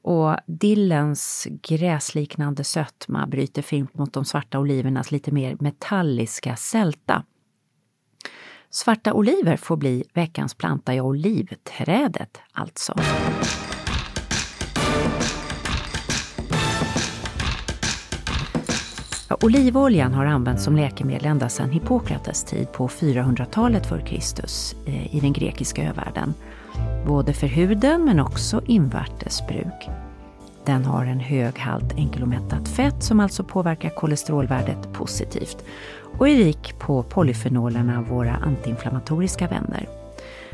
Och 0.03 0.37
dillens 0.47 1.47
gräsliknande 1.51 2.65
sötma 2.65 3.27
bryter 3.27 3.63
fint 3.63 3.95
mot 3.95 4.13
de 4.13 4.25
svarta 4.25 4.59
olivernas 4.59 5.13
lite 5.13 5.33
mer 5.33 5.57
metalliska 5.61 6.57
sälta. 6.57 7.25
Svarta 8.71 9.13
oliver 9.13 9.57
får 9.57 9.77
bli 9.77 10.05
veckans 10.15 10.55
planta 10.55 10.95
i 10.95 11.01
olivträdet 11.01 12.41
alltså. 12.53 12.95
Olivoljan 19.43 20.15
har 20.15 20.25
använts 20.25 20.65
som 20.65 20.77
läkemedel 20.77 21.27
ända 21.27 21.49
sedan 21.49 21.71
Hippokrates 21.71 22.45
tid 22.45 22.73
på 22.73 22.89
400-talet 22.89 23.83
f.Kr. 23.85 24.45
Eh, 24.87 25.17
I 25.17 25.21
den 25.21 25.33
grekiska 25.33 25.89
övärlden. 25.89 26.35
Både 27.07 27.33
för 27.33 27.47
huden 27.47 28.05
men 28.05 28.21
också 28.21 28.63
invärtes 28.67 29.47
bruk. 29.47 29.89
Den 30.65 30.85
har 30.85 31.05
en 31.05 31.21
hög 31.21 31.59
halt 31.59 31.93
enkelomättat 31.97 32.69
fett 32.69 33.03
som 33.03 33.21
alltså 33.21 33.45
påverkar 33.45 33.91
kolesterolvärdet 33.91 34.93
positivt 34.93 35.65
och 36.19 36.29
är 36.29 36.37
rik 36.37 36.75
på 36.79 37.03
polyfenolerna, 37.03 38.03
våra 38.03 38.33
antiinflammatoriska 38.37 39.49
vänner. 39.49 39.89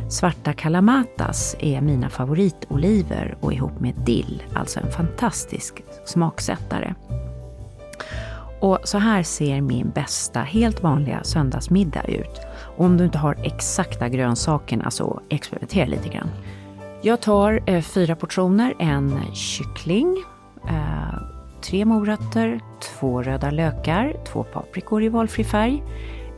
Svarta 0.08 0.52
kalamatas 0.52 1.56
är 1.58 1.80
mina 1.80 2.10
favoritoliver 2.10 3.36
och 3.40 3.52
ihop 3.52 3.80
med 3.80 3.94
dill, 3.94 4.42
alltså 4.54 4.80
en 4.80 4.92
fantastisk 4.92 5.82
smaksättare. 6.04 6.94
Och 8.64 8.78
så 8.84 8.98
här 8.98 9.22
ser 9.22 9.60
min 9.60 9.90
bästa, 9.90 10.40
helt 10.40 10.82
vanliga 10.82 11.24
söndagsmiddag 11.24 12.04
ut. 12.08 12.40
Och 12.76 12.84
om 12.84 12.96
du 12.96 13.04
inte 13.04 13.18
har 13.18 13.36
exakta 13.42 14.08
grönsakerna 14.08 14.90
så 14.90 15.20
experimentera 15.28 15.86
lite 15.86 16.08
grann. 16.08 16.30
Jag 17.02 17.20
tar 17.20 17.62
eh, 17.66 17.82
fyra 17.82 18.16
portioner, 18.16 18.74
en 18.78 19.20
kyckling, 19.34 20.24
eh, 20.68 21.22
tre 21.60 21.84
morötter, 21.84 22.60
två 22.82 23.22
röda 23.22 23.50
lökar, 23.50 24.16
två 24.32 24.44
paprikor 24.44 25.02
i 25.02 25.08
valfri 25.08 25.44
färg, 25.44 25.82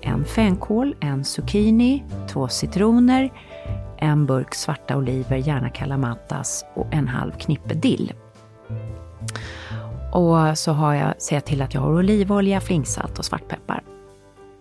en 0.02 0.24
fänkål, 0.24 0.96
en 1.00 1.24
zucchini, 1.24 2.04
två 2.28 2.48
citroner, 2.48 3.32
en 3.98 4.26
burk 4.26 4.54
svarta 4.54 4.96
oliver, 4.96 5.36
gärna 5.36 5.70
kalamatas 5.70 6.64
och 6.74 6.86
en 6.94 7.08
halv 7.08 7.32
knippe 7.32 7.74
dill. 7.74 8.12
Och 10.16 10.58
så 10.58 10.72
har 10.72 10.94
jag, 10.94 11.22
ser 11.22 11.36
jag 11.36 11.44
till 11.44 11.62
att 11.62 11.74
jag 11.74 11.80
har 11.80 11.92
olivolja, 11.92 12.60
flingsalt 12.60 13.18
och 13.18 13.24
svartpeppar. 13.24 13.82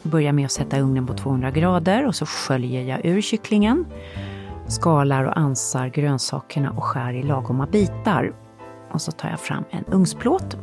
Börjar 0.03 0.31
med 0.31 0.45
att 0.45 0.51
sätta 0.51 0.79
ugnen 0.79 1.07
på 1.07 1.13
200 1.13 1.51
grader 1.51 2.07
och 2.07 2.15
så 2.15 2.25
sköljer 2.25 2.83
jag 2.83 3.05
ur 3.05 3.21
kycklingen. 3.21 3.85
Skalar 4.67 5.23
och 5.23 5.37
ansar 5.37 5.87
grönsakerna 5.87 6.71
och 6.71 6.83
skär 6.83 7.13
i 7.13 7.23
lagoma 7.23 7.65
bitar. 7.65 8.33
Och 8.91 9.01
så 9.01 9.11
tar 9.11 9.29
jag 9.29 9.39
fram 9.39 9.63
en 9.69 9.83
ugnsplåt. 9.91 10.57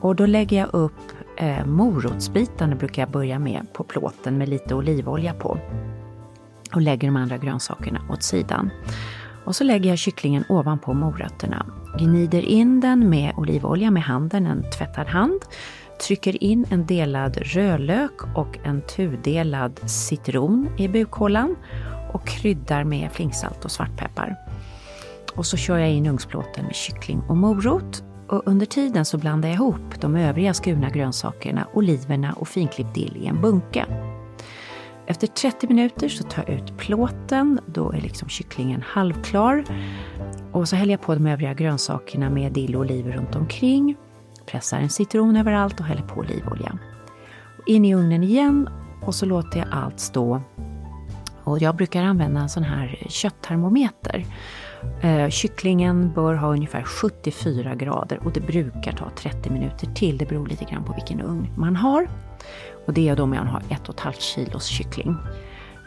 Och 0.00 0.16
då 0.16 0.26
lägger 0.26 0.58
jag 0.58 0.68
upp 0.74 1.12
eh, 1.36 1.66
morotsbitarna 1.66 2.74
brukar 2.74 3.02
jag 3.02 3.10
börja 3.10 3.38
med 3.38 3.66
på 3.72 3.84
plåten 3.84 4.38
med 4.38 4.48
lite 4.48 4.74
olivolja 4.74 5.34
på. 5.34 5.58
Och 6.74 6.82
lägger 6.82 7.08
de 7.08 7.16
andra 7.16 7.36
grönsakerna 7.36 8.00
åt 8.10 8.22
sidan. 8.22 8.70
Och 9.44 9.56
så 9.56 9.64
lägger 9.64 9.90
jag 9.90 9.98
kycklingen 9.98 10.44
ovanpå 10.48 10.94
morötterna. 10.94 11.66
Gnider 11.98 12.44
in 12.44 12.80
den 12.80 13.10
med 13.10 13.32
olivolja 13.36 13.90
med 13.90 14.02
handen, 14.02 14.46
en 14.46 14.70
tvättad 14.70 15.06
hand. 15.06 15.40
Trycker 16.06 16.44
in 16.44 16.66
en 16.70 16.86
delad 16.86 17.36
rödlök 17.36 18.36
och 18.36 18.58
en 18.64 18.82
tudelad 18.82 19.80
citron 19.90 20.68
i 20.78 20.88
bukhålan 20.88 21.56
och 22.12 22.26
kryddar 22.26 22.84
med 22.84 23.12
flingsalt 23.12 23.64
och 23.64 23.70
svartpeppar. 23.70 24.36
Och 25.36 25.46
så 25.46 25.56
kör 25.56 25.78
jag 25.78 25.90
in 25.90 26.06
ugnsplåten 26.06 26.64
med 26.64 26.74
kyckling 26.74 27.22
och 27.28 27.36
morot. 27.36 28.02
Och 28.28 28.42
under 28.46 28.66
tiden 28.66 29.04
så 29.04 29.18
blandar 29.18 29.48
jag 29.48 29.56
ihop 29.56 30.00
de 30.00 30.16
övriga 30.16 30.54
skurna 30.54 30.90
grönsakerna, 30.90 31.66
oliverna 31.74 32.32
och 32.32 32.48
finklippt 32.48 32.94
dill 32.94 33.16
i 33.22 33.26
en 33.26 33.40
bunke. 33.40 33.86
Efter 35.06 35.26
30 35.26 35.66
minuter 35.66 36.08
så 36.08 36.24
tar 36.24 36.44
jag 36.46 36.58
ut 36.58 36.76
plåten, 36.76 37.60
då 37.66 37.92
är 37.92 38.00
liksom 38.00 38.28
kycklingen 38.28 38.82
halvklar. 38.86 39.64
Och 40.52 40.68
så 40.68 40.76
häller 40.76 40.92
jag 40.92 41.00
på 41.00 41.14
de 41.14 41.26
övriga 41.26 41.54
grönsakerna 41.54 42.30
med 42.30 42.52
dill 42.52 42.76
och 42.76 42.80
oliver 42.80 43.12
runt 43.12 43.36
omkring. 43.36 43.96
Pressar 44.46 44.78
en 44.78 44.90
citron 44.90 45.36
överallt 45.36 45.80
och 45.80 45.86
häller 45.86 46.02
på 46.02 46.20
olivolja. 46.20 46.78
In 47.66 47.84
i 47.84 47.94
ugnen 47.94 48.22
igen 48.22 48.68
och 49.02 49.14
så 49.14 49.26
låter 49.26 49.58
jag 49.58 49.68
allt 49.72 50.00
stå. 50.00 50.40
Och 51.44 51.58
jag 51.58 51.76
brukar 51.76 52.02
använda 52.02 52.40
en 52.40 52.48
sån 52.48 52.62
här 52.62 53.06
kötttermometer. 53.08 54.26
Eh, 55.02 55.28
kycklingen 55.28 56.12
bör 56.12 56.34
ha 56.34 56.48
ungefär 56.48 56.82
74 56.82 57.74
grader 57.74 58.20
och 58.24 58.32
det 58.32 58.40
brukar 58.40 58.92
ta 58.92 59.10
30 59.10 59.50
minuter 59.50 59.86
till. 59.86 60.18
Det 60.18 60.26
beror 60.28 60.46
lite 60.46 60.64
grann 60.64 60.84
på 60.84 60.92
vilken 60.92 61.20
ugn 61.20 61.48
man 61.56 61.76
har. 61.76 62.08
Och 62.86 62.92
det 62.92 63.08
är 63.08 63.16
då 63.16 63.26
man 63.26 63.46
har 63.46 63.60
1,5 63.60 64.12
kilos 64.18 64.66
kyckling. 64.66 65.16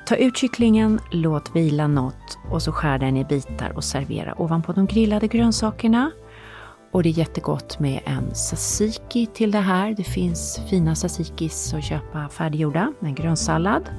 Ta 0.06 0.16
ut 0.16 0.38
kycklingen, 0.38 1.00
låt 1.12 1.56
vila 1.56 1.88
något 1.88 2.38
och 2.52 2.62
så 2.62 2.72
skär 2.72 2.98
den 2.98 3.18
i 3.18 3.26
bitar 3.26 3.72
och 3.76 3.84
servera 3.84 4.42
ovanpå 4.42 4.72
de 4.72 4.86
grillade 4.86 5.28
grönsakerna. 5.28 6.12
Och 6.92 7.04
det 7.04 7.10
är 7.10 7.14
jättegott 7.14 7.80
med 7.80 8.02
en 8.06 8.32
tzatziki 8.34 9.26
till 9.26 9.52
det 9.52 9.60
här. 9.60 9.94
Det 9.98 10.04
finns 10.04 10.62
fina 10.70 10.94
tzatziki's 10.94 11.78
att 11.78 11.84
köpa 11.84 12.30
färdiggjorda 12.30 12.94
med 13.00 13.10
en 13.10 13.16
grönsallad. 13.16 13.90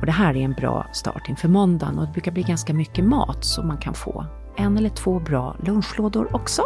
Och 0.00 0.06
det 0.06 0.12
här 0.12 0.36
är 0.36 0.40
en 0.40 0.52
bra 0.52 0.86
start 0.92 1.28
inför 1.28 1.48
måndagen 1.48 1.98
och 1.98 2.06
det 2.06 2.12
brukar 2.12 2.32
bli 2.32 2.42
ganska 2.42 2.74
mycket 2.74 3.04
mat 3.04 3.44
så 3.44 3.62
man 3.62 3.78
kan 3.78 3.94
få 3.94 4.26
en 4.56 4.78
eller 4.78 4.88
två 4.88 5.20
bra 5.20 5.56
lunchlådor 5.62 6.36
också. 6.36 6.62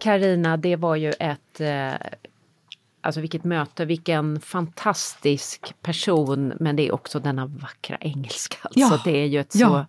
Karina, 0.00 0.56
det 0.56 0.76
var 0.76 0.96
ju 0.96 1.12
ett 1.12 1.60
eh, 1.60 1.94
Alltså 3.00 3.20
vilket 3.20 3.44
möte, 3.44 3.84
vilken 3.84 4.40
fantastisk 4.40 5.74
person 5.82 6.52
men 6.60 6.76
det 6.76 6.88
är 6.88 6.94
också 6.94 7.20
denna 7.20 7.46
vackra 7.46 7.96
engelska. 8.00 8.56
Alltså 8.62 8.80
Ja, 8.80 9.00
det 9.04 9.16
är 9.16 9.26
ju 9.26 9.40
ett 9.40 9.54
ja. 9.54 9.68
så 9.68 9.86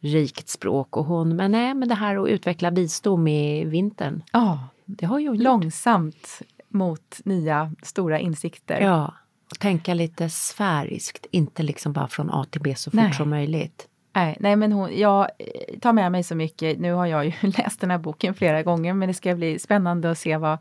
rikt 0.00 0.48
språk 0.48 0.96
och 0.96 1.04
hon, 1.04 1.36
men 1.36 1.52
nej 1.52 1.74
men 1.74 1.88
det 1.88 1.94
här 1.94 2.16
att 2.16 2.28
utveckla 2.28 2.70
visdom 2.70 3.28
i 3.28 3.64
vintern. 3.64 4.22
Ja, 4.32 4.68
det 4.84 5.06
har 5.06 5.18
ju 5.18 5.34
långsamt 5.34 6.42
mot 6.68 7.20
nya 7.24 7.72
stora 7.82 8.18
insikter. 8.18 8.80
Ja, 8.80 9.14
och 9.50 9.58
tänka 9.58 9.94
lite 9.94 10.30
sfäriskt, 10.30 11.26
inte 11.30 11.62
liksom 11.62 11.92
bara 11.92 12.08
från 12.08 12.30
A 12.30 12.46
till 12.50 12.60
B 12.60 12.74
så 12.74 12.90
fort 12.90 13.00
Nej. 13.00 13.12
som 13.12 13.30
möjligt. 13.30 13.88
Nej, 14.12 14.36
nej 14.40 14.56
men 14.56 14.72
hon, 14.72 14.98
jag 14.98 15.28
eh, 15.38 15.78
tar 15.80 15.92
med 15.92 16.12
mig 16.12 16.22
så 16.22 16.34
mycket. 16.34 16.78
Nu 16.78 16.92
har 16.92 17.06
jag 17.06 17.24
ju 17.24 17.32
läst 17.58 17.80
den 17.80 17.90
här 17.90 17.98
boken 17.98 18.34
flera 18.34 18.62
gånger 18.62 18.94
men 18.94 19.08
det 19.08 19.14
ska 19.14 19.34
bli 19.34 19.58
spännande 19.58 20.10
att 20.10 20.18
se 20.18 20.36
vad, 20.36 20.58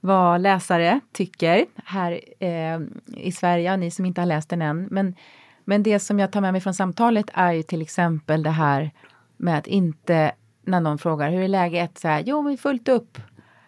vad 0.00 0.40
läsare 0.40 1.00
tycker 1.12 1.64
här 1.84 2.20
eh, 2.38 2.80
i 3.16 3.32
Sverige, 3.32 3.76
ni 3.76 3.90
som 3.90 4.04
inte 4.06 4.20
har 4.20 4.26
läst 4.26 4.48
den 4.48 4.62
än. 4.62 4.88
Men, 4.90 5.14
men 5.64 5.82
det 5.82 5.98
som 6.00 6.18
jag 6.18 6.32
tar 6.32 6.40
med 6.40 6.52
mig 6.52 6.60
från 6.60 6.74
samtalet 6.74 7.26
är 7.34 7.52
ju 7.52 7.62
till 7.62 7.82
exempel 7.82 8.42
det 8.42 8.50
här 8.50 8.90
med 9.36 9.58
att 9.58 9.66
inte, 9.66 10.32
när 10.62 10.80
någon 10.80 10.98
frågar 10.98 11.30
hur 11.30 11.42
är 11.42 11.48
läget, 11.48 11.98
så 11.98 12.08
här, 12.08 12.22
jo 12.26 12.42
men 12.42 12.58
fullt 12.58 12.88
upp. 12.88 13.18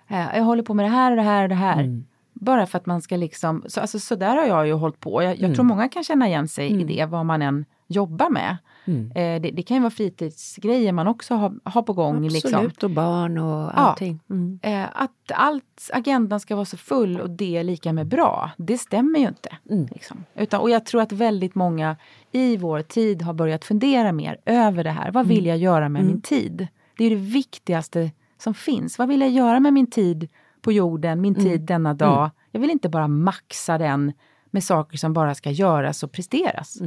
Eh, 0.09 0.37
jag 0.37 0.45
håller 0.45 0.63
på 0.63 0.75
med 0.75 0.85
det 0.85 0.91
här 0.91 1.11
och 1.11 1.17
det 1.17 1.23
här 1.23 1.43
och 1.43 1.49
det 1.49 1.55
här. 1.55 2.03
Bara 2.33 2.67
för 2.67 2.79
att 2.79 2.87
man 2.87 3.03
ska 3.03 3.17
liksom, 3.17 3.65
så, 3.69 3.81
alltså, 3.81 3.99
så 3.99 4.15
där 4.15 4.37
har 4.37 4.47
jag 4.47 4.67
ju 4.67 4.73
hållit 4.73 5.01
på. 5.01 5.23
Jag, 5.23 5.33
jag 5.33 5.39
Mm. 5.39 5.55
tror 5.55 5.65
många 5.65 5.89
kan 5.89 6.05
känna 6.05 6.27
igen 6.29 6.49
sig 6.49 6.71
i 6.81 6.85
det, 6.85 7.05
vad 7.07 7.27
man 7.27 7.43
än 7.43 7.65
jobbar 7.89 8.31
med. 8.31 8.57
Mm. 8.85 9.11
Eh, 9.11 9.43
det, 9.43 9.51
det 9.51 9.63
kan 9.63 9.77
ju 9.77 9.81
vara 9.81 9.91
fritidsgrejer 9.91 10.93
man 10.93 11.07
också 11.09 11.35
har, 11.35 11.55
har 11.65 11.83
på 11.83 11.93
gång. 11.93 12.15
Absolut, 12.27 12.33
Liksom. 12.45 12.71
och 12.83 12.91
barn 12.91 13.39
och 13.39 13.63
Ja. 13.63 13.71
allting. 13.71 14.21
Mm. 14.31 14.59
Eh, 14.63 14.85
att 14.93 15.11
allt, 15.35 15.91
agendan 15.93 16.41
ska 16.41 16.55
vara 16.55 16.65
så 16.65 16.77
full 16.77 17.21
och 17.21 17.31
det 17.31 17.57
är 17.57 17.65
lika 17.65 17.93
med 17.93 18.07
bra, 18.07 18.51
det 18.57 18.79
stämmer 18.79 19.19
ju 19.19 19.29
inte. 19.29 19.57
Mm. 19.71 19.87
Liksom. 19.93 20.25
Utan, 20.35 20.61
och 20.61 20.71
jag 20.71 20.87
tror 20.87 21.03
att 21.03 21.13
väldigt 21.13 21.55
många 21.55 21.97
i 22.33 22.57
vår 22.57 22.83
tid 22.83 23.23
har 23.23 23.35
börjat 23.35 23.65
fundera 23.65 24.13
mer 24.13 24.39
över 24.47 24.85
det 24.85 24.91
här. 24.91 25.11
Vad 25.13 25.27
vill 25.27 25.47
jag 25.47 25.59
göra 25.59 25.89
med 25.89 26.05
min 26.05 26.21
tid? 26.23 26.67
Det 26.99 27.05
är 27.05 27.11
det 27.11 27.17
viktigaste 27.17 28.11
som 28.39 28.55
finns. 28.55 28.99
Vad 28.99 29.09
vill 29.09 29.21
jag 29.21 29.31
göra 29.31 29.61
med 29.61 29.73
min 29.73 29.91
tid 29.91 30.29
på 30.63 30.73
jorden, 30.73 31.21
min 31.21 31.35
tid 31.35 31.61
denna 31.61 31.95
dag? 31.95 32.31
Jag 32.51 32.61
vill 32.61 32.71
inte 32.71 32.89
bara 32.89 33.09
maxa 33.09 33.79
den 33.79 34.13
med 34.51 34.65
saker 34.65 34.99
som 34.99 35.13
bara 35.13 35.35
ska 35.35 35.51
göras 35.51 36.03
och 36.03 36.13
presteras. 36.13 36.79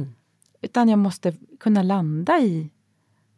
Utan 0.60 0.88
jag 0.88 0.98
måste 0.98 1.32
kunna 1.60 1.82
landa 1.82 2.38
i 2.38 2.70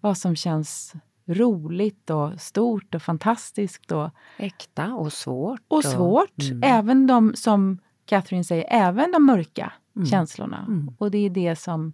vad 0.01 0.19
som 0.19 0.37
känns 0.37 0.95
roligt 1.27 2.11
och 2.11 2.41
stort 2.41 2.95
och 2.95 3.03
fantastiskt 3.03 3.93
och, 3.93 4.11
Äkta 4.37 4.95
och 4.95 5.13
svårt. 5.13 5.61
och 5.69 5.85
svårt. 5.85 6.35
Även 6.63 7.07
de, 7.07 7.35
som 7.35 7.79
Catherine 8.05 8.45
säger, 8.45 8.67
även 8.69 9.13
de 9.13 9.27
mörka 9.27 9.73
känslorna. 10.11 10.67
Och 10.99 11.11
det 11.11 11.19
är 11.19 11.31
det 11.31 11.57
som... 11.57 11.93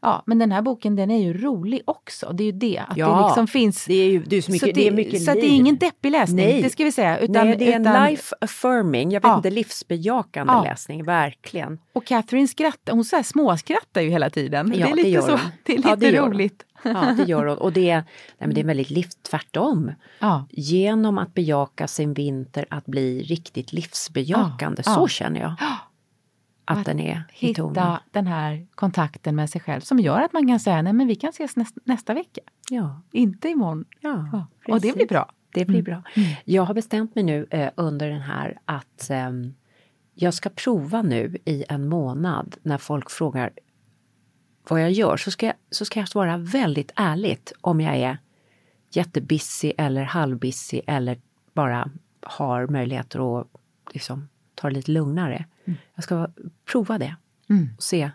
Ja, 0.00 0.22
men 0.26 0.38
den 0.38 0.52
här 0.52 0.62
boken 0.62 0.96
den 0.96 1.10
är 1.10 1.18
ju 1.22 1.38
rolig 1.42 1.80
också. 1.84 2.32
Det 2.32 2.42
är 2.42 2.46
ju 2.46 2.52
det, 2.52 2.78
att 2.78 2.94
det 2.94 3.00
Ja, 3.00 3.26
liksom 3.28 3.46
finns... 3.46 3.84
Det 3.84 3.94
är 3.94 4.10
ju 4.10 4.22
det 4.26 4.36
är 4.36 4.42
så 4.42 4.52
mycket, 4.52 4.68
så 4.68 4.74
det, 4.74 4.86
är 4.88 4.90
mycket 4.92 5.22
så 5.22 5.30
att 5.30 5.34
det 5.36 5.40
är 5.40 5.50
liv. 5.50 5.52
ingen 5.60 5.76
deppig 5.76 6.10
läsning, 6.10 6.36
Nej. 6.46 6.62
det 6.62 6.70
ska 6.70 6.84
vi 6.84 6.92
säga. 6.92 7.18
Utan, 7.18 7.46
Nej, 7.46 7.56
det 7.58 7.72
är 7.72 7.76
en 7.76 8.06
life 8.10 8.34
affirming, 8.40 9.10
jag 9.10 9.20
vet 9.20 9.28
Ja. 9.28 9.36
inte, 9.36 9.50
livsbejakande 9.50 10.52
Ja. 10.52 10.62
läsning, 10.62 11.04
verkligen. 11.04 11.78
Och 11.92 12.04
Catherine 12.04 12.48
skrattar, 12.48 12.92
hon 12.92 13.04
så 13.04 13.16
här 13.16 13.22
småskrattar 13.22 14.00
ju 14.00 14.10
hela 14.10 14.30
tiden. 14.30 14.72
Ja, 14.76 14.86
det 14.86 14.92
är 14.92 14.96
lite, 14.96 15.08
gör 15.08 15.22
så, 15.22 15.30
hon. 15.30 15.40
det 15.64 15.72
är 15.72 15.76
lite 15.76 15.88
Ja, 15.88 15.96
det 15.96 16.10
gör 16.10 16.22
hon. 16.22 16.32
roligt. 16.32 16.64
Ja, 16.82 17.14
det 17.16 17.24
gör 17.24 17.44
hon. 17.46 17.58
Och 17.58 17.72
det 17.72 17.90
är, 17.90 18.04
nej, 18.38 18.54
det 18.54 18.60
är 18.60 18.64
väldigt 18.64 18.90
liv, 18.90 19.06
tvärtom. 19.30 19.92
Ja. 20.18 20.46
Genom 20.50 21.18
att 21.18 21.34
bejaka 21.34 21.86
sin 21.88 22.14
vinter 22.14 22.66
att 22.70 22.86
bli 22.86 23.22
riktigt 23.22 23.72
livsbejakande, 23.72 24.82
Ja, 24.86 24.94
så 24.94 25.08
känner 25.08 25.40
jag. 25.40 25.54
Att, 26.70 26.78
Att 26.78 26.84
den 26.86 27.00
är 27.00 27.24
i 27.38 27.54
tonen. 27.54 27.70
Hitta 27.70 28.00
den 28.10 28.26
här 28.26 28.66
kontakten 28.74 29.36
med 29.36 29.50
sig 29.50 29.60
själv 29.60 29.80
som 29.80 29.98
gör 29.98 30.20
att 30.20 30.32
man 30.32 30.48
kan 30.48 30.60
säga 30.60 30.82
nej 30.82 30.92
men 30.92 31.06
vi 31.06 31.14
kan 31.14 31.30
ses 31.30 31.56
nästa, 31.56 31.80
nästa 31.84 32.14
vecka. 32.14 32.40
Ja, 32.70 33.02
Inte 33.12 33.48
imorgon. 33.48 33.84
ja, 34.00 34.28
Ja. 34.32 34.46
Och 34.74 34.80
det 34.80 34.94
blir 34.96 35.06
bra. 35.06 35.32
Det 35.54 35.64
blir 35.64 35.78
Mm. 35.78 35.84
bra. 35.84 36.02
Jag 36.44 36.62
har 36.62 36.74
bestämt 36.74 37.14
mig 37.14 37.24
nu 37.24 37.46
eh, 37.50 37.70
under 37.74 38.08
den 38.08 38.20
här 38.20 38.58
att 38.64 39.10
ehm, 39.10 39.54
jag 40.14 40.34
ska 40.34 40.48
prova 40.50 41.02
nu 41.02 41.36
i 41.44 41.64
en 41.68 41.88
månad 41.88 42.56
när 42.62 42.78
folk 42.78 43.10
frågar 43.10 43.50
vad 44.68 44.82
jag 44.82 44.90
gör 44.92 45.16
så 45.16 45.30
ska 45.30 45.46
jag, 45.46 45.54
så 45.70 45.84
ska 45.84 46.00
jag 46.00 46.08
svara 46.08 46.36
väldigt 46.36 46.92
ärligt 46.96 47.52
om 47.60 47.80
jag 47.80 47.96
är 47.96 48.18
jättebissig 48.90 49.72
eller 49.78 50.02
halvbissig 50.02 50.80
eller 50.86 51.18
bara 51.54 51.90
har 52.22 52.66
möjligheter 52.66 53.40
att 53.40 53.46
liksom, 53.92 54.28
ta 54.54 54.68
det 54.68 54.74
lite 54.74 54.90
lugnare. 54.90 55.44
Jag 55.94 56.04
ska 56.04 56.28
prova 56.64 56.98
det 56.98 57.16
Mm. 57.50 57.68
och 57.76 57.82
se 57.82 58.10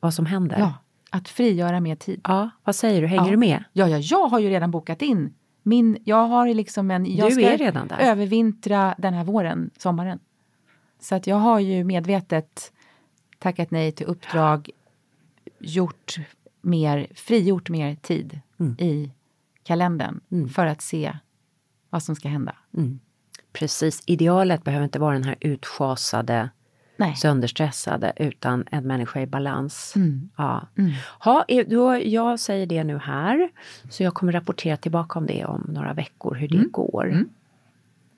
vad 0.00 0.14
som 0.14 0.26
händer. 0.26 0.58
Ja, 0.58 0.74
att 1.10 1.28
frigöra 1.28 1.80
mer 1.80 1.96
tid. 1.96 2.20
Ja, 2.24 2.50
vad 2.64 2.74
säger 2.76 3.00
du? 3.00 3.06
Hänger 3.06 3.24
Ja. 3.24 3.30
du 3.30 3.36
med? 3.36 3.64
Ja, 3.72 3.88
ja, 3.88 3.98
jag 3.98 4.28
har 4.28 4.38
ju 4.38 4.48
redan 4.50 4.70
bokat 4.70 5.02
in. 5.02 5.34
Min, 5.62 5.98
jag 6.04 6.26
har 6.28 6.48
liksom 6.54 6.90
en... 6.90 7.16
Jag 7.16 7.28
Du 7.30 7.34
ska 7.34 7.50
är 7.50 7.58
redan 7.58 7.88
där. 7.88 7.98
övervintra 7.98 8.94
den 8.98 9.14
här 9.14 9.24
våren, 9.24 9.70
sommaren. 9.78 10.18
Så 11.00 11.14
att 11.14 11.26
jag 11.26 11.36
har 11.36 11.58
ju 11.60 11.84
medvetet 11.84 12.72
tackat 13.38 13.70
nej 13.70 13.92
till 13.92 14.06
uppdrag, 14.06 14.70
gjort 15.58 16.16
mer, 16.60 17.06
frigjort 17.14 17.68
mer 17.70 17.94
tid 17.94 18.40
Mm. 18.60 18.76
i 18.78 19.12
kalendern 19.62 20.20
för 20.54 20.66
att 20.66 20.82
se 20.82 21.16
vad 21.90 22.02
som 22.02 22.16
ska 22.16 22.28
hända. 22.28 22.56
Precis, 23.52 24.02
idealet 24.06 24.64
behöver 24.64 24.84
inte 24.84 24.98
vara 24.98 25.14
den 25.14 25.24
här 25.24 25.36
utschasade 25.40 26.50
Nej. 27.02 27.16
sönderstressade 27.16 28.12
utan 28.16 28.64
en 28.70 28.86
människa 28.86 29.20
i 29.20 29.26
balans. 29.26 29.92
Mm. 29.96 30.30
Ja. 30.36 30.68
Ha, 31.18 31.44
eh, 31.48 31.66
då, 31.68 31.96
jag 32.04 32.40
säger 32.40 32.66
det 32.66 32.84
nu 32.84 32.98
här, 32.98 33.48
så 33.90 34.02
jag 34.02 34.14
kommer 34.14 34.32
rapportera 34.32 34.76
tillbaka 34.76 35.18
om 35.18 35.26
det 35.26 35.44
om 35.44 35.66
några 35.68 35.92
veckor, 35.92 36.34
hur 36.34 36.48
det 36.48 36.56
Mm. 36.56 36.70
går. 36.70 37.04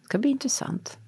Det 0.01 0.05
ska 0.05 0.19
bli 0.19 0.31
intressant. 0.31 0.99